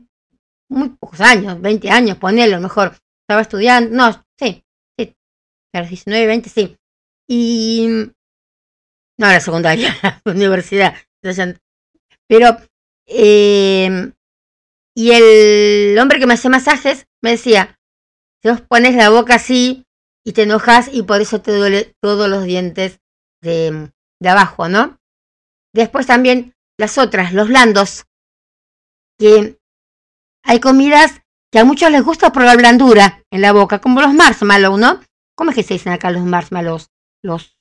muy 0.69 0.91
pocos 0.91 1.21
años, 1.21 1.61
20 1.61 1.91
años, 1.91 2.19
ponelo, 2.19 2.57
a 2.57 2.59
lo 2.59 2.63
mejor. 2.63 2.97
Estaba 3.23 3.43
estudiando, 3.43 3.95
no, 3.95 4.25
sí, 4.39 4.65
sí, 4.99 5.17
a 5.73 5.81
los 5.81 5.89
19, 5.89 6.27
20, 6.27 6.51
sí. 6.51 6.77
Y. 7.29 7.87
No, 9.19 9.27
la 9.27 9.41
secundaria, 9.41 9.95
universidad. 10.25 10.95
Pero. 12.27 12.59
Eh, 13.07 14.13
y 14.95 15.11
el 15.13 15.99
hombre 15.99 16.19
que 16.19 16.27
me 16.27 16.35
hacía 16.35 16.51
masajes 16.51 17.07
me 17.23 17.31
decía: 17.31 17.79
Si 18.43 18.49
vos 18.49 18.61
pones 18.61 18.95
la 18.95 19.11
boca 19.11 19.37
así 19.37 19.85
y 20.25 20.33
te 20.33 20.43
enojas 20.43 20.89
y 20.93 21.03
por 21.03 21.21
eso 21.21 21.41
te 21.41 21.53
duele 21.53 21.95
todos 22.01 22.29
los 22.29 22.45
dientes 22.45 23.01
de, 23.43 23.91
de 24.21 24.29
abajo, 24.29 24.69
¿no? 24.69 24.99
Después 25.75 26.07
también 26.07 26.55
las 26.79 26.99
otras, 26.99 27.33
los 27.33 27.49
blandos, 27.49 28.05
que 29.19 29.59
hay 30.45 30.61
comidas 30.61 31.23
que 31.53 31.59
a 31.59 31.65
muchos 31.65 31.91
les 31.91 32.03
gusta 32.03 32.33
por 32.33 32.43
la 32.43 32.57
blandura 32.57 33.23
en 33.31 33.43
la 33.43 33.53
boca, 33.53 33.81
como 33.81 34.01
los 34.01 34.15
marshmallows, 34.15 34.79
¿no? 34.79 35.01
¿Cómo 35.37 35.51
es 35.51 35.57
que 35.57 35.63
se 35.63 35.75
dicen 35.75 35.93
acá 35.93 36.11
los 36.11 36.25
marshmallows? 36.25 36.89
Los 37.23 37.57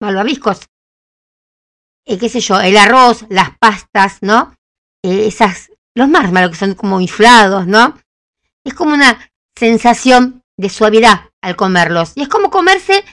malvaviscos. 0.00 0.66
Eh, 2.06 2.18
qué 2.18 2.28
sé 2.28 2.40
yo, 2.40 2.60
el 2.60 2.76
arroz, 2.76 3.24
las 3.30 3.56
pastas, 3.58 4.18
¿no? 4.20 4.54
Eh, 5.02 5.26
esas, 5.26 5.70
los 5.94 6.08
marshmallows 6.08 6.52
que 6.52 6.58
son 6.58 6.74
como 6.74 7.00
inflados, 7.00 7.66
¿no? 7.66 7.98
Es 8.64 8.74
como 8.74 8.94
una 8.94 9.30
sensación 9.56 10.42
de 10.56 10.68
suavidad 10.68 11.30
al 11.40 11.56
comerlos. 11.56 12.12
Y 12.14 12.22
es 12.22 12.28
como 12.28 12.50
comerse 12.50 13.04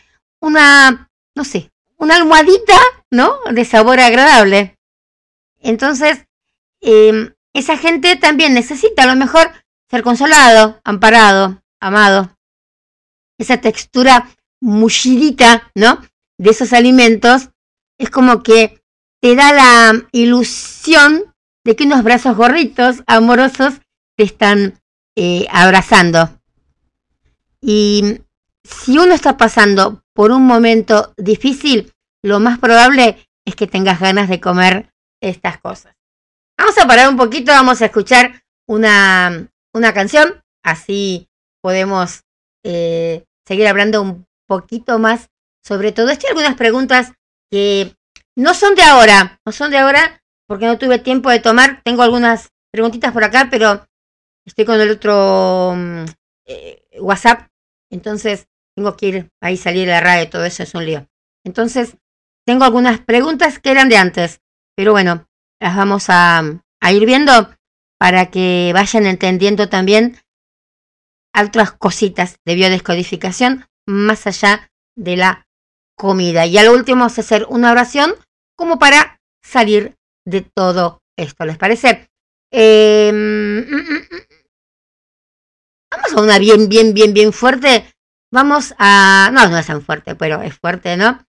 una, 0.42 1.10
no 1.36 1.44
sé, 1.44 1.72
una 1.98 2.16
almohadita, 2.16 2.78
¿no? 3.12 3.40
De 3.52 3.64
sabor 3.64 4.00
agradable. 4.00 4.78
Entonces, 5.60 6.26
eh, 6.82 7.34
esa 7.54 7.78
gente 7.78 8.16
también 8.16 8.54
necesita 8.54 9.04
a 9.04 9.08
lo 9.08 9.16
mejor 9.16 9.52
ser 9.90 10.04
consolado, 10.04 10.80
amparado, 10.84 11.62
amado. 11.80 12.36
Esa 13.38 13.58
textura 13.58 14.30
mullidita, 14.62 15.70
¿no? 15.76 16.02
De 16.38 16.52
esos 16.52 16.74
alimentos 16.74 17.50
es 17.98 18.10
como 18.10 18.42
que 18.42 18.81
te 19.22 19.36
da 19.36 19.54
la 19.54 20.08
ilusión 20.12 21.34
de 21.64 21.76
que 21.76 21.84
unos 21.84 22.04
brazos 22.04 22.36
gorritos, 22.36 23.04
amorosos, 23.06 23.76
te 24.18 24.24
están 24.24 24.80
eh, 25.16 25.46
abrazando. 25.52 26.30
Y 27.62 28.22
si 28.64 28.98
uno 28.98 29.14
está 29.14 29.38
pasando 29.38 30.04
por 30.14 30.32
un 30.32 30.46
momento 30.46 31.14
difícil, 31.18 31.94
lo 32.24 32.40
más 32.40 32.60
probable 32.60 33.30
es 33.46 33.56
que 33.56 33.68
tengas 33.68 34.00
ganas 34.00 34.28
de 34.28 34.42
comer 34.42 34.92
estas 35.22 35.60
cosas. 35.60 35.96
Vamos 36.58 36.78
a 36.78 36.88
parar 36.88 37.10
un 37.10 37.18
poquito, 37.18 37.52
vamos 37.52 37.82
a 37.82 37.86
escuchar 37.86 38.44
una, 38.68 39.48
una 39.74 39.94
canción, 39.94 40.44
así 40.64 41.30
podemos 41.62 42.24
eh, 42.64 43.26
seguir 43.46 43.68
hablando 43.68 44.02
un 44.02 44.26
poquito 44.48 45.00
más 45.00 45.30
sobre 45.64 45.92
todo 45.92 46.10
esto 46.10 46.26
y 46.26 46.30
algunas 46.30 46.56
preguntas 46.56 47.14
que 47.52 47.96
no 48.36 48.54
son 48.54 48.76
de 48.76 48.84
ahora, 48.84 49.40
no 49.46 49.52
son 49.52 49.72
de 49.72 49.78
ahora 49.78 50.22
porque 50.48 50.66
no 50.66 50.78
tuve 50.78 51.00
tiempo 51.00 51.30
de 51.30 51.40
tomar, 51.40 51.82
tengo 51.84 52.02
algunas 52.04 52.50
preguntitas 52.72 53.14
por 53.14 53.24
acá, 53.24 53.48
pero 53.50 53.86
estoy 54.46 54.66
con 54.66 54.80
el 54.80 54.92
otro 54.92 55.74
mm, 55.76 56.06
eh, 56.46 56.84
WhatsApp, 57.00 57.48
entonces 57.90 58.48
tengo 58.76 58.96
que 58.98 59.08
ir 59.08 59.30
ahí 59.42 59.58
salir 59.58 59.86
de 59.86 59.94
la 59.94 60.02
radio, 60.02 60.30
todo 60.30 60.46
eso 60.46 60.64
es 60.64 60.74
un 60.74 60.86
lío. 60.86 61.08
Entonces, 61.46 61.98
tengo 62.46 62.64
algunas 62.64 63.00
preguntas 63.00 63.60
que 63.60 63.72
eran 63.72 63.90
de 63.90 63.98
antes, 63.98 64.42
pero 64.76 64.92
bueno, 64.92 65.28
las 65.60 65.76
vamos 65.76 66.06
a, 66.10 66.44
a 66.82 66.92
ir 66.92 67.06
viendo 67.06 67.54
para 68.00 68.32
que 68.32 68.72
vayan 68.74 69.06
entendiendo 69.06 69.70
también 69.70 70.18
otras 71.34 71.72
cositas 71.72 72.40
de 72.46 72.56
biodescodificación 72.56 73.68
más 73.88 74.28
allá 74.28 74.72
de 74.96 75.18
la 75.18 75.48
comida. 76.02 76.48
Y 76.48 76.58
al 76.58 76.70
último 76.70 77.02
vamos 77.02 77.20
a 77.20 77.22
hacer 77.22 77.46
una 77.48 77.72
oración 77.72 78.16
como 78.58 78.80
para 78.80 79.22
salir 79.44 79.96
de 80.26 80.42
todo 80.42 81.04
esto. 81.16 81.46
¿Les 81.46 81.60
parece? 81.60 82.10
Eh, 82.52 83.12
mm, 83.14 83.60
mm, 83.72 83.94
mm. 83.94 84.06
vamos 85.92 86.14
a 86.14 86.22
una 86.22 86.40
bien, 86.40 86.68
bien, 86.68 86.96
bien, 86.96 87.14
bien 87.14 87.32
fuerte. 87.32 87.86
Vamos 88.34 88.74
a... 88.80 89.30
No, 89.32 89.48
no 89.48 89.60
es 89.60 89.68
tan 89.68 89.84
fuerte, 89.84 90.16
pero 90.16 90.42
es 90.42 90.58
fuerte, 90.58 90.98
¿no? 90.98 91.24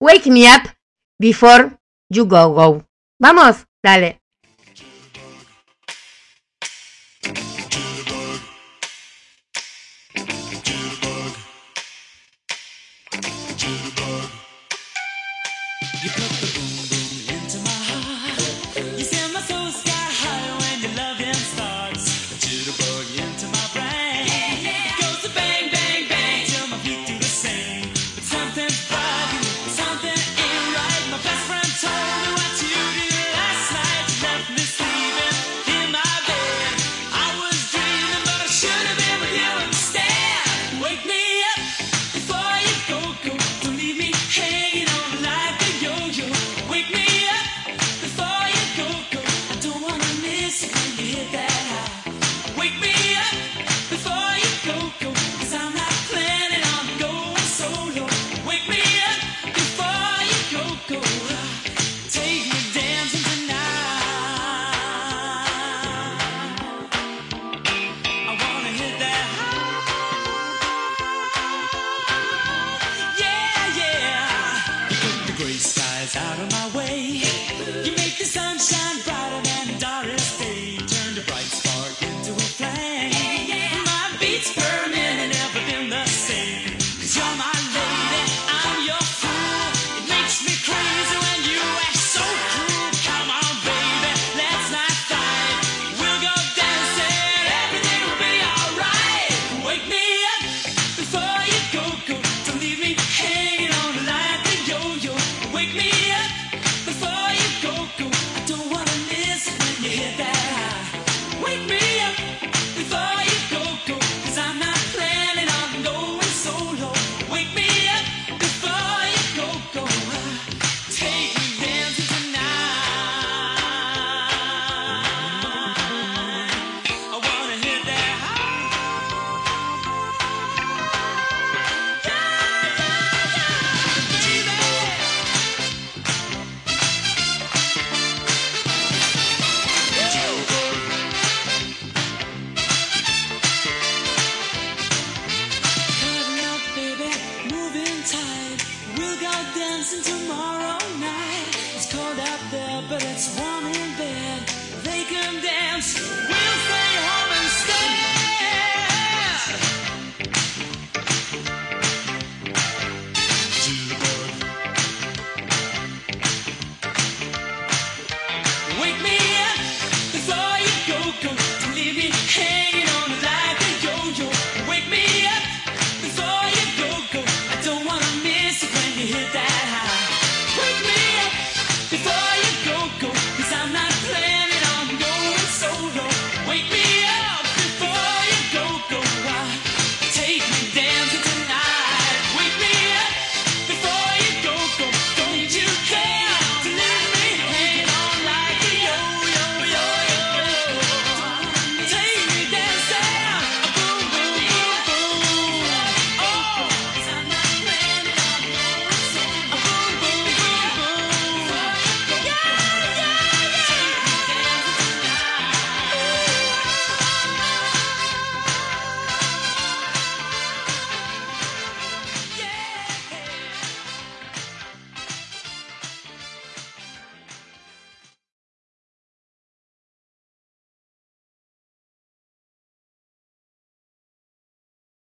Wake 0.00 0.30
me 0.30 0.48
up 0.48 0.74
before 1.20 1.78
you 2.10 2.26
go, 2.26 2.48
go. 2.48 2.84
Vamos, 3.20 3.66
dale. 3.84 4.23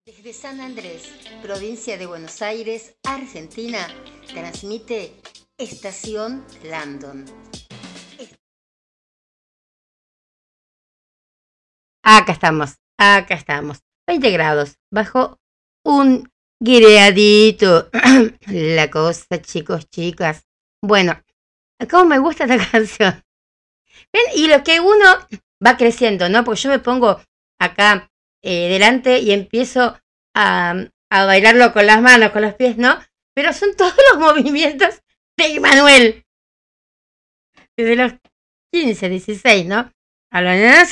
Desde 0.08 0.32
San 0.32 0.62
Andrés, 0.62 1.04
provincia 1.42 1.98
de 1.98 2.06
Buenos 2.06 2.42
Aires, 2.42 2.96
Argentina, 3.04 3.94
transmite 4.26 5.14
Estación 5.58 6.46
Landon. 6.64 7.26
Acá 12.06 12.32
estamos, 12.32 12.78
acá 12.98 13.36
estamos. 13.36 13.80
20 14.08 14.32
grados, 14.32 14.78
bajo 14.90 15.42
un 15.84 16.32
guireadito. 16.64 17.90
La 18.48 18.90
cosa, 18.90 19.42
chicos, 19.42 19.90
chicas. 19.90 20.48
Bueno, 20.82 21.22
¿cómo 21.92 22.06
me 22.06 22.20
gusta 22.20 22.46
esta 22.46 22.66
canción? 22.72 23.22
Y 24.38 24.48
lo 24.48 24.64
que 24.64 24.80
uno 24.80 25.18
va 25.62 25.76
creciendo, 25.76 26.30
¿no? 26.30 26.46
Porque 26.46 26.62
yo 26.62 26.70
me 26.70 26.80
pongo 26.80 27.20
acá 27.60 28.10
eh, 28.50 28.70
delante 28.70 29.20
y 29.20 29.34
empiezo 29.34 30.00
a, 30.34 30.74
a 31.10 31.26
bailarlo 31.26 31.74
con 31.74 31.86
las 31.86 32.02
manos, 32.02 32.32
con 32.32 32.44
los 32.44 32.54
pies, 32.54 32.78
¿no? 32.78 32.98
Pero 33.36 33.52
son 33.52 33.76
todos 33.78 33.94
los 34.14 34.22
movimientos 34.22 35.02
de 35.38 35.60
Manuel. 35.60 36.26
Desde 37.76 37.98
los 37.98 38.14
15, 38.72 39.10
16, 39.10 39.66
¿no? 39.66 39.92
A 40.32 40.42
la 40.42 40.56
nena 40.56 40.86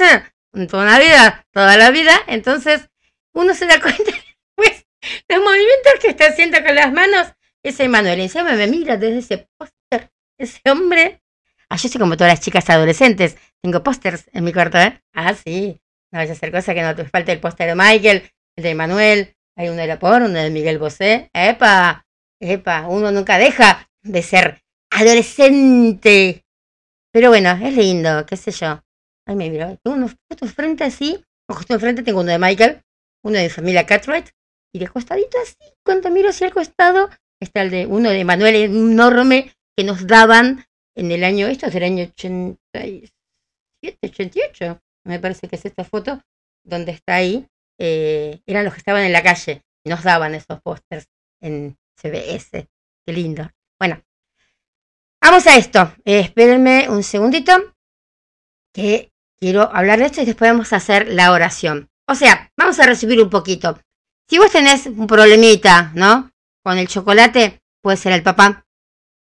toda 0.68 0.84
la 0.86 1.00
vida, 1.00 1.46
toda 1.52 1.78
la 1.78 1.92
vida. 1.92 2.14
Entonces, 2.28 2.90
uno 3.34 3.54
se 3.54 3.66
da 3.68 3.80
cuenta, 3.82 4.12
pues, 4.56 4.86
los 5.30 5.40
movimientos 5.40 5.94
que 6.02 6.10
está 6.10 6.28
haciendo 6.28 6.62
con 6.62 6.76
las 6.76 6.92
manos 6.92 7.28
es 7.64 7.80
Emanuel. 7.80 8.20
Encima 8.20 8.52
me 8.52 8.68
mira 8.68 8.98
desde 8.98 9.20
ese 9.20 9.48
póster, 9.58 10.12
ese 10.38 10.60
hombre. 10.70 11.22
Ah, 11.70 11.78
yo 11.78 11.88
soy 11.88 12.02
como 12.02 12.18
todas 12.18 12.34
las 12.34 12.42
chicas 12.42 12.70
adolescentes. 12.70 13.38
Tengo 13.62 13.82
pósters 13.82 14.30
en 14.34 14.44
mi 14.44 14.52
cuarto, 14.52 14.78
¿eh? 14.78 15.02
Ah, 15.14 15.34
sí. 15.34 15.82
No 16.16 16.20
vaya 16.20 16.32
a 16.32 16.36
hacer 16.36 16.50
cosa 16.50 16.74
que 16.74 16.82
no 16.82 16.96
te 16.96 17.04
falte 17.04 17.34
el 17.34 17.42
póster 17.42 17.68
de 17.68 17.76
Michael, 17.76 18.32
el 18.56 18.64
de 18.64 18.70
Emanuel. 18.70 19.36
Hay 19.58 19.68
uno 19.68 19.82
de 19.82 19.88
la 19.88 20.00
por, 20.00 20.22
uno 20.22 20.40
de 20.40 20.50
Miguel 20.50 20.80
Bosé. 20.80 21.30
¡Epa! 21.34 22.08
¡Epa! 22.40 22.88
Uno 22.88 23.12
nunca 23.12 23.38
deja 23.38 23.90
de 24.02 24.22
ser 24.22 24.64
adolescente. 24.92 26.46
Pero 27.12 27.32
bueno, 27.32 27.52
es 27.62 27.76
lindo, 27.76 28.26
qué 28.26 28.38
sé 28.38 28.52
yo. 28.52 28.82
Ay, 29.28 29.36
me 29.36 29.50
miro. 29.50 29.78
Tengo 29.84 29.98
unos 29.98 30.16
fotos 30.30 30.54
frente 30.54 30.86
así. 30.86 31.22
Justo 31.50 31.74
enfrente 31.74 32.02
tengo 32.02 32.22
uno 32.22 32.32
de 32.32 32.40
Michael, 32.40 32.82
uno 33.26 33.38
de 33.38 33.50
familia 33.50 33.86
Cartwright. 33.86 34.30
Y 34.74 34.80
de 34.80 34.88
costadito 34.88 35.38
así, 35.44 35.74
cuando 35.86 36.12
miro 36.12 36.30
hacia 36.30 36.48
el 36.48 36.54
costado, 36.54 37.10
está 37.42 37.62
el 37.62 37.72
de 37.72 37.88
uno 37.88 38.10
de 38.10 38.24
Manuel 38.24 38.56
enorme 38.56 39.52
que 39.76 39.84
nos 39.84 40.08
daban 40.08 40.64
en 40.96 41.12
el 41.12 41.26
año, 41.26 41.48
esto 41.48 41.66
es 41.66 41.74
del 41.74 41.84
año 41.84 42.06
87, 42.06 43.10
88, 44.02 44.82
me 45.06 45.20
parece 45.20 45.48
que 45.48 45.56
es 45.56 45.66
esta 45.66 45.84
foto, 45.84 46.22
donde 46.64 46.92
está 46.92 47.16
ahí, 47.16 47.48
eh, 47.80 48.42
eran 48.46 48.66
los 48.66 48.74
que 48.74 48.80
estaban 48.80 49.04
en 49.04 49.14
la 49.14 49.24
calle, 49.24 49.64
y 49.84 49.90
nos 49.90 50.04
daban 50.04 50.36
esos 50.36 50.62
pósters 50.62 51.08
en 51.42 51.78
CBS. 51.96 52.68
Qué 53.06 53.14
lindo. 53.14 53.50
Bueno, 53.80 54.02
vamos 55.22 55.46
a 55.48 55.58
esto. 55.58 55.94
Eh, 56.04 56.20
espérenme 56.20 56.90
un 56.90 57.04
segundito, 57.04 57.76
que 58.74 59.12
quiero 59.40 59.74
hablar 59.74 60.00
de 60.00 60.06
esto 60.06 60.22
y 60.22 60.26
después 60.26 60.52
vamos 60.52 60.74
a 60.74 60.78
hacer 60.78 61.08
la 61.08 61.32
oración. 61.32 61.90
O 62.08 62.16
sea, 62.16 62.52
vamos 62.58 62.80
a 62.80 62.86
resumir 62.86 63.22
un 63.22 63.30
poquito. 63.30 63.80
Si 64.28 64.38
vos 64.38 64.52
tenés 64.52 64.88
un 64.88 65.08
problemita, 65.08 65.92
¿no? 65.94 66.32
Con 66.64 66.78
el 66.78 66.88
chocolate, 66.88 67.62
puede 67.82 67.98
ser 67.98 68.12
el 68.12 68.24
papá. 68.24 68.66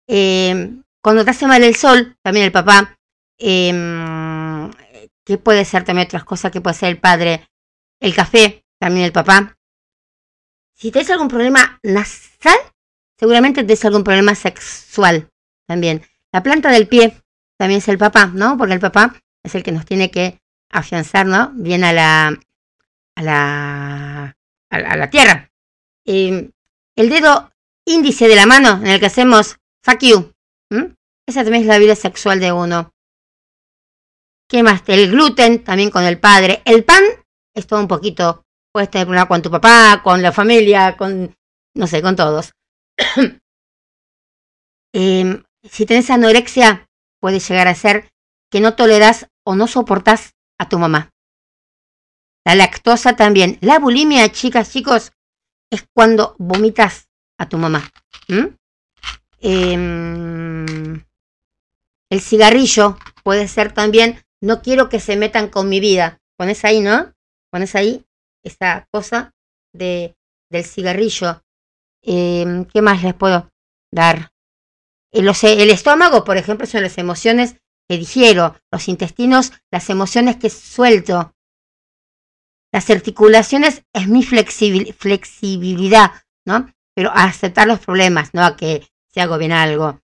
Eh, 0.07 0.73
cuando 1.01 1.23
te 1.23 1.31
hace 1.31 1.47
mal 1.47 1.63
el 1.63 1.75
sol, 1.75 2.17
también 2.23 2.47
el 2.47 2.51
papá. 2.51 2.97
Eh, 3.37 3.71
que 5.27 5.37
puede 5.37 5.65
ser 5.65 5.83
también 5.83 6.05
otras 6.05 6.23
cosas 6.23 6.53
que 6.53 6.61
puede 6.61 6.77
ser 6.77 6.87
el 6.87 6.99
padre. 6.99 7.49
El 7.99 8.15
café, 8.15 8.63
también 8.79 9.05
el 9.05 9.11
papá. 9.11 9.57
Si 10.73 10.89
tenés 10.89 11.09
algún 11.09 11.27
problema 11.27 11.79
nasal, 11.83 12.57
seguramente 13.19 13.61
tenés 13.63 13.83
algún 13.83 14.05
problema 14.05 14.35
sexual 14.35 15.29
también. 15.67 16.01
La 16.31 16.43
planta 16.43 16.71
del 16.71 16.87
pie 16.87 17.21
también 17.57 17.79
es 17.79 17.89
el 17.89 17.97
papá, 17.97 18.27
¿no? 18.27 18.57
Porque 18.57 18.75
el 18.75 18.79
papá 18.79 19.15
es 19.43 19.53
el 19.53 19.63
que 19.63 19.73
nos 19.73 19.85
tiene 19.85 20.11
que 20.11 20.39
afianzar, 20.69 21.25
¿no? 21.25 21.51
Bien 21.55 21.83
a 21.83 21.91
la, 21.91 22.27
a 23.15 23.21
la, 23.21 24.37
a 24.69 24.95
la, 24.95 25.09
tierra. 25.09 25.51
Eh, 26.05 26.51
el 26.95 27.09
dedo 27.09 27.51
índice 27.83 28.29
de 28.29 28.35
la 28.37 28.45
mano 28.45 28.77
en 28.77 28.87
el 28.87 29.01
que 29.01 29.07
hacemos 29.07 29.57
fuck 29.83 29.99
you. 29.99 30.33
Esa 31.25 31.43
también 31.43 31.63
es 31.63 31.67
la 31.67 31.79
vida 31.79 31.95
sexual 31.95 32.39
de 32.39 32.53
uno. 32.53 32.93
¿Qué 34.49 34.63
más? 34.63 34.81
El 34.87 35.11
gluten, 35.11 35.63
también 35.63 35.91
con 35.91 36.03
el 36.03 36.19
padre. 36.19 36.61
El 36.65 36.85
pan 36.85 37.03
es 37.53 37.67
todo 37.67 37.79
un 37.79 37.87
poquito. 37.87 38.43
Puedes 38.71 38.89
tener 38.89 39.07
problema 39.07 39.27
con 39.27 39.41
tu 39.41 39.51
papá, 39.51 40.01
con 40.03 40.21
la 40.21 40.31
familia, 40.31 40.95
con, 40.95 41.35
no 41.75 41.87
sé, 41.87 42.01
con 42.01 42.15
todos. 42.15 42.53
Eh, 44.93 45.43
si 45.63 45.85
tenés 45.85 46.09
anorexia, 46.09 46.87
puede 47.19 47.39
llegar 47.39 47.67
a 47.67 47.75
ser 47.75 48.09
que 48.49 48.61
no 48.61 48.75
toleras 48.75 49.27
o 49.45 49.53
no 49.53 49.67
soportás 49.67 50.33
a 50.57 50.69
tu 50.69 50.79
mamá. 50.79 51.11
La 52.45 52.55
lactosa 52.55 53.15
también. 53.15 53.59
La 53.61 53.77
bulimia, 53.77 54.31
chicas, 54.31 54.71
chicos, 54.71 55.11
es 55.69 55.85
cuando 55.93 56.35
vomitas 56.39 57.09
a 57.37 57.49
tu 57.49 57.57
mamá. 57.57 57.91
Em, 59.39 61.03
el 62.09 62.21
cigarrillo 62.21 62.97
puede 63.23 63.47
ser 63.47 63.73
también, 63.73 64.23
no 64.41 64.61
quiero 64.61 64.89
que 64.89 64.99
se 64.99 65.15
metan 65.15 65.49
con 65.49 65.69
mi 65.69 65.79
vida. 65.79 66.19
Pones 66.37 66.63
ahí, 66.65 66.81
¿no? 66.81 67.13
Pones 67.51 67.75
ahí 67.75 68.05
esa 68.43 68.87
cosa 68.91 69.33
de, 69.73 70.15
del 70.51 70.63
cigarrillo. 70.65 71.43
Em, 72.03 72.65
¿Qué 72.65 72.81
más 72.81 73.03
les 73.03 73.13
puedo 73.15 73.49
dar? 73.91 74.31
Eh, 75.11 75.21
los- 75.21 75.43
el 75.43 75.69
estómago, 75.69 76.23
por 76.23 76.37
ejemplo, 76.37 76.67
son 76.67 76.83
las 76.83 76.97
emociones 76.97 77.57
que 77.89 77.97
digiero. 77.97 78.55
Los 78.71 78.87
intestinos, 78.87 79.53
las 79.71 79.89
emociones 79.89 80.37
que 80.37 80.49
suelto. 80.49 81.33
Las 82.73 82.89
articulaciones 82.89 83.83
es 83.93 84.07
mi 84.07 84.23
flexibil- 84.23 84.93
flexibilidad, 84.93 86.11
¿no? 86.45 86.71
Pero 86.95 87.09
a 87.11 87.23
aceptar 87.23 87.67
los 87.67 87.79
problemas, 87.79 88.33
no 88.33 88.43
a 88.43 88.55
que 88.57 88.87
se 89.13 89.21
hago 89.21 89.37
bien 89.37 89.51
algo. 89.53 90.01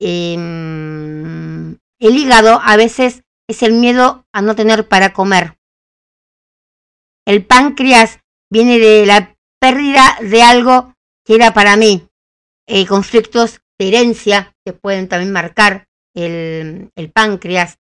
Em, 0.00 1.72
el 2.00 2.16
hígado 2.16 2.60
a 2.62 2.76
veces 2.76 3.22
es 3.48 3.62
el 3.62 3.72
miedo 3.72 4.26
a 4.32 4.42
no 4.42 4.54
tener 4.54 4.86
para 4.86 5.12
comer. 5.12 5.58
El 7.26 7.44
páncreas 7.44 8.20
viene 8.50 8.78
de 8.78 9.06
la 9.06 9.36
pérdida 9.60 10.18
de 10.20 10.42
algo 10.42 10.94
que 11.24 11.34
era 11.34 11.52
para 11.52 11.76
mí. 11.76 12.08
Eh, 12.66 12.86
conflictos 12.86 13.60
de 13.78 13.88
herencia 13.88 14.54
que 14.64 14.72
pueden 14.72 15.08
también 15.08 15.32
marcar 15.32 15.88
el, 16.14 16.90
el 16.94 17.10
páncreas. 17.10 17.78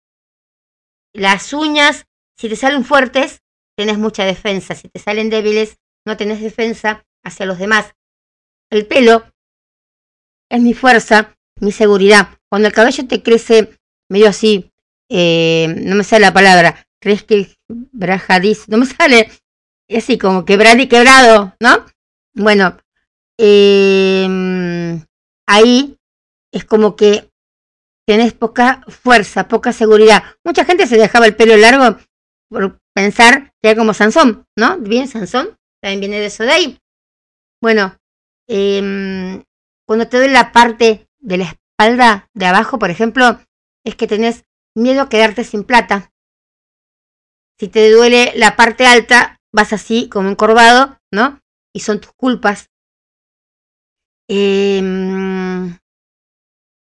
Las 1.14 1.52
uñas, 1.52 2.06
si 2.36 2.48
te 2.48 2.56
salen 2.56 2.84
fuertes, 2.84 3.42
tenés 3.76 3.98
mucha 3.98 4.24
defensa. 4.24 4.74
Si 4.74 4.88
te 4.88 4.98
salen 4.98 5.30
débiles, 5.30 5.78
no 6.06 6.16
tenés 6.16 6.40
defensa 6.40 7.04
hacia 7.24 7.46
los 7.46 7.58
demás. 7.58 7.94
El 8.70 8.86
pelo 8.86 9.24
es 10.50 10.60
mi 10.60 10.74
fuerza, 10.74 11.36
mi 11.60 11.72
seguridad. 11.72 12.38
Cuando 12.50 12.68
el 12.68 12.74
cabello 12.74 13.06
te 13.06 13.22
crece 13.22 13.78
medio 14.10 14.28
así, 14.28 14.72
eh, 15.08 15.68
no 15.68 15.96
me 15.96 16.04
sale 16.04 16.22
la 16.22 16.32
palabra, 16.32 16.86
crees 17.00 17.22
que 17.22 17.56
brajadiz, 17.68 18.68
no 18.68 18.78
me 18.78 18.86
sale, 18.86 19.30
es 19.88 20.04
así 20.04 20.18
como 20.18 20.44
quebrado 20.44 20.80
y 20.80 20.88
quebrado, 20.88 21.54
¿no? 21.60 21.84
Bueno, 22.34 22.76
eh, 23.38 25.00
ahí 25.46 25.96
es 26.52 26.64
como 26.64 26.96
que 26.96 27.30
tenés 28.06 28.32
poca 28.32 28.82
fuerza, 28.88 29.48
poca 29.48 29.72
seguridad. 29.72 30.22
Mucha 30.44 30.64
gente 30.64 30.86
se 30.86 30.96
dejaba 30.96 31.26
el 31.26 31.36
pelo 31.36 31.56
largo 31.56 31.98
por 32.48 32.78
pensar 32.94 33.52
que 33.60 33.70
era 33.70 33.78
como 33.78 33.94
Sansón, 33.94 34.46
¿no? 34.56 34.78
Bien, 34.78 35.08
Sansón, 35.08 35.56
también 35.80 36.00
viene 36.00 36.20
de 36.20 36.26
eso 36.26 36.44
de 36.44 36.52
ahí. 36.52 36.78
Bueno, 37.60 37.96
em, 38.48 39.42
cuando 39.86 40.06
te 40.08 40.18
duele 40.18 40.32
la 40.32 40.52
parte 40.52 41.08
de 41.18 41.38
la 41.38 41.44
espalda 41.44 42.28
de 42.34 42.46
abajo, 42.46 42.78
por 42.78 42.90
ejemplo, 42.90 43.40
es 43.84 43.96
que 43.96 44.06
tenés 44.06 44.44
miedo 44.74 45.02
a 45.02 45.08
quedarte 45.08 45.44
sin 45.44 45.64
plata. 45.64 46.10
Si 47.58 47.68
te 47.68 47.90
duele 47.90 48.32
la 48.36 48.56
parte 48.56 48.86
alta, 48.86 49.40
vas 49.52 49.72
así 49.72 50.08
como 50.08 50.28
encorvado, 50.28 50.98
¿no? 51.12 51.40
Y 51.74 51.80
son 51.80 52.00
tus 52.00 52.12
culpas. 52.12 52.70
Em, 54.28 55.76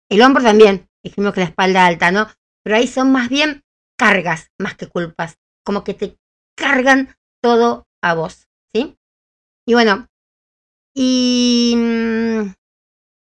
el 0.09 0.21
hombro 0.21 0.43
también, 0.43 0.87
dijimos 1.03 1.33
que 1.33 1.39
la 1.41 1.45
espalda 1.47 1.85
alta, 1.85 2.11
¿no? 2.11 2.27
Pero 2.63 2.75
ahí 2.75 2.87
son 2.87 3.11
más 3.11 3.29
bien 3.29 3.63
cargas, 3.97 4.49
más 4.59 4.75
que 4.75 4.87
culpas. 4.87 5.35
Como 5.65 5.83
que 5.83 5.93
te 5.93 6.17
cargan 6.57 7.15
todo 7.41 7.85
a 8.03 8.13
vos, 8.13 8.47
¿sí? 8.73 8.97
Y 9.67 9.73
bueno, 9.73 10.07
y... 10.95 11.73
mm, 11.77 12.53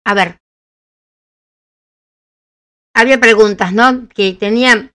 A 0.07 0.13
ver. 0.15 0.39
Había 2.99 3.17
preguntas, 3.17 3.71
¿no? 3.71 4.09
Que 4.09 4.33
tenía 4.33 4.93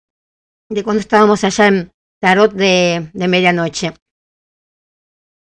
de 0.69 0.83
cuando 0.83 0.99
estábamos 0.99 1.45
allá 1.45 1.69
en 1.69 1.93
Tarot 2.21 2.53
de, 2.53 3.13
medianoche. 3.15 3.95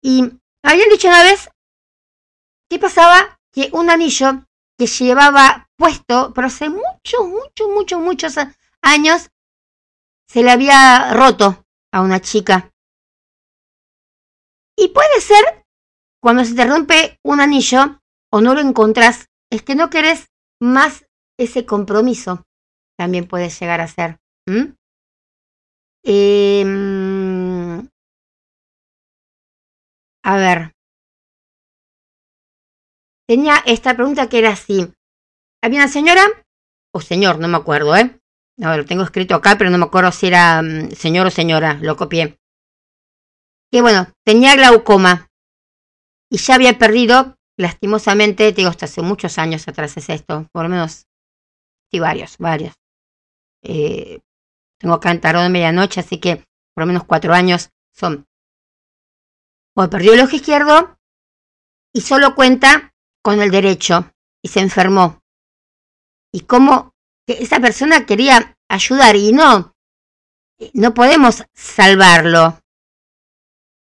Y 0.01 0.31
Habían 0.63 0.87
dicho 0.89 1.09
una 1.09 1.21
vez 1.21 1.49
que 2.69 2.79
pasaba 2.79 3.37
que 3.51 3.69
un 3.73 3.89
anillo 3.89 4.45
que 4.79 4.87
llevaba 4.87 5.67
puesto, 5.75 6.31
pero 6.33 6.47
hace 6.47 6.69
muchos, 6.69 7.27
muchos, 7.27 7.67
muchos, 7.67 7.99
muchos 7.99 8.35
años, 8.81 9.29
se 10.29 10.41
le 10.41 10.51
había 10.51 11.13
roto 11.13 11.65
a 11.91 12.01
una 12.01 12.21
chica. 12.21 12.71
Y 14.77 14.87
puede 14.87 15.19
ser, 15.19 15.65
cuando 16.21 16.45
se 16.45 16.55
te 16.55 16.65
rompe 16.65 17.19
un 17.21 17.41
anillo 17.41 18.01
o 18.31 18.39
no 18.39 18.53
lo 18.53 18.61
encontrás, 18.61 19.27
es 19.51 19.61
que 19.61 19.75
no 19.75 19.89
querés 19.89 20.29
más 20.61 21.05
ese 21.37 21.65
compromiso. 21.65 22.43
También 22.97 23.27
puede 23.27 23.49
llegar 23.49 23.81
a 23.81 23.87
ser. 23.87 24.17
Em, 26.03 27.89
a 30.23 30.37
ver. 30.37 30.71
Tenía 33.27 33.55
esta 33.65 33.95
pregunta 33.95 34.29
que 34.29 34.39
era 34.39 34.51
así. 34.51 34.93
Había 35.63 35.79
una 35.79 35.87
señora, 35.87 36.21
o 36.93 37.01
señor, 37.01 37.39
no 37.39 37.47
me 37.47 37.57
acuerdo, 37.57 37.95
¿eh? 37.95 38.19
No, 38.57 38.77
lo 38.77 38.85
tengo 38.85 39.03
escrito 39.03 39.35
acá, 39.35 39.57
pero 39.57 39.69
no 39.69 39.77
me 39.77 39.85
acuerdo 39.85 40.11
si 40.11 40.27
era 40.27 40.61
mm, 40.61 40.91
señor 40.91 41.27
o 41.27 41.31
señora, 41.31 41.79
lo 41.81 41.97
copié. 41.97 42.37
Que 43.71 43.81
bueno, 43.81 44.07
tenía 44.23 44.55
glaucoma 44.55 45.27
y 46.31 46.37
ya 46.37 46.55
había 46.55 46.77
perdido, 46.77 47.35
lastimosamente, 47.57 48.51
te 48.51 48.57
digo, 48.57 48.69
hasta 48.69 48.85
hace 48.85 49.01
muchos 49.01 49.37
años 49.37 49.67
atrás 49.67 49.97
es 49.97 50.09
esto, 50.09 50.47
por 50.53 50.63
lo 50.63 50.69
menos, 50.69 51.07
sí, 51.91 51.99
varios, 51.99 52.37
varios. 52.37 52.75
Eh, 53.61 54.21
tengo 54.79 54.95
acá 54.95 55.11
en 55.11 55.21
Tarot 55.21 55.43
de 55.43 55.49
Medianoche, 55.49 56.01
así 56.01 56.19
que 56.19 56.37
por 56.73 56.83
lo 56.83 56.85
menos 56.85 57.03
cuatro 57.05 57.33
años 57.33 57.69
son. 57.91 58.27
Bueno, 59.75 59.89
perdió 59.89 60.13
el 60.13 60.21
ojo 60.21 60.35
izquierdo 60.35 60.97
y 61.93 62.01
solo 62.01 62.35
cuenta 62.35 62.93
con 63.21 63.41
el 63.41 63.51
derecho 63.51 64.11
y 64.41 64.49
se 64.49 64.59
enfermó. 64.59 65.21
Y 66.31 66.41
cómo 66.41 66.93
esa 67.25 67.59
persona 67.59 68.05
quería 68.05 68.57
ayudar 68.69 69.15
y 69.15 69.31
no, 69.31 69.73
no 70.73 70.93
podemos 70.93 71.43
salvarlo. 71.53 72.59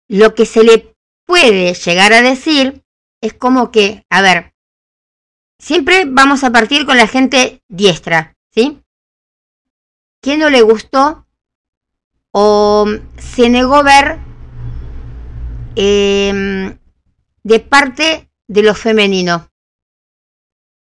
Lo 0.07 0.33
que 0.33 0.45
se 0.45 0.63
le 0.63 0.95
puede 1.25 1.73
llegar 1.73 2.13
a 2.13 2.21
decir 2.21 2.83
es 3.21 3.33
como 3.33 3.71
que, 3.71 4.03
a 4.09 4.21
ver, 4.21 4.48
siempre 5.59 6.05
vamos 6.07 6.43
a 6.43 6.51
partir 6.51 6.85
con 6.85 6.97
la 6.97 7.07
gente 7.07 7.61
diestra, 7.67 8.35
¿sí? 8.51 8.81
¿Qué 10.21 10.37
no 10.37 10.49
le 10.49 10.61
gustó 10.61 11.27
o 12.31 12.87
se 13.17 13.49
negó 13.49 13.83
ver 13.83 14.19
em, 15.75 16.77
de 17.43 17.59
parte 17.59 18.29
de 18.47 18.63
lo 18.63 18.73
femenino? 18.73 19.49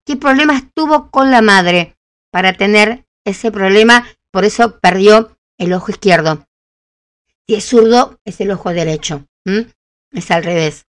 ¿Qué 0.05 0.15
problemas 0.15 0.63
tuvo 0.73 1.11
con 1.11 1.31
la 1.31 1.41
madre 1.41 1.95
para 2.31 2.53
tener 2.53 3.05
ese 3.23 3.51
problema? 3.51 4.07
Por 4.31 4.45
eso 4.45 4.79
perdió 4.79 5.37
el 5.57 5.73
ojo 5.73 5.91
izquierdo. 5.91 6.45
Si 7.47 7.55
es 7.55 7.65
zurdo, 7.65 8.19
es 8.25 8.41
el 8.41 8.51
ojo 8.51 8.71
derecho. 8.71 9.27
Es 10.11 10.31
al 10.31 10.43
revés. 10.43 10.85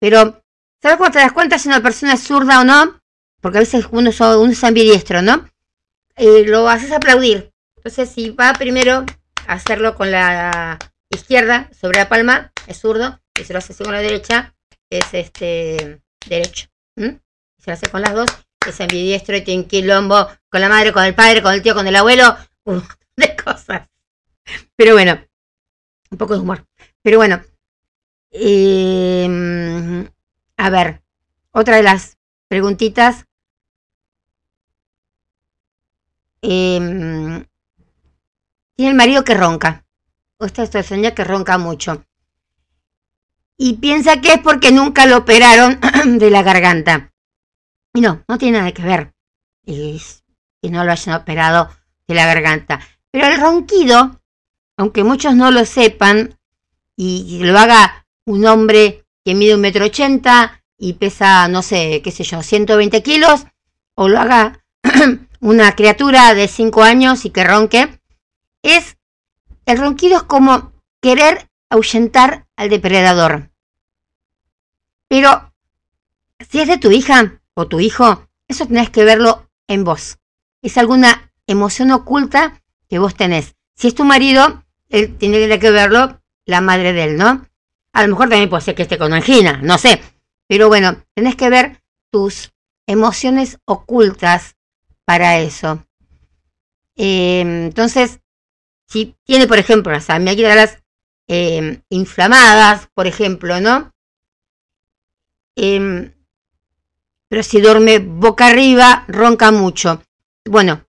Pero, 0.00 0.42
¿sabes 0.82 0.98
cuándo 0.98 1.12
te 1.12 1.18
das 1.20 1.32
cuenta 1.32 1.58
si 1.58 1.68
una 1.68 1.82
persona 1.82 2.14
es 2.14 2.22
zurda 2.22 2.60
o 2.60 2.64
no? 2.64 2.99
Porque 3.40 3.58
a 3.58 3.60
veces 3.60 3.86
uno, 3.90 4.10
es- 4.10 4.20
uno 4.20 4.50
es 4.50 4.64
ambidiestro, 4.64 5.22
¿no? 5.22 5.48
Eh, 6.16 6.44
lo 6.46 6.68
haces 6.68 6.92
aplaudir. 6.92 7.52
Entonces, 7.76 8.10
si 8.10 8.30
va 8.30 8.52
primero 8.54 9.04
a 9.46 9.52
hacerlo 9.54 9.94
con 9.94 10.10
la 10.10 10.78
izquierda 11.08 11.70
sobre 11.78 11.98
la 12.00 12.08
palma, 12.08 12.52
es 12.66 12.78
zurdo. 12.80 13.20
Y 13.38 13.44
si 13.44 13.52
lo 13.52 13.58
hace 13.58 13.74
con 13.74 13.92
la 13.92 14.00
derecha, 14.00 14.54
es 14.90 15.04
este 15.12 16.02
derecho. 16.26 16.68
Si 16.96 17.66
lo 17.66 17.72
hace 17.72 17.88
con 17.88 18.02
las 18.02 18.14
dos, 18.14 18.28
es 18.66 18.80
ambidiestro 18.80 19.36
y 19.36 19.42
tiene 19.42 19.66
quilombo 19.66 20.28
con 20.50 20.60
la 20.60 20.68
madre, 20.68 20.92
con 20.92 21.04
el 21.04 21.14
padre, 21.14 21.42
con 21.42 21.54
el 21.54 21.62
tío, 21.62 21.74
con 21.74 21.86
el 21.86 21.96
abuelo. 21.96 22.36
Un 22.64 22.76
montón 22.76 22.96
de 23.16 23.36
cosas. 23.36 23.88
Pero 24.76 24.92
bueno, 24.92 25.18
un 26.10 26.18
poco 26.18 26.34
de 26.34 26.40
humor. 26.40 26.66
Pero 27.02 27.16
bueno, 27.16 27.42
eh, 28.30 30.06
a 30.56 30.70
ver, 30.70 31.02
otra 31.52 31.76
de 31.76 31.82
las 31.82 32.18
preguntitas. 32.48 33.26
Eh, 36.42 37.44
tiene 38.76 38.90
el 38.90 38.96
marido 38.96 39.24
que 39.24 39.34
ronca. 39.34 39.84
O 40.38 40.46
esta 40.46 40.62
es 40.62 40.86
señora 40.86 41.14
que 41.14 41.24
ronca 41.24 41.58
mucho. 41.58 42.04
Y 43.56 43.74
piensa 43.74 44.20
que 44.20 44.34
es 44.34 44.38
porque 44.40 44.72
nunca 44.72 45.04
lo 45.04 45.18
operaron 45.18 45.78
de 46.18 46.30
la 46.30 46.42
garganta. 46.42 47.12
Y 47.92 48.00
no, 48.00 48.24
no 48.26 48.38
tiene 48.38 48.58
nada 48.58 48.72
que 48.72 48.82
ver. 48.82 49.12
Es 49.66 50.24
que 50.62 50.70
no 50.70 50.84
lo 50.84 50.92
hayan 50.92 51.20
operado 51.20 51.68
de 52.08 52.14
la 52.14 52.26
garganta. 52.26 52.80
Pero 53.10 53.26
el 53.26 53.40
ronquido, 53.40 54.20
aunque 54.76 55.04
muchos 55.04 55.34
no 55.34 55.50
lo 55.50 55.64
sepan, 55.64 56.38
y 56.96 57.40
lo 57.42 57.58
haga 57.58 58.06
un 58.26 58.44
hombre 58.46 59.06
que 59.24 59.34
mide 59.34 59.54
un 59.54 59.60
metro 59.60 59.86
ochenta 59.86 60.62
y 60.78 60.94
pesa, 60.94 61.48
no 61.48 61.62
sé, 61.62 62.00
qué 62.02 62.10
sé 62.10 62.24
yo, 62.24 62.42
120 62.42 63.02
kilos, 63.02 63.46
o 63.94 64.08
lo 64.08 64.18
haga 64.18 64.64
una 65.40 65.74
criatura 65.74 66.34
de 66.34 66.48
5 66.48 66.82
años 66.82 67.24
y 67.24 67.30
que 67.30 67.44
ronque, 67.44 68.00
es, 68.62 68.98
el 69.66 69.78
ronquido 69.78 70.18
es 70.18 70.22
como 70.24 70.72
querer 71.00 71.48
ahuyentar 71.70 72.46
al 72.56 72.68
depredador. 72.68 73.50
Pero, 75.08 75.52
si 76.50 76.60
es 76.60 76.68
de 76.68 76.78
tu 76.78 76.90
hija 76.90 77.40
o 77.54 77.66
tu 77.66 77.80
hijo, 77.80 78.28
eso 78.48 78.66
tenés 78.66 78.90
que 78.90 79.04
verlo 79.04 79.48
en 79.66 79.84
vos. 79.84 80.18
Es 80.62 80.76
alguna 80.76 81.32
emoción 81.46 81.90
oculta 81.90 82.60
que 82.88 82.98
vos 82.98 83.14
tenés. 83.14 83.54
Si 83.74 83.88
es 83.88 83.94
tu 83.94 84.04
marido, 84.04 84.64
él 84.88 85.16
tiene 85.16 85.58
que 85.58 85.70
verlo 85.70 86.20
la 86.44 86.60
madre 86.60 86.92
de 86.92 87.04
él, 87.04 87.16
¿no? 87.16 87.46
A 87.92 88.02
lo 88.02 88.08
mejor 88.08 88.28
también 88.28 88.50
puede 88.50 88.62
ser 88.62 88.74
que 88.74 88.82
esté 88.82 88.98
con 88.98 89.12
angina, 89.12 89.60
no 89.62 89.78
sé. 89.78 90.02
Pero 90.46 90.68
bueno, 90.68 91.02
tenés 91.14 91.36
que 91.36 91.48
ver 91.48 91.82
tus 92.10 92.52
emociones 92.86 93.58
ocultas 93.64 94.56
para 95.10 95.40
eso. 95.40 95.84
Eh, 96.94 97.40
entonces, 97.40 98.20
si 98.86 99.16
tiene, 99.24 99.48
por 99.48 99.58
ejemplo, 99.58 99.90
las 99.90 100.08
amígdalas 100.08 100.84
eh, 101.26 101.82
inflamadas, 101.88 102.88
por 102.94 103.08
ejemplo, 103.08 103.60
¿no? 103.60 103.92
Em, 105.56 106.14
pero 107.28 107.42
si 107.42 107.60
duerme 107.60 107.98
boca 107.98 108.46
arriba, 108.46 109.04
ronca 109.08 109.50
mucho. 109.50 110.00
Bueno, 110.44 110.86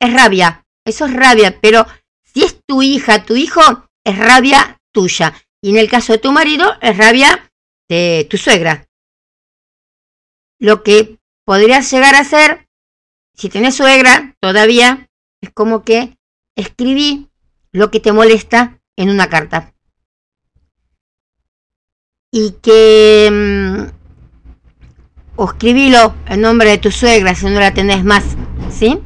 es 0.00 0.10
rabia, 0.14 0.64
eso 0.82 1.04
es 1.04 1.12
rabia, 1.12 1.58
pero 1.60 1.86
si 2.22 2.44
es 2.44 2.64
tu 2.64 2.80
hija, 2.80 3.26
tu 3.26 3.36
hijo, 3.36 3.60
es 4.04 4.18
rabia 4.18 4.80
tuya. 4.90 5.34
Y 5.60 5.68
en 5.68 5.76
el 5.76 5.90
caso 5.90 6.14
de 6.14 6.18
tu 6.18 6.32
marido, 6.32 6.72
es 6.80 6.96
rabia 6.96 7.52
de 7.90 8.26
tu 8.30 8.38
suegra. 8.38 8.88
Lo 10.58 10.82
que 10.82 11.18
podrías 11.44 11.90
llegar 11.90 12.14
a 12.14 12.20
hacer, 12.20 12.63
si 13.34 13.48
tenés 13.48 13.76
suegra 13.76 14.34
todavía, 14.40 15.08
es 15.40 15.50
como 15.50 15.84
que 15.84 16.16
escribí 16.56 17.28
lo 17.72 17.90
que 17.90 18.00
te 18.00 18.12
molesta 18.12 18.80
en 18.96 19.10
una 19.10 19.28
carta. 19.28 19.74
Y 22.30 22.52
que... 22.62 23.30
mm, 23.30 24.04
o 25.36 25.46
escribilo 25.46 26.14
en 26.26 26.40
nombre 26.40 26.70
de 26.70 26.78
tu 26.78 26.90
suegra 26.90 27.34
si 27.34 27.46
no 27.46 27.60
la 27.60 27.74
tenés 27.74 28.04
más, 28.04 28.24
¿sí? 28.70 29.00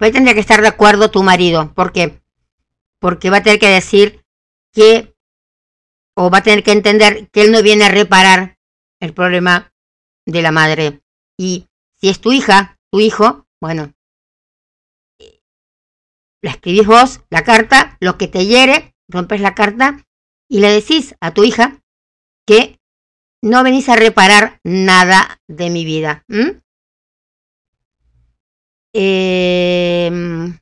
Ahí 0.00 0.12
tendría 0.12 0.34
que 0.34 0.40
estar 0.40 0.60
de 0.60 0.68
acuerdo 0.68 1.10
tu 1.10 1.22
marido. 1.22 1.72
¿Por 1.72 1.92
qué? 1.92 2.20
Porque 2.98 3.30
va 3.30 3.38
a 3.38 3.42
tener 3.42 3.58
que 3.58 3.68
decir 3.68 4.24
que, 4.72 5.14
o 6.14 6.30
va 6.30 6.38
a 6.38 6.42
tener 6.42 6.62
que 6.62 6.72
entender 6.72 7.28
que 7.30 7.42
él 7.42 7.52
no 7.52 7.62
viene 7.62 7.84
a 7.84 7.90
reparar 7.90 8.58
el 9.00 9.14
problema 9.14 9.72
de 10.26 10.42
la 10.42 10.50
madre. 10.50 11.00
Y 11.38 11.66
si 11.94 12.08
es 12.08 12.20
tu 12.20 12.32
hija, 12.32 12.75
tu 12.90 13.00
hijo, 13.00 13.46
bueno, 13.60 13.92
eh, 15.20 15.42
la 16.42 16.50
escribís 16.52 16.86
vos, 16.86 17.20
la 17.30 17.44
carta, 17.44 17.96
lo 18.00 18.18
que 18.18 18.28
te 18.28 18.46
hiere, 18.46 18.94
rompes 19.08 19.40
la 19.40 19.54
carta 19.54 20.04
y 20.48 20.60
le 20.60 20.70
decís 20.70 21.14
a 21.20 21.32
tu 21.32 21.44
hija 21.44 21.82
que 22.46 22.78
no 23.42 23.62
venís 23.62 23.88
a 23.88 23.96
reparar 23.96 24.60
nada 24.64 25.40
de 25.48 25.70
mi 25.70 25.84
vida. 25.84 26.24
Em, 28.92 30.58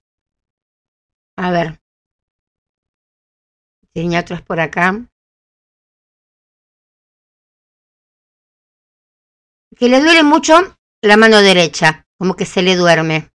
a 1.36 1.50
ver. 1.50 1.80
Tenía 3.94 4.20
otros 4.20 4.42
por 4.42 4.58
acá. 4.60 5.08
Que 9.76 9.88
le 9.88 10.00
duele 10.00 10.22
mucho 10.22 10.54
la 11.02 11.16
mano 11.16 11.40
derecha, 11.40 12.03
como 12.18 12.36
que 12.36 12.46
se 12.46 12.62
le 12.62 12.76
duerme. 12.76 13.30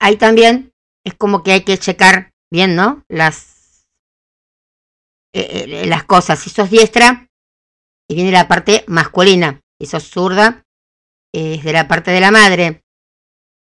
Ahí 0.00 0.16
también 0.16 0.72
es 1.04 1.14
como 1.14 1.42
que 1.42 1.52
hay 1.52 1.64
que 1.64 1.78
checar 1.78 2.32
bien, 2.50 2.76
¿no? 2.76 3.04
Las, 3.08 3.86
eh, 5.32 5.64
eh, 5.66 5.86
las 5.86 6.04
cosas. 6.04 6.38
Si 6.38 6.50
sos 6.50 6.70
diestra, 6.70 7.26
y 8.08 8.14
viene 8.14 8.30
la 8.30 8.48
parte 8.48 8.84
masculina. 8.86 9.60
Si 9.78 9.86
sos 9.86 10.08
zurda, 10.08 10.64
es 11.32 11.64
de 11.64 11.72
la 11.72 11.88
parte 11.88 12.10
de 12.10 12.20
la 12.20 12.30
madre. 12.30 12.82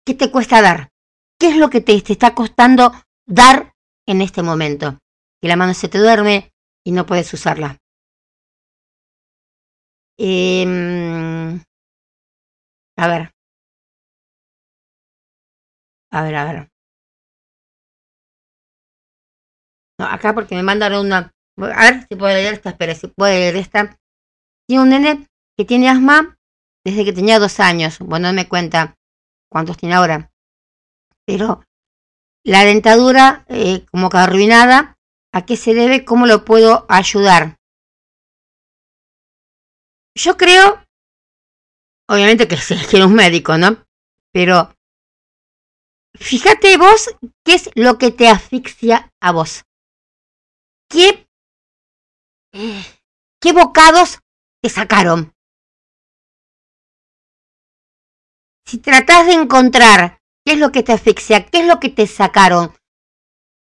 ¿Qué 0.04 0.14
te 0.14 0.30
cuesta 0.30 0.62
dar? 0.62 0.90
¿Qué 1.38 1.50
es 1.50 1.56
lo 1.56 1.70
que 1.70 1.80
te, 1.80 1.94
está 1.94 2.34
costando 2.34 2.92
dar 3.26 3.74
en 4.06 4.20
este 4.20 4.42
momento? 4.42 4.98
Que 5.40 5.48
la 5.48 5.56
mano 5.56 5.74
se 5.74 5.88
te 5.88 5.98
duerme 5.98 6.52
y 6.84 6.92
no 6.92 7.06
puedes 7.06 7.32
usarla. 7.32 7.78
Em, 10.18 11.60
a 12.96 13.08
ver. 13.08 13.35
A 16.16 16.22
ver, 16.22 16.34
a 16.34 16.44
ver. 16.44 16.68
No, 19.98 20.06
acá 20.06 20.34
porque 20.34 20.54
me 20.54 20.62
mandaron 20.62 21.04
una. 21.06 21.30
A 21.58 21.82
ver 21.84 22.06
si 22.08 22.16
puedo 22.16 22.32
leer 22.34 22.54
esta, 22.54 22.70
espera, 22.70 22.94
si 22.94 23.08
puedo 23.08 23.32
leer 23.32 23.56
esta. 23.56 23.98
Tiene 24.66 24.82
un 24.82 24.88
nene 24.88 25.26
que 25.58 25.66
tiene 25.66 25.90
asma 25.90 26.38
desde 26.86 27.04
que 27.04 27.12
tenía 27.12 27.38
dos 27.38 27.60
años. 27.60 27.98
Bueno, 27.98 28.28
no 28.28 28.34
me 28.34 28.48
cuenta 28.48 28.94
cuántos 29.52 29.76
tiene 29.76 29.94
ahora. 29.94 30.30
Pero 31.26 31.64
la 32.46 32.64
dentadura, 32.64 33.44
eh, 33.48 33.84
como 33.90 34.08
que 34.08 34.16
arruinada, 34.16 34.96
¿a 35.34 35.44
qué 35.44 35.56
se 35.56 35.74
debe? 35.74 36.06
¿Cómo 36.06 36.24
lo 36.26 36.46
puedo 36.46 36.86
ayudar? 36.88 37.56
Yo 40.16 40.38
creo, 40.38 40.82
obviamente 42.08 42.48
que 42.48 42.56
se 42.68 42.76
quiere 42.86 43.04
un 43.04 43.14
médico, 43.14 43.58
¿no? 43.58 43.84
Pero 44.32 44.75
fíjate 46.18 46.76
vos 46.76 47.14
qué 47.44 47.54
es 47.54 47.70
lo 47.74 47.98
que 47.98 48.10
te 48.10 48.28
asfixia 48.28 49.12
a 49.20 49.32
vos. 49.32 49.64
¿Qué, 50.88 51.26
qué 53.40 53.52
bocados 53.52 54.20
te 54.62 54.70
sacaron? 54.70 55.32
Si 58.66 58.78
tratás 58.78 59.26
de 59.26 59.34
encontrar 59.34 60.20
qué 60.44 60.54
es 60.54 60.58
lo 60.58 60.72
que 60.72 60.82
te 60.82 60.92
asfixia, 60.92 61.46
qué 61.46 61.60
es 61.60 61.66
lo 61.66 61.78
que 61.78 61.88
te 61.88 62.06
sacaron, 62.06 62.72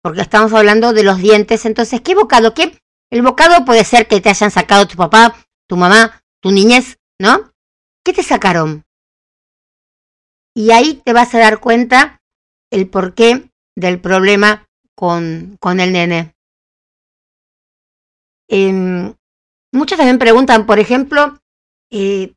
porque 0.02 0.22
estamos 0.22 0.54
hablando 0.54 0.94
de 0.94 1.04
los 1.04 1.18
dientes, 1.18 1.66
entonces, 1.66 2.02
¿qué 2.02 2.16
bocado? 2.16 2.54
¿Qué? 2.54 2.80
El 3.12 3.22
bocado 3.22 3.66
puede 3.66 3.84
ser 3.84 4.08
que 4.08 4.22
te 4.22 4.30
hayan 4.30 4.52
sacado 4.52 4.88
tu 4.88 4.96
papá, 4.96 5.36
tu 5.68 5.78
mamá, 5.78 6.22
tu 6.42 6.52
niñez, 6.52 7.00
¿no? 7.20 7.52
¿Qué 8.06 8.14
te 8.14 8.24
sacaron? 8.24 8.86
Y 10.56 10.72
ahí 10.72 11.02
te 11.06 11.14
vas 11.14 11.34
a 11.34 11.40
dar 11.40 11.60
cuenta 11.60 12.19
el 12.72 12.90
porqué 12.90 13.50
del 13.76 14.00
problema 14.00 14.66
con, 14.96 15.58
con 15.60 15.80
el 15.80 15.94
nene. 15.94 16.34
Em, 18.50 19.14
muchos 19.72 19.98
también 19.98 20.20
preguntan, 20.20 20.66
por 20.66 20.80
ejemplo, 20.80 21.40
eh, 21.92 22.34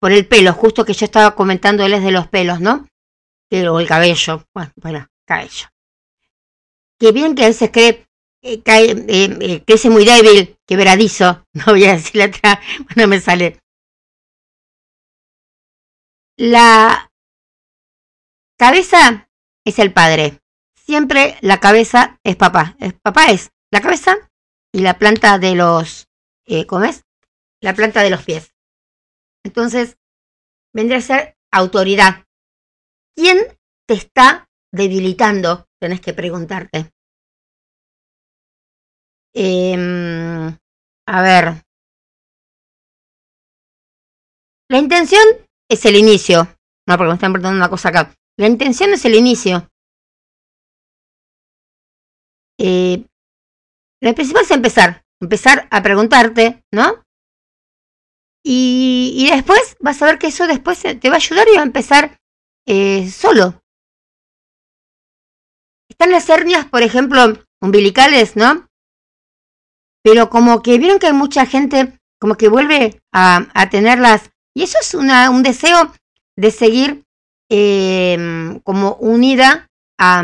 por 0.00 0.12
el 0.12 0.26
pelo, 0.26 0.52
justo 0.52 0.84
que 0.84 0.92
yo 0.94 1.04
estaba 1.06 1.34
comentándoles 1.34 2.02
de 2.02 2.10
los 2.12 2.28
pelos, 2.28 2.60
¿no? 2.60 2.86
Que- 3.50 3.68
O 3.68 3.80
el 3.80 3.86
cabello, 3.88 4.44
bueno, 4.54 4.72
bueno, 4.76 5.06
cabello. 5.26 5.68
Que 6.98 7.12
bien 7.12 7.34
que 7.34 7.44
a 7.44 7.48
veces 7.48 7.70
cree, 7.72 8.06
eh, 8.42 8.62
cae, 8.62 8.90
eh, 8.90 9.38
eh, 9.40 9.64
crece 9.66 9.90
muy 9.90 10.04
débil, 10.04 10.56
quebradizo, 10.66 11.44
no 11.54 11.64
voy 11.66 11.84
a 11.84 11.92
decir 11.94 12.16
la 12.16 12.26
otra, 12.26 12.60
no 12.96 13.06
me 13.06 13.20
sale. 13.20 13.58
La 16.36 17.10
cabeza 18.58 19.28
es 19.64 19.78
el 19.78 19.92
padre. 19.92 20.40
Siempre 20.76 21.36
la 21.40 21.60
cabeza 21.60 22.20
es 22.22 22.36
papá. 22.36 22.76
Es, 22.78 22.94
papá 22.94 23.30
es 23.30 23.50
la 23.70 23.80
cabeza 23.80 24.16
y 24.72 24.80
la 24.80 24.98
planta 24.98 25.38
de 25.38 25.54
los, 25.54 26.08
eh, 26.46 26.66
¿cómo 26.66 26.84
es? 26.84 27.04
La 27.60 27.74
planta 27.74 28.02
de 28.02 28.10
los 28.10 28.22
pies. 28.24 28.54
Entonces, 29.44 29.96
vendría 30.72 30.98
a 30.98 31.02
ser 31.02 31.36
autoridad. 31.52 32.26
¿Quién 33.16 33.38
te 33.86 33.94
está 33.94 34.48
debilitando? 34.72 35.66
Tenés 35.80 36.00
que 36.00 36.12
preguntarte. 36.12 36.90
Em, 39.34 40.56
a 41.06 41.22
ver. 41.22 41.64
La 44.68 44.78
intención 44.78 45.22
es 45.68 45.84
el 45.84 45.96
inicio. 45.96 46.48
No, 46.86 46.96
porque 46.96 47.08
me 47.08 47.14
están 47.14 47.32
preguntando 47.32 47.58
una 47.58 47.70
cosa 47.70 47.88
acá. 47.90 48.14
La 48.36 48.46
intención 48.46 48.92
es 48.92 49.04
el 49.04 49.14
inicio. 49.14 49.70
Eh, 52.58 53.06
lo 54.00 54.14
principal 54.14 54.42
es 54.42 54.50
empezar. 54.50 55.04
Empezar 55.20 55.68
a 55.70 55.82
preguntarte, 55.82 56.62
¿no? 56.72 57.02
Y, 58.44 59.14
y 59.16 59.30
después 59.30 59.76
vas 59.80 60.02
a 60.02 60.06
ver 60.06 60.18
que 60.18 60.26
eso 60.26 60.46
después 60.46 60.82
te 60.82 61.08
va 61.08 61.14
a 61.14 61.16
ayudar 61.16 61.46
y 61.48 61.56
va 61.56 61.62
a 61.62 61.66
empezar 61.66 62.18
eh, 62.66 63.08
solo. 63.10 63.62
Están 65.88 66.10
las 66.10 66.28
hernias, 66.28 66.66
por 66.66 66.82
ejemplo, 66.82 67.20
umbilicales, 67.62 68.36
¿no? 68.36 68.66
Pero 70.02 70.28
como 70.28 70.62
que 70.62 70.78
vieron 70.78 70.98
que 70.98 71.06
hay 71.06 71.12
mucha 71.12 71.46
gente 71.46 71.98
como 72.20 72.36
que 72.36 72.48
vuelve 72.48 73.00
a, 73.12 73.68
tenerlas. 73.70 74.30
Y 74.54 74.64
eso 74.64 74.78
es 74.80 74.94
una, 74.94 75.30
un 75.30 75.42
deseo 75.42 75.92
de 76.36 76.50
seguir 76.50 77.03
eh, 77.56 78.18
como 78.64 78.94
unida 78.96 79.68
a, 79.96 80.22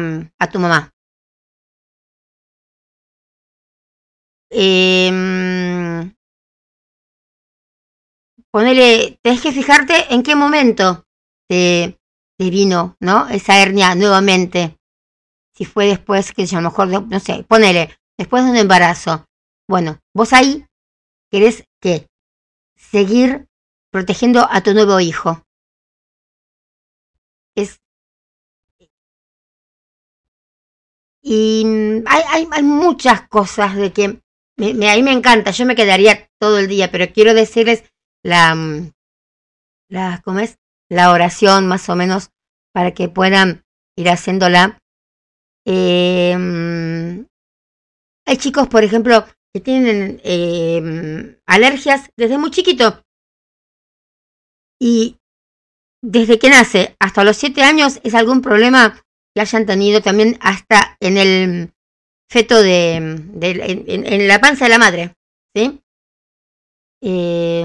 tu 0.50 0.58
mamá. 0.58 0.90
Eh, 4.50 6.12
ponele, 8.50 9.20
tenés 9.22 9.40
que 9.40 9.52
fijarte 9.52 10.12
en 10.12 10.24
qué 10.24 10.34
momento 10.34 11.04
te, 11.48 11.96
vino, 12.38 12.96
¿no? 12.98 13.28
Esa 13.28 13.62
hernia 13.62 13.94
nuevamente. 13.94 14.76
Si 15.54 15.64
fue 15.64 15.86
después, 15.86 16.32
que 16.32 16.42
a 16.42 16.60
lo 16.60 16.62
mejor, 16.62 16.88
no 16.88 17.20
sé, 17.20 17.44
ponele, 17.46 17.96
después 18.18 18.44
de 18.44 18.50
un 18.50 18.56
embarazo. 18.56 19.24
Bueno, 19.68 20.00
vos 20.16 20.32
ahí 20.32 20.66
querés 21.30 21.64
que 21.80 22.08
seguir 22.74 23.46
protegiendo 23.92 24.48
a 24.50 24.62
tu 24.62 24.74
nuevo 24.74 24.98
hijo. 24.98 25.44
Y 31.22 31.64
hay, 32.06 32.46
hay, 32.50 32.62
muchas 32.62 33.28
cosas 33.28 33.76
de 33.76 33.92
que 33.92 34.20
me, 34.56 34.74
me 34.74 35.12
encanta, 35.12 35.50
yo 35.50 35.66
me 35.66 35.76
quedaría 35.76 36.28
todo 36.38 36.58
el 36.58 36.66
día, 36.66 36.90
pero 36.90 37.12
quiero 37.12 37.34
decirles 37.34 37.84
la, 38.24 38.54
mm, 38.54 38.92
la, 39.90 40.22
¿cómo 40.24 40.40
es? 40.40 40.58
La 40.88 41.12
oración 41.12 41.66
más 41.68 41.88
o 41.88 41.96
menos 41.96 42.30
para 42.72 42.92
que 42.92 43.08
puedan 43.08 43.64
ir 43.96 44.08
haciéndola. 44.08 44.78
Eh, 45.66 46.36
mm, 46.36 47.26
hay 48.26 48.36
chicos, 48.36 48.68
por 48.68 48.84
ejemplo, 48.84 49.24
que 49.52 49.60
tienen 49.60 50.20
eh, 50.24 50.80
mm, 50.80 51.40
alergias 51.46 52.10
desde 52.16 52.38
muy 52.38 52.50
chiquito. 52.50 53.02
Y 54.80 55.19
desde 56.02 56.38
que 56.38 56.50
nace 56.50 56.96
hasta 56.98 57.24
los 57.24 57.36
siete 57.36 57.62
años 57.62 58.00
es 58.04 58.14
algún 58.14 58.40
problema 58.42 59.02
que 59.34 59.40
hayan 59.40 59.66
tenido 59.66 60.00
también 60.00 60.38
hasta 60.40 60.96
en 61.00 61.16
el 61.16 61.72
feto 62.30 62.62
de, 62.62 63.16
de- 63.34 63.84
en, 63.88 64.28
la 64.28 64.40
panza 64.40 64.64
de 64.64 64.70
la 64.70 64.78
madre, 64.78 65.14
¿sí? 65.54 65.80
Eh, 67.02 67.64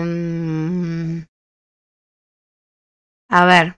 a 3.30 3.46
ver. 3.46 3.76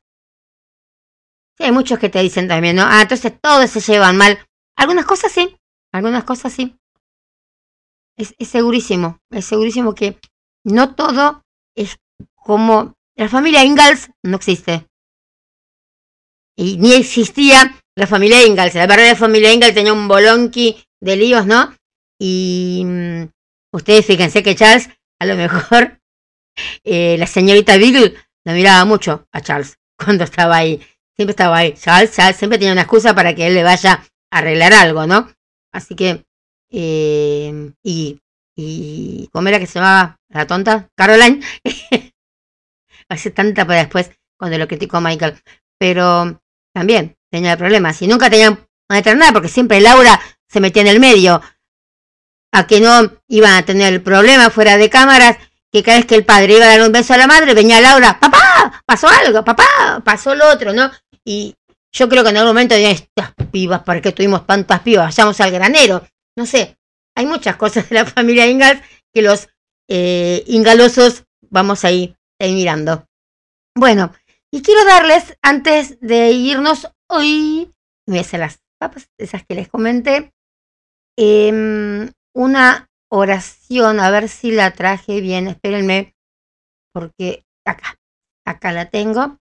Hay 1.60 1.72
muchos 1.72 2.00
que 2.00 2.10
te 2.10 2.20
dicen 2.22 2.48
también, 2.48 2.76
¿no? 2.76 2.84
Ah, 2.84 3.02
entonces 3.04 3.34
todos 3.42 3.70
se 3.70 3.80
llevan 3.80 4.18
mal. 4.18 4.40
Algunas 4.76 5.06
cosas 5.06 5.32
sí, 5.32 5.56
algunas 5.92 6.24
cosas 6.24 6.54
sí. 6.54 6.76
Es 8.18 8.36
segurísimo, 8.50 9.20
es 9.32 9.46
segurísimo 9.46 9.94
que 9.96 10.20
no 10.66 10.96
todo 10.96 11.44
es 11.76 11.98
como... 12.36 12.97
La 13.18 13.27
familia 13.27 13.64
Ingalls 13.64 14.11
no 14.23 14.38
existe. 14.38 14.85
Y 16.56 16.77
ni 16.77 16.94
existía 16.94 17.76
la 17.95 18.06
familia 18.06 18.45
Ingalls. 18.45 18.76
La 18.76 18.85
verdadera 18.85 19.15
familia 19.15 19.52
Ingalls 19.52 19.73
tenía 19.73 19.91
un 19.91 20.07
bolonqui 20.07 20.84
de 21.02 21.15
líos, 21.15 21.48
¿no? 21.48 21.76
Y 22.19 22.84
mm, 22.85 23.23
ustedes 23.73 24.06
fíjense 24.06 24.44
que 24.44 24.56
Charles, 24.56 24.89
a 25.19 25.26
lo 25.26 25.35
mejor, 25.35 25.99
eh, 26.84 27.15
la 27.18 27.26
señorita 27.26 27.77
Beagle 27.77 28.14
la 28.45 28.53
miraba 28.53 28.85
mucho 28.85 29.27
a 29.31 29.41
Charles 29.41 29.80
cuando 29.98 30.23
estaba 30.23 30.57
ahí. 30.57 30.80
Siempre 31.15 31.31
estaba 31.31 31.57
ahí. 31.57 31.73
Charles, 31.73 32.15
Charles 32.15 32.38
siempre 32.38 32.60
tenía 32.60 32.73
una 32.73 32.81
excusa 32.84 33.15
para 33.15 33.34
que 33.34 33.48
él 33.48 33.56
le 33.56 33.64
vaya 33.64 34.03
a 34.31 34.38
arreglar 34.38 34.73
algo, 34.73 35.07
¿no? 35.07 35.31
Así 35.73 35.95
que, 35.95 36.23
eh, 36.69 37.73
y, 37.81 38.19
y, 38.56 39.27
¿cómo 39.34 39.48
era 39.48 39.57
que 39.57 39.65
se 39.65 39.80
llamaba 39.80 40.18
la 40.30 40.45
tonta? 40.45 40.88
Caroline. 40.95 41.41
Hace 43.10 43.32
tanta 43.32 43.66
para 43.66 43.80
después 43.80 44.12
cuando 44.38 44.58
lo 44.58 44.68
criticó 44.68 45.02
Michael. 45.02 45.42
Pero 45.80 46.42
también 46.74 47.16
tenía 47.32 47.58
problemas. 47.58 48.02
Y 48.02 48.08
nunca 48.08 48.30
tenían 48.30 48.60
a 48.90 49.02
nada 49.02 49.34
porque 49.34 49.50
siempre 49.50 49.82
Laura 49.82 50.20
se 50.48 50.60
metía 50.60 50.82
en 50.82 50.88
el 50.88 51.00
medio. 51.00 51.42
A 52.54 52.66
que 52.66 52.80
no 52.80 53.22
iban 53.28 53.54
a 53.56 53.66
tener 53.66 53.94
el 53.94 54.02
problema 54.02 54.50
fuera 54.50 54.78
de 54.78 54.90
cámaras 54.90 55.38
que 55.72 55.84
cada 55.84 55.98
vez 55.98 56.06
que 56.06 56.16
el 56.16 56.26
padre 56.26 56.56
iba 56.56 56.66
a 56.66 56.70
dar 56.70 56.82
un 56.82 56.92
beso 56.92 57.14
a 57.14 57.18
la 57.18 57.28
madre, 57.28 57.54
venía 57.54 57.82
Laura, 57.82 58.20
papá, 58.20 58.82
pasó 58.86 59.08
algo, 59.10 59.44
papá, 59.44 60.02
pasó 60.04 60.34
lo 60.34 60.50
otro, 60.50 60.74
¿no? 60.74 60.90
Y 61.26 61.56
yo 61.92 62.08
creo 62.08 62.24
que 62.24 62.30
en 62.30 62.38
algún 62.38 62.52
momento 62.52 62.76
estas 62.76 63.34
pibas, 63.52 63.84
¿para 63.84 64.02
qué 64.02 64.12
tuvimos 64.12 64.46
tantas 64.48 64.80
pibas? 64.82 65.08
Vayamos 65.08 65.40
al 65.42 65.52
granero. 65.52 66.08
No 66.38 66.46
sé, 66.46 66.78
hay 67.16 67.26
muchas 67.26 67.58
cosas 67.58 67.88
de 67.90 67.96
la 67.96 68.06
familia 68.06 68.48
Ingalls 68.48 68.82
que 69.14 69.22
los 69.22 69.50
eh, 69.90 70.44
ingalosos 70.48 71.24
vamos 71.50 71.84
ahí, 71.86 72.16
ahí 72.39 72.53
mirando. 72.53 73.05
Bueno, 73.76 74.14
y 74.51 74.61
quiero 74.61 74.85
darles, 74.85 75.38
antes 75.41 75.99
de 75.99 76.31
irnos 76.31 76.91
hoy, 77.09 77.73
voy 78.07 78.19
a 78.19 78.38
las 78.38 78.59
papas, 78.80 79.09
esas 79.18 79.45
que 79.45 79.55
les 79.55 79.68
comenté, 79.69 80.34
em, 81.18 82.11
una 82.34 82.88
oración, 83.11 83.99
a 83.99 84.09
ver 84.11 84.30
si 84.30 84.51
la 84.51 84.72
traje 84.72 85.22
bien, 85.22 85.47
espérenme, 85.47 86.15
porque 86.93 87.45
acá, 87.65 87.95
acá 88.45 88.72
la 88.72 88.89
tengo. 88.89 89.38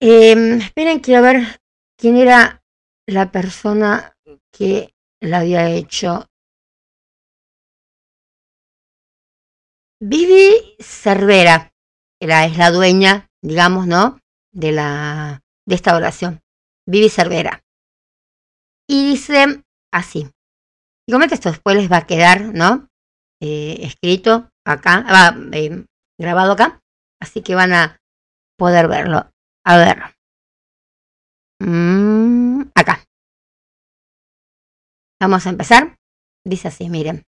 Em, 0.00 0.60
esperen, 0.60 1.00
quiero 1.00 1.22
ver 1.22 1.60
quién 1.98 2.16
era 2.16 2.62
la 3.06 3.32
persona 3.32 4.14
que 4.52 4.94
la 5.20 5.40
había 5.40 5.68
hecho. 5.70 6.26
Vivi 10.00 10.76
Cervera 10.78 11.72
era, 12.20 12.44
es 12.44 12.56
la 12.56 12.70
dueña, 12.70 13.28
digamos, 13.42 13.86
¿no? 13.86 14.18
De, 14.52 14.72
la, 14.72 15.42
de 15.66 15.74
esta 15.74 15.96
oración. 15.96 16.40
Vivi 16.86 17.08
Cervera. 17.08 17.62
Y 18.88 19.10
dice 19.10 19.62
así. 19.92 20.30
Y 21.06 21.12
comenta 21.12 21.34
esto 21.34 21.50
después 21.50 21.76
les 21.76 21.90
va 21.90 21.98
a 21.98 22.06
quedar, 22.06 22.54
¿no? 22.54 22.88
Eh, 23.40 23.78
escrito 23.80 24.50
acá, 24.64 25.02
va, 25.02 25.34
eh, 25.52 25.84
grabado 26.18 26.52
acá. 26.52 26.80
Así 27.20 27.42
que 27.42 27.54
van 27.54 27.72
a 27.72 27.98
poder 28.56 28.88
verlo. 28.88 29.30
A 29.64 29.76
ver. 29.76 29.98
Mm, 31.60 32.70
acá. 32.74 33.04
Vamos 35.20 35.46
a 35.46 35.50
empezar. 35.50 35.96
Dice 36.44 36.68
así, 36.68 36.88
miren. 36.88 37.24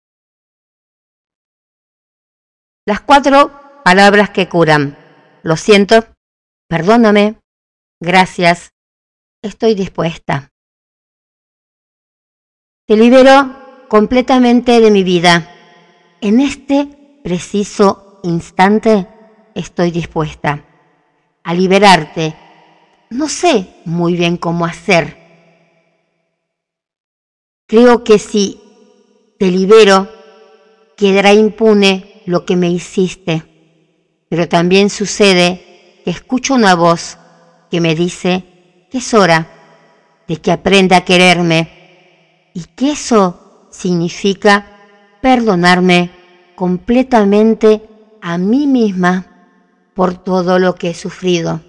Las 2.89 3.03
cuatro 3.03 3.51
palabras 3.85 4.31
que 4.31 4.49
curan. 4.49 4.97
Lo 5.43 5.59
siento, 5.59 6.07
perdóname, 6.71 7.39
gracias, 8.01 8.71
estoy 9.43 9.75
dispuesta. 9.75 10.49
Te 12.87 12.97
libero 12.97 13.85
completamente 13.91 14.81
de 14.81 14.91
mi 14.91 15.05
vida. 15.05 15.51
En 16.23 16.41
este 16.41 17.21
preciso 17.23 18.21
instante 18.23 19.07
estoy 19.55 19.91
dispuesta 19.91 20.65
a 21.45 21.53
liberarte. 21.53 22.35
No 23.11 23.29
sé 23.29 23.83
muy 23.85 24.17
bien 24.17 24.39
cómo 24.39 24.65
hacer. 24.65 25.15
Creo 27.67 28.03
que 28.03 28.19
si 28.19 28.59
te 29.39 29.51
libero, 29.51 30.09
quedará 30.97 31.35
impune 31.35 32.08
lo 32.29 32.45
que 32.45 32.57
me 32.57 32.71
hiciste. 32.71 33.43
Pero 34.29 34.49
también 34.49 34.91
sucede 34.91 36.01
que 36.05 36.11
escucho 36.11 36.55
una 36.55 36.75
voz 36.75 37.19
que 37.71 37.81
me 37.81 37.95
dice 37.95 38.87
que 38.91 38.99
es 38.99 39.15
hora 39.15 39.49
de 40.27 40.37
que 40.37 40.53
aprenda 40.53 40.99
a 40.99 41.05
quererme 41.05 42.51
y 42.55 42.65
que 42.77 42.93
eso 42.93 43.69
significa 43.71 44.67
perdonarme 45.23 46.11
completamente 46.55 47.89
a 48.21 48.37
mí 48.37 48.67
misma 48.67 49.27
por 49.95 50.15
todo 50.15 50.59
lo 50.59 50.75
que 50.75 50.91
he 50.91 50.95
sufrido. 50.95 51.63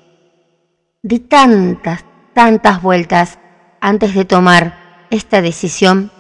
Di 1.01 1.19
tantas, 1.19 2.03
tantas 2.33 2.81
vueltas 2.81 3.39
antes 3.79 4.13
de 4.13 4.25
tomar 4.25 5.07
esta 5.09 5.41
decisión 5.41 6.11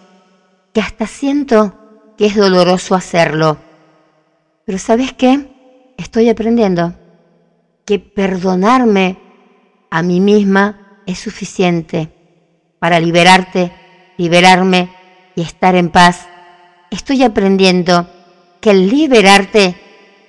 que 0.73 0.79
hasta 0.79 1.07
siento 1.07 1.75
que 2.17 2.27
es 2.27 2.35
doloroso 2.35 2.95
hacerlo. 2.95 3.68
Pero 4.69 4.77
¿sabes 4.77 5.13
qué? 5.13 5.47
Estoy 5.97 6.29
aprendiendo 6.29 6.93
que 7.87 7.97
perdonarme 7.97 9.17
a 9.89 10.03
mí 10.03 10.19
misma 10.19 11.01
es 11.07 11.17
suficiente 11.17 12.13
para 12.77 12.99
liberarte, 12.99 13.73
liberarme 14.17 14.95
y 15.35 15.41
estar 15.41 15.73
en 15.73 15.89
paz. 15.89 16.27
Estoy 16.91 17.23
aprendiendo 17.23 18.07
que 18.61 18.69
el 18.69 18.89
liberarte 18.89 19.75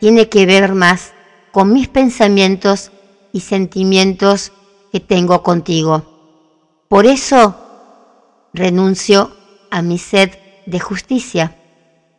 tiene 0.01 0.31
que 0.31 0.47
ver 0.47 0.73
más 0.73 1.13
con 1.53 1.75
mis 1.75 1.89
pensamientos 1.89 2.93
y 3.35 3.41
sentimientos 3.41 4.53
que 4.91 5.01
tengo 5.01 5.43
contigo. 5.43 6.87
Por 6.89 7.05
eso 7.05 7.57
renuncio 8.55 9.37
a 9.71 9.83
mi 9.83 9.99
sed 9.99 10.31
de 10.65 10.81
justicia, 10.81 11.59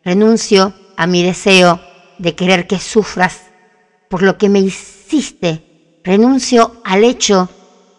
renuncio 0.03 0.75
a 0.97 1.07
mi 1.07 1.23
deseo 1.23 1.79
de 2.21 2.35
querer 2.35 2.67
que 2.67 2.79
sufras 2.79 3.41
por 4.09 4.21
lo 4.21 4.37
que 4.37 4.47
me 4.47 4.59
hiciste, 4.59 5.99
renuncio 6.03 6.75
al 6.83 7.03
hecho 7.03 7.49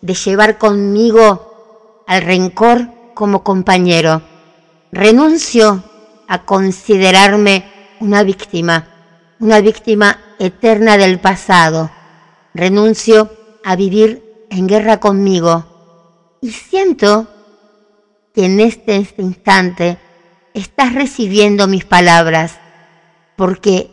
de 0.00 0.14
llevar 0.14 0.58
conmigo 0.58 2.04
al 2.06 2.22
rencor 2.22 2.88
como 3.14 3.42
compañero, 3.42 4.22
renuncio 4.92 5.82
a 6.28 6.44
considerarme 6.44 7.64
una 8.00 8.22
víctima, 8.22 8.88
una 9.40 9.60
víctima 9.60 10.18
eterna 10.38 10.96
del 10.96 11.18
pasado, 11.18 11.90
renuncio 12.54 13.30
a 13.64 13.76
vivir 13.76 14.46
en 14.50 14.66
guerra 14.66 15.00
conmigo. 15.00 16.36
Y 16.40 16.50
siento 16.50 17.26
que 18.34 18.46
en 18.46 18.60
este, 18.60 19.06
instante 19.18 19.98
estás 20.54 20.94
recibiendo 20.94 21.66
mis 21.66 21.84
palabras, 21.84 22.58
porque 23.36 23.91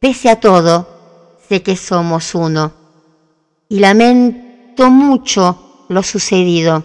pese 0.00 0.30
a 0.30 0.40
todo, 0.40 0.88
sé 1.48 1.62
que 1.62 1.76
somos 1.76 2.34
uno. 2.34 2.72
Y 3.68 3.78
lamento 3.78 4.90
mucho 4.90 5.84
lo 5.88 6.02
sucedido, 6.02 6.84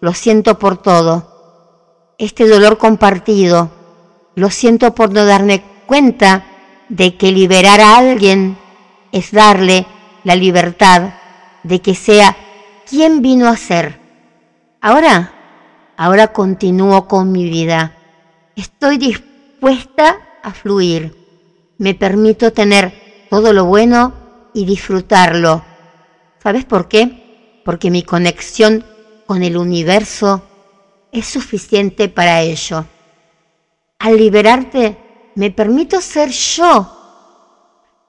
lo 0.00 0.12
siento 0.12 0.58
por 0.58 0.76
todo. 0.76 2.14
Este 2.18 2.46
dolor 2.46 2.76
compartido, 2.76 3.70
lo 4.34 4.50
siento 4.50 4.94
por 4.94 5.12
no 5.12 5.24
darme 5.24 5.62
cuenta 5.86 6.44
de 6.88 7.16
que 7.16 7.32
liberar 7.32 7.80
a 7.80 7.96
alguien 7.96 8.58
es 9.12 9.30
darle 9.30 9.86
la 10.24 10.34
libertad 10.34 11.14
de 11.62 11.80
que 11.80 11.94
sea 11.94 12.36
quien 12.88 13.22
vino 13.22 13.48
a 13.48 13.56
ser. 13.56 14.00
Ahora, 14.80 15.32
ahora 15.96 16.32
continúo 16.32 17.06
con 17.06 17.32
mi 17.32 17.44
vida. 17.48 17.96
Estoy 18.56 18.98
dispuesta 18.98 20.18
a 20.42 20.52
fluir. 20.52 21.25
Me 21.78 21.94
permito 21.94 22.52
tener 22.52 23.26
todo 23.28 23.52
lo 23.52 23.66
bueno 23.66 24.12
y 24.54 24.64
disfrutarlo. 24.64 25.62
¿Sabes 26.42 26.64
por 26.64 26.88
qué? 26.88 27.60
Porque 27.64 27.90
mi 27.90 28.02
conexión 28.02 28.84
con 29.26 29.42
el 29.42 29.56
universo 29.56 30.42
es 31.12 31.26
suficiente 31.26 32.08
para 32.08 32.40
ello. 32.40 32.86
Al 33.98 34.16
liberarte, 34.16 34.96
me 35.34 35.50
permito 35.50 36.00
ser 36.00 36.30
yo. 36.30 36.92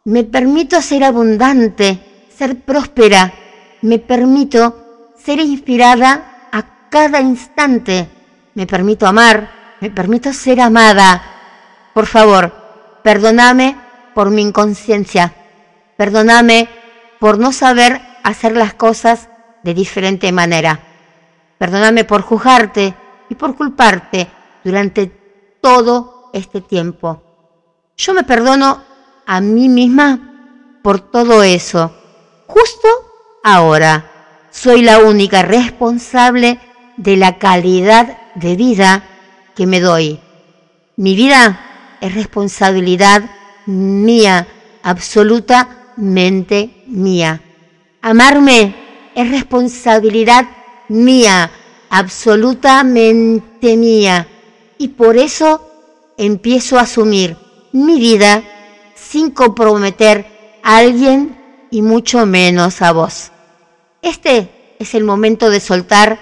Me 0.06 0.23
permito 0.23 0.81
ser 0.81 1.03
abundante, 1.03 2.27
ser 2.34 2.61
próspera. 2.61 3.34
Me 3.81 3.99
permito 3.99 5.14
ser 5.18 5.39
inspirada 5.39 6.48
a 6.52 6.89
cada 6.89 7.19
instante. 7.19 8.07
Me 8.53 8.65
permito 8.65 9.06
amar, 9.06 9.76
me 9.81 9.89
permito 9.89 10.31
ser 10.31 10.61
amada. 10.61 11.22
Por 11.94 12.06
favor, 12.06 12.56
perdóname 13.07 13.77
por 14.13 14.31
mi 14.31 14.41
inconsciencia. 14.41 15.34
Perdóname 15.95 16.67
por 17.21 17.39
no 17.39 17.53
saber 17.53 18.01
hacer 18.21 18.57
las 18.57 18.73
cosas 18.73 19.29
de 19.63 19.73
diferente 19.73 20.29
manera. 20.34 20.81
Perdóname 21.57 22.03
por 22.03 22.21
juzgarte 22.21 22.93
y 23.29 23.35
por 23.35 23.55
culparte 23.55 24.27
durante 24.61 25.07
todo 25.61 26.31
este 26.34 26.59
tiempo. 26.59 27.23
Yo 27.95 28.13
me 28.13 28.25
perdono 28.25 28.84
a 29.25 29.39
mí 29.39 29.69
misma 29.69 30.79
por 30.84 30.99
todo 30.99 31.43
eso. 31.43 31.95
Justo 32.45 32.89
ahora 33.41 34.03
soy 34.51 34.81
la 34.81 34.99
única 34.99 35.43
responsable 35.43 36.59
de 36.97 37.15
la 37.15 37.38
calidad 37.38 38.17
de 38.35 38.57
vida 38.57 39.03
que 39.55 39.65
me 39.65 39.79
doy. 39.79 40.19
Mi 40.97 41.15
vida 41.15 41.66
es 42.02 42.15
responsabilidad 42.15 43.30
mía, 43.65 44.48
absolutamente 44.84 46.84
mía. 46.88 47.41
Amarme 48.02 48.76
es 49.15 49.32
responsabilidad 49.32 50.45
mía, 50.90 51.52
absolutamente 51.90 53.78
mía. 53.78 54.28
Y 54.78 54.90
por 54.90 55.18
eso 55.18 55.61
empiezo 56.18 56.78
a 56.78 56.84
asumir 56.84 57.38
mi 57.72 57.99
vida 57.99 58.44
sin 58.95 59.32
comprometer 59.32 60.26
a 60.64 60.78
alguien 60.78 61.38
y 61.72 61.82
mucho 61.82 62.26
menos 62.26 62.82
a 62.82 62.91
vos. 62.91 63.32
Este 64.02 64.76
es 64.80 64.94
el 64.94 65.03
momento 65.03 65.49
de 65.49 65.60
soltar 65.60 66.19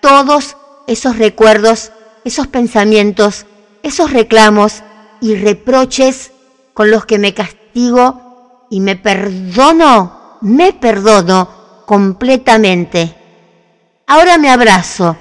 todos 0.00 0.56
esos 0.86 1.18
recuerdos, 1.18 1.92
esos 2.24 2.46
pensamientos, 2.46 3.46
esos 3.82 4.12
reclamos 4.12 4.82
y 5.20 5.34
reproches 5.34 6.32
con 6.74 6.90
los 6.90 7.06
que 7.06 7.18
me 7.18 7.34
castigo 7.34 8.66
y 8.70 8.80
me 8.80 8.96
perdono, 8.96 10.38
me 10.42 10.72
perdono 10.72 11.48
completamente. 11.86 13.14
Ahora 14.06 14.38
me 14.38 14.50
abrazo, 14.50 15.16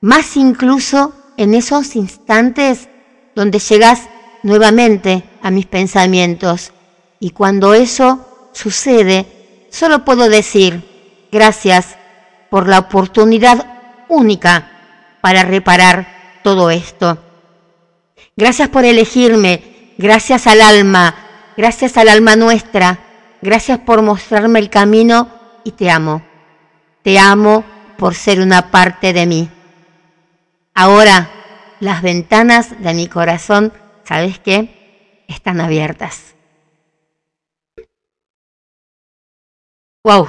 más 0.00 0.36
incluso 0.36 1.12
en 1.36 1.54
esos 1.54 1.96
instantes 1.96 2.88
donde 3.34 3.58
llegas 3.58 4.08
nuevamente 4.42 5.24
a 5.42 5.50
mis 5.50 5.66
pensamientos. 5.66 6.72
Y 7.20 7.30
cuando 7.30 7.74
eso 7.74 8.50
sucede, 8.52 9.68
solo 9.70 10.04
puedo 10.04 10.28
decir 10.28 11.28
gracias 11.32 11.96
por 12.50 12.68
la 12.68 12.78
oportunidad 12.78 13.66
única 14.08 14.70
para 15.20 15.42
reparar 15.42 16.40
todo 16.42 16.70
esto. 16.70 17.23
Gracias 18.36 18.68
por 18.68 18.84
elegirme, 18.84 19.94
gracias 19.96 20.48
al 20.48 20.60
alma, 20.60 21.14
gracias 21.56 21.96
al 21.96 22.08
alma 22.08 22.34
nuestra, 22.34 22.98
gracias 23.40 23.78
por 23.78 24.02
mostrarme 24.02 24.58
el 24.58 24.70
camino 24.70 25.28
y 25.62 25.70
te 25.70 25.88
amo. 25.88 26.26
Te 27.02 27.18
amo 27.18 27.64
por 27.96 28.16
ser 28.16 28.40
una 28.40 28.72
parte 28.72 29.12
de 29.12 29.26
mí. 29.26 29.48
Ahora, 30.74 31.30
las 31.78 32.02
ventanas 32.02 32.82
de 32.82 32.94
mi 32.94 33.06
corazón, 33.06 33.72
¿sabes 34.02 34.40
qué? 34.40 35.22
Están 35.28 35.60
abiertas. 35.60 36.34
¡Wow! 40.02 40.28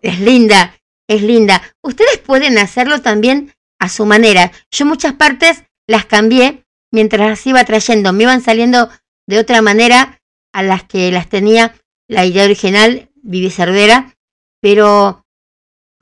Es 0.00 0.20
linda, 0.20 0.74
es 1.08 1.22
linda. 1.22 1.62
Ustedes 1.80 2.18
pueden 2.18 2.58
hacerlo 2.58 3.00
también 3.00 3.54
a 3.78 3.88
su 3.88 4.04
manera. 4.04 4.52
Yo 4.70 4.84
muchas 4.84 5.14
partes 5.14 5.64
las 5.86 6.04
cambié 6.04 6.61
mientras 6.92 7.28
las 7.28 7.46
iba 7.46 7.64
trayendo. 7.64 8.12
Me 8.12 8.22
iban 8.22 8.40
saliendo 8.40 8.88
de 9.26 9.38
otra 9.38 9.62
manera 9.62 10.20
a 10.52 10.62
las 10.62 10.84
que 10.84 11.10
las 11.10 11.28
tenía 11.28 11.74
la 12.08 12.24
idea 12.24 12.44
original, 12.44 13.10
Vivi 13.22 13.50
Cervera, 13.50 14.14
pero 14.60 15.24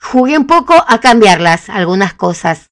jugué 0.01 0.37
un 0.37 0.47
poco 0.47 0.75
a 0.87 1.01
cambiarlas, 1.01 1.69
algunas 1.71 2.15
cosas. 2.15 2.71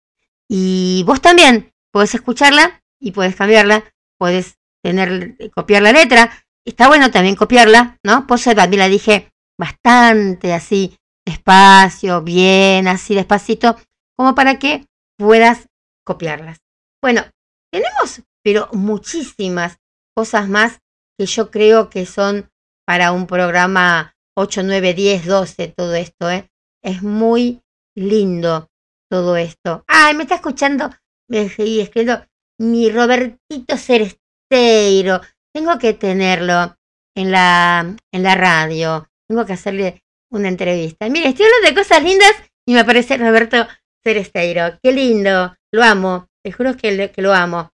Y 0.48 1.04
vos 1.06 1.20
también 1.20 1.72
podés 1.92 2.14
escucharla 2.14 2.82
y 3.00 3.12
puedes 3.12 3.36
cambiarla, 3.36 3.84
puedes 4.18 4.58
tener, 4.82 5.36
copiar 5.54 5.82
la 5.82 5.92
letra. 5.92 6.44
Está 6.64 6.88
bueno 6.88 7.10
también 7.10 7.36
copiarla, 7.36 7.98
¿no? 8.02 8.26
Por 8.26 8.38
eso 8.38 8.54
también 8.54 8.80
la 8.80 8.88
dije 8.88 9.30
bastante 9.58 10.52
así, 10.52 10.98
despacio, 11.24 12.22
bien, 12.22 12.88
así 12.88 13.14
despacito, 13.14 13.76
como 14.16 14.34
para 14.34 14.58
que 14.58 14.86
puedas 15.16 15.68
copiarlas. 16.04 16.58
Bueno, 17.02 17.24
tenemos, 17.70 18.22
pero 18.42 18.68
muchísimas 18.72 19.78
cosas 20.16 20.48
más 20.48 20.78
que 21.18 21.26
yo 21.26 21.50
creo 21.50 21.90
que 21.90 22.06
son 22.06 22.50
para 22.86 23.12
un 23.12 23.26
programa 23.26 24.14
8, 24.36 24.62
9, 24.64 24.94
10, 24.94 25.26
12, 25.26 25.68
todo 25.76 25.94
esto, 25.94 26.30
¿eh? 26.30 26.48
Es 26.82 27.02
muy 27.02 27.60
lindo 27.96 28.68
todo 29.10 29.36
esto. 29.36 29.84
Ay, 29.88 30.14
me 30.14 30.22
está 30.22 30.36
escuchando, 30.36 30.90
seguí 31.28 31.80
escribiendo 31.80 32.24
mi 32.58 32.90
Robertito 32.90 33.76
Ceresteiro. 33.76 35.20
Tengo 35.52 35.78
que 35.78 35.92
tenerlo 35.94 36.76
en 37.16 37.32
la, 37.32 37.96
en 38.12 38.22
la 38.22 38.34
radio. 38.34 39.08
Tengo 39.28 39.44
que 39.44 39.54
hacerle 39.54 40.02
una 40.30 40.48
entrevista. 40.48 41.08
Mire, 41.08 41.28
estoy 41.28 41.46
hablando 41.46 41.68
de 41.68 41.74
cosas 41.74 42.02
lindas 42.02 42.32
y 42.66 42.74
me 42.74 42.80
aparece 42.80 43.16
Roberto 43.16 43.66
Ceresteiro. 44.04 44.78
Qué 44.82 44.92
lindo, 44.92 45.56
lo 45.72 45.82
amo. 45.82 46.27
Te 46.42 46.52
juro 46.52 46.76
que, 46.76 47.10
que 47.10 47.22
lo 47.22 47.34
amo. 47.34 47.70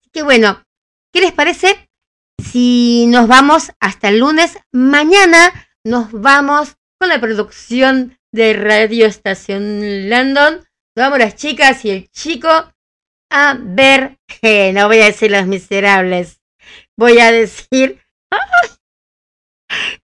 Así 0.00 0.10
que 0.12 0.22
bueno, 0.22 0.62
¿qué 1.12 1.20
les 1.20 1.32
parece 1.32 1.88
si 2.42 3.06
nos 3.08 3.28
vamos 3.28 3.72
hasta 3.80 4.08
el 4.08 4.18
lunes? 4.18 4.58
Mañana 4.72 5.68
nos 5.84 6.12
vamos 6.12 6.76
con 6.98 7.08
la 7.08 7.20
producción 7.20 8.18
de 8.32 8.52
Radio 8.54 9.06
Estación 9.06 10.08
London. 10.10 10.56
Nos 10.96 11.06
vamos 11.06 11.18
las 11.18 11.36
chicas 11.36 11.84
y 11.84 11.90
el 11.90 12.10
chico 12.10 12.48
a 13.30 13.56
ver, 13.58 14.20
eh, 14.42 14.72
no 14.72 14.86
voy 14.86 15.00
a 15.00 15.06
decir 15.06 15.30
los 15.32 15.46
miserables, 15.46 16.40
voy 16.96 17.18
a 17.18 17.32
decir, 17.32 18.00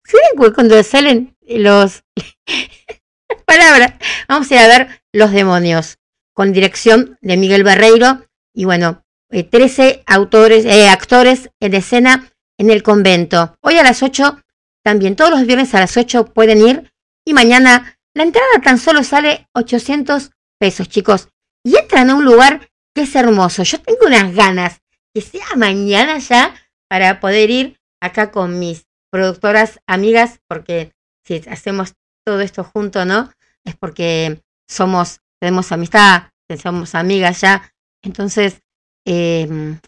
¿saben 0.05 0.55
cuando 0.55 0.81
salen 0.85 1.37
los 1.43 2.05
palabras? 3.45 3.95
Vamos 4.29 4.49
a 4.51 4.55
ir 4.55 4.61
a 4.61 4.69
ver 4.69 5.03
Los 5.13 5.33
Demonios, 5.33 5.99
con 6.37 6.53
dirección 6.53 7.19
de 7.23 7.39
Miguel 7.39 7.65
Barreiro, 7.65 8.27
y 8.55 8.67
bueno, 8.67 9.03
eh, 9.31 9.43
13 9.43 10.03
autores, 10.07 10.67
eh, 10.67 10.89
actores 10.89 11.51
en 11.61 11.73
escena 11.73 12.31
en 12.59 12.69
el 12.69 12.83
convento. 12.83 13.57
Hoy 13.63 13.79
a 13.79 13.83
las 13.83 14.03
8, 14.03 14.43
también 14.85 15.17
todos 15.17 15.31
los 15.31 15.47
viernes 15.47 15.75
a 15.75 15.81
las 15.81 15.97
8 15.97 16.27
pueden 16.27 16.61
ir, 16.61 16.93
y 17.25 17.33
mañana 17.33 17.99
la 18.15 18.23
entrada 18.23 18.61
tan 18.63 18.77
solo 18.77 19.03
sale 19.03 19.49
800 19.55 20.31
pesos, 20.61 20.91
chicos, 20.91 21.29
y 21.65 21.77
entran 21.77 22.11
a 22.11 22.15
un 22.15 22.25
lugar 22.27 22.69
que 22.95 23.03
es 23.03 23.15
hermoso. 23.17 23.63
Yo 23.63 23.81
tengo 23.81 24.07
unas 24.07 24.35
ganas 24.35 24.83
que 25.15 25.23
sea 25.23 25.47
mañana 25.57 26.19
ya 26.19 26.55
para 26.89 27.19
poder 27.19 27.51
ir 27.51 27.79
acá 28.01 28.31
con 28.31 28.59
mis 28.59 28.87
productoras 29.11 29.81
amigas, 29.87 30.41
porque 30.47 30.93
si 31.25 31.43
hacemos 31.49 31.95
todo 32.27 32.43
esto 32.43 32.63
junto, 32.63 33.07
¿no? 33.07 33.33
Es 33.65 33.75
porque 33.75 34.43
somos, 34.69 35.21
tenemos 35.47 35.71
amistad, 35.71 36.25
somos 36.61 36.97
amigas 36.97 37.41
ya. 37.41 37.73
Entonces, 38.03 38.63
eh, 39.07 39.79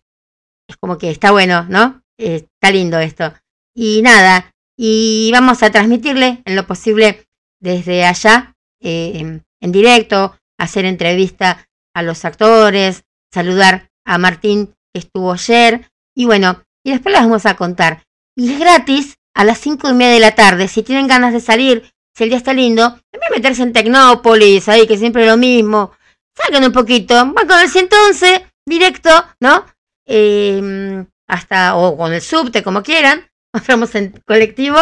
es 0.68 0.76
como 0.76 0.98
que 0.98 1.10
está 1.10 1.32
bueno, 1.32 1.66
¿no? 1.68 2.00
Está 2.16 2.70
lindo 2.70 3.00
esto. 3.00 3.34
Y 3.74 4.00
nada, 4.02 4.54
y 4.76 5.30
vamos 5.32 5.64
a 5.64 5.70
transmitirle 5.72 6.42
en 6.44 6.54
lo 6.54 6.64
posible 6.64 7.26
desde 7.60 8.04
allá, 8.04 8.54
en, 8.80 9.44
en 9.60 9.72
directo, 9.72 10.38
hacer 10.60 10.84
entrevista 10.84 11.68
a 11.92 12.02
los 12.02 12.24
actores, 12.24 13.02
saludar 13.34 13.90
a 14.04 14.18
Martín 14.18 14.76
que 14.92 15.00
estuvo 15.00 15.32
ayer, 15.32 15.90
y 16.14 16.26
bueno, 16.26 16.62
y 16.84 16.92
después 16.92 17.12
les 17.12 17.22
vamos 17.22 17.46
a 17.46 17.56
contar. 17.56 18.04
Y 18.36 18.52
es 18.52 18.60
gratis 18.60 19.18
a 19.34 19.42
las 19.42 19.58
cinco 19.58 19.90
y 19.90 19.94
media 19.94 20.14
de 20.14 20.20
la 20.20 20.36
tarde. 20.36 20.68
Si 20.68 20.84
tienen 20.84 21.08
ganas 21.08 21.32
de 21.32 21.40
salir, 21.40 21.92
si 22.18 22.24
el 22.24 22.30
día 22.30 22.38
está 22.38 22.52
lindo, 22.52 22.82
también 23.12 23.32
meterse 23.32 23.62
en 23.62 23.72
Tecnópolis, 23.72 24.68
ahí 24.68 24.88
que 24.88 24.98
siempre 24.98 25.22
es 25.22 25.30
lo 25.30 25.36
mismo. 25.36 25.92
Saquen 26.36 26.64
un 26.64 26.72
poquito, 26.72 27.14
van 27.14 27.46
con 27.46 27.60
el 27.60 27.68
111, 27.68 28.44
directo, 28.66 29.08
¿no? 29.38 29.64
Eh, 30.04 31.06
hasta, 31.28 31.76
o 31.76 31.96
con 31.96 32.12
el 32.12 32.20
subte, 32.20 32.64
como 32.64 32.82
quieran. 32.82 33.24
Vamos 33.68 33.94
en 33.94 34.20
colectivo, 34.26 34.78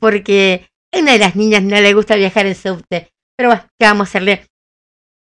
porque 0.00 0.68
a 0.92 0.98
una 0.98 1.12
de 1.12 1.18
las 1.20 1.36
niñas 1.36 1.62
no 1.62 1.80
le 1.80 1.94
gusta 1.94 2.16
viajar 2.16 2.46
en 2.46 2.56
subte. 2.56 3.12
Pero 3.36 3.50
bueno, 3.50 3.64
¿qué 3.78 3.86
vamos 3.86 4.08
a 4.08 4.10
hacerle? 4.10 4.48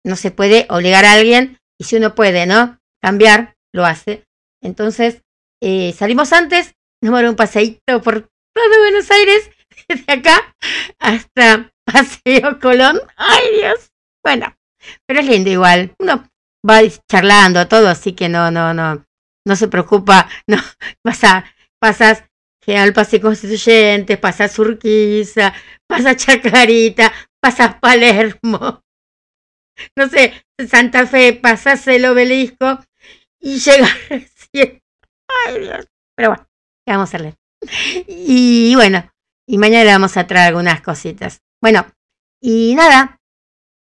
No 0.03 0.17
se 0.17 0.31
puede 0.31 0.67
obligar 0.71 1.05
a 1.05 1.13
alguien, 1.13 1.59
y 1.79 1.85
si 1.85 1.97
uno 1.97 2.15
puede, 2.15 2.47
¿no? 2.47 2.79
Cambiar, 3.03 3.55
lo 3.73 3.85
hace. 3.85 4.25
Entonces, 4.63 5.23
eh, 5.61 5.93
salimos 5.93 6.33
antes, 6.33 6.73
nos 7.03 7.23
un 7.23 7.37
paseíto 7.37 8.01
por 8.03 8.23
todo 8.55 8.81
Buenos 8.81 9.11
Aires, 9.11 9.51
desde 9.91 10.13
acá 10.13 10.55
hasta 10.99 11.73
Paseo 11.85 12.61
Colón. 12.61 13.01
¡Ay, 13.17 13.43
Dios! 13.57 13.91
Bueno, 14.25 14.57
pero 15.07 15.21
es 15.21 15.27
lindo 15.27 15.51
igual. 15.51 15.95
Uno 15.99 16.29
va 16.69 16.81
charlando 17.11 17.67
todo, 17.67 17.89
así 17.89 18.13
que 18.13 18.29
no, 18.29 18.51
no, 18.51 18.73
no, 18.73 19.05
no 19.45 19.57
se 19.57 19.69
preocupa. 19.69 20.29
No, 20.47 20.59
pasa, 21.03 21.45
pasas 21.81 22.25
General 22.65 22.93
Paseo 22.93 23.21
Constituyente, 23.21 24.17
pasas 24.17 24.59
Urquiza, 24.59 25.55
pasas 25.89 26.17
Chacarita, 26.17 27.13
pasas 27.41 27.77
Palermo. 27.81 28.83
No 29.97 30.11
sé, 30.11 30.45
Santa 30.69 31.07
Fe, 31.07 31.33
pasas 31.33 31.87
el 31.89 32.05
obelisco 32.05 32.85
y 33.41 33.59
llegas 33.59 33.97
recién. 34.11 34.83
Ay, 35.47 35.61
Dios. 35.61 35.87
Pero 36.15 36.29
bueno, 36.31 36.47
¿qué 36.85 36.93
vamos 36.93 37.09
a 37.09 37.17
hacerle? 37.17 37.35
Y 38.07 38.75
bueno, 38.75 39.11
y 39.51 39.59
mañana 39.59 39.83
le 39.85 39.91
vamos 39.91 40.17
a 40.17 40.29
traer 40.29 40.49
algunas 40.49 40.81
cositas. 40.81 41.43
Bueno, 41.61 41.85
y 42.41 42.73
nada, 42.77 43.21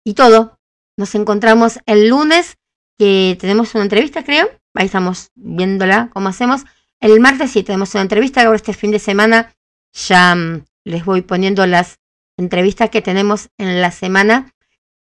y 0.06 0.14
todo. 0.14 0.60
Nos 0.96 1.16
encontramos 1.16 1.80
el 1.88 2.08
lunes, 2.08 2.58
que 3.00 3.36
tenemos 3.42 3.74
una 3.74 3.84
entrevista, 3.84 4.24
creo. 4.24 4.48
Ahí 4.76 4.86
estamos 4.86 5.32
viéndola, 5.34 6.12
cómo 6.14 6.30
hacemos. 6.30 6.66
El 7.02 7.20
martes 7.20 7.50
sí 7.50 7.64
tenemos 7.64 7.96
una 7.96 8.04
entrevista, 8.04 8.44
ahora 8.44 8.58
este 8.58 8.74
fin 8.74 8.92
de 8.92 9.00
semana 9.00 9.56
ya 9.92 10.36
mm, 10.36 10.66
les 10.86 11.04
voy 11.04 11.24
poniendo 11.24 11.66
las 11.66 11.98
entrevistas 12.38 12.92
que 12.92 13.02
tenemos 13.02 13.50
en 13.58 13.82
la 13.82 13.90
semana. 13.90 14.54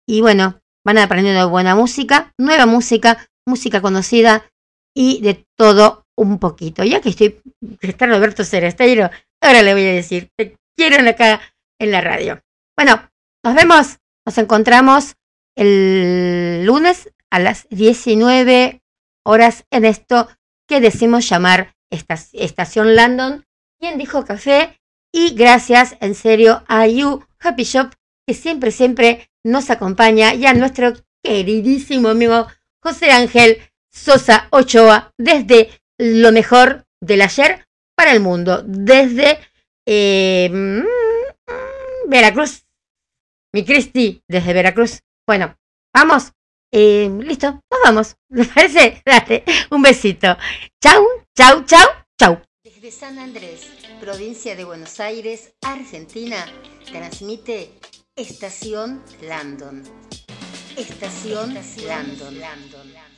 Y 0.07 0.21
bueno, 0.21 0.61
van 0.85 0.97
aprendiendo 0.97 1.49
buena 1.49 1.75
música, 1.75 2.31
nueva 2.37 2.65
música, 2.67 3.29
música 3.45 3.81
conocida 3.81 4.49
y 4.95 5.19
de 5.19 5.45
todo 5.57 6.05
un 6.15 6.39
poquito. 6.39 6.85
Ya 6.85 7.01
que 7.01 7.09
estoy, 7.09 7.41
está 7.81 8.07
Roberto 8.07 8.45
Ceresteiro, 8.45 9.09
ahora 9.43 9.61
le 9.61 9.73
voy 9.73 9.85
a 9.85 9.93
decir, 9.93 10.29
te 10.37 10.57
quiero 10.75 11.07
acá 11.07 11.41
en 11.79 11.91
la 11.91 12.01
radio. 12.01 12.41
Bueno, 12.75 13.09
nos 13.43 13.55
vemos, 13.55 13.99
nos 14.25 14.37
encontramos 14.37 15.15
el 15.55 16.65
lunes 16.65 17.09
a 17.29 17.39
las 17.39 17.67
19 17.69 18.81
horas 19.25 19.65
en 19.71 19.85
esto 19.85 20.29
que 20.67 20.79
decimos 20.79 21.27
llamar 21.29 21.75
esta, 21.91 22.15
Estación 22.33 22.95
Landon. 22.95 23.45
Quien 23.79 23.97
dijo 23.97 24.25
café? 24.25 24.79
Y 25.11 25.35
gracias 25.35 25.95
en 25.99 26.15
serio 26.15 26.63
a 26.67 26.87
You 26.87 27.23
Happy 27.39 27.63
Shop 27.63 27.93
que 28.25 28.33
siempre, 28.33 28.71
siempre 28.71 29.29
nos 29.43 29.69
acompaña 29.69 30.33
y 30.33 30.45
a 30.45 30.53
nuestro 30.53 30.93
queridísimo 31.23 32.09
amigo 32.09 32.47
José 32.81 33.11
Ángel 33.11 33.61
Sosa 33.91 34.47
Ochoa 34.49 35.11
desde 35.17 35.69
lo 35.97 36.31
mejor 36.31 36.85
del 37.01 37.21
ayer 37.21 37.67
para 37.95 38.11
el 38.11 38.19
mundo, 38.19 38.63
desde 38.65 39.39
eh, 39.85 40.49
mm, 40.51 42.09
Veracruz. 42.09 42.65
Mi 43.53 43.63
Cristi, 43.63 44.23
desde 44.27 44.53
Veracruz. 44.53 45.01
Bueno, 45.27 45.55
vamos. 45.93 46.31
Eh, 46.71 47.07
listo, 47.21 47.61
nos 47.69 47.79
vamos. 47.83 48.15
¿Me 48.29 48.45
parece? 48.45 49.01
Dale, 49.05 49.43
un 49.69 49.81
besito. 49.81 50.35
Chau, 50.81 51.05
chau, 51.37 51.63
chau, 51.65 51.87
chau. 52.19 52.41
Desde 52.63 52.91
San 52.91 53.19
Andrés, 53.19 53.69
provincia 53.99 54.55
de 54.55 54.63
Buenos 54.63 54.99
Aires, 54.99 55.53
Argentina, 55.61 56.45
transmite 56.85 57.71
Estación 58.15 59.03
Landon. 59.21 59.83
Estación 60.75 61.53
Landon. 61.85 62.39
Landon. 62.39 63.12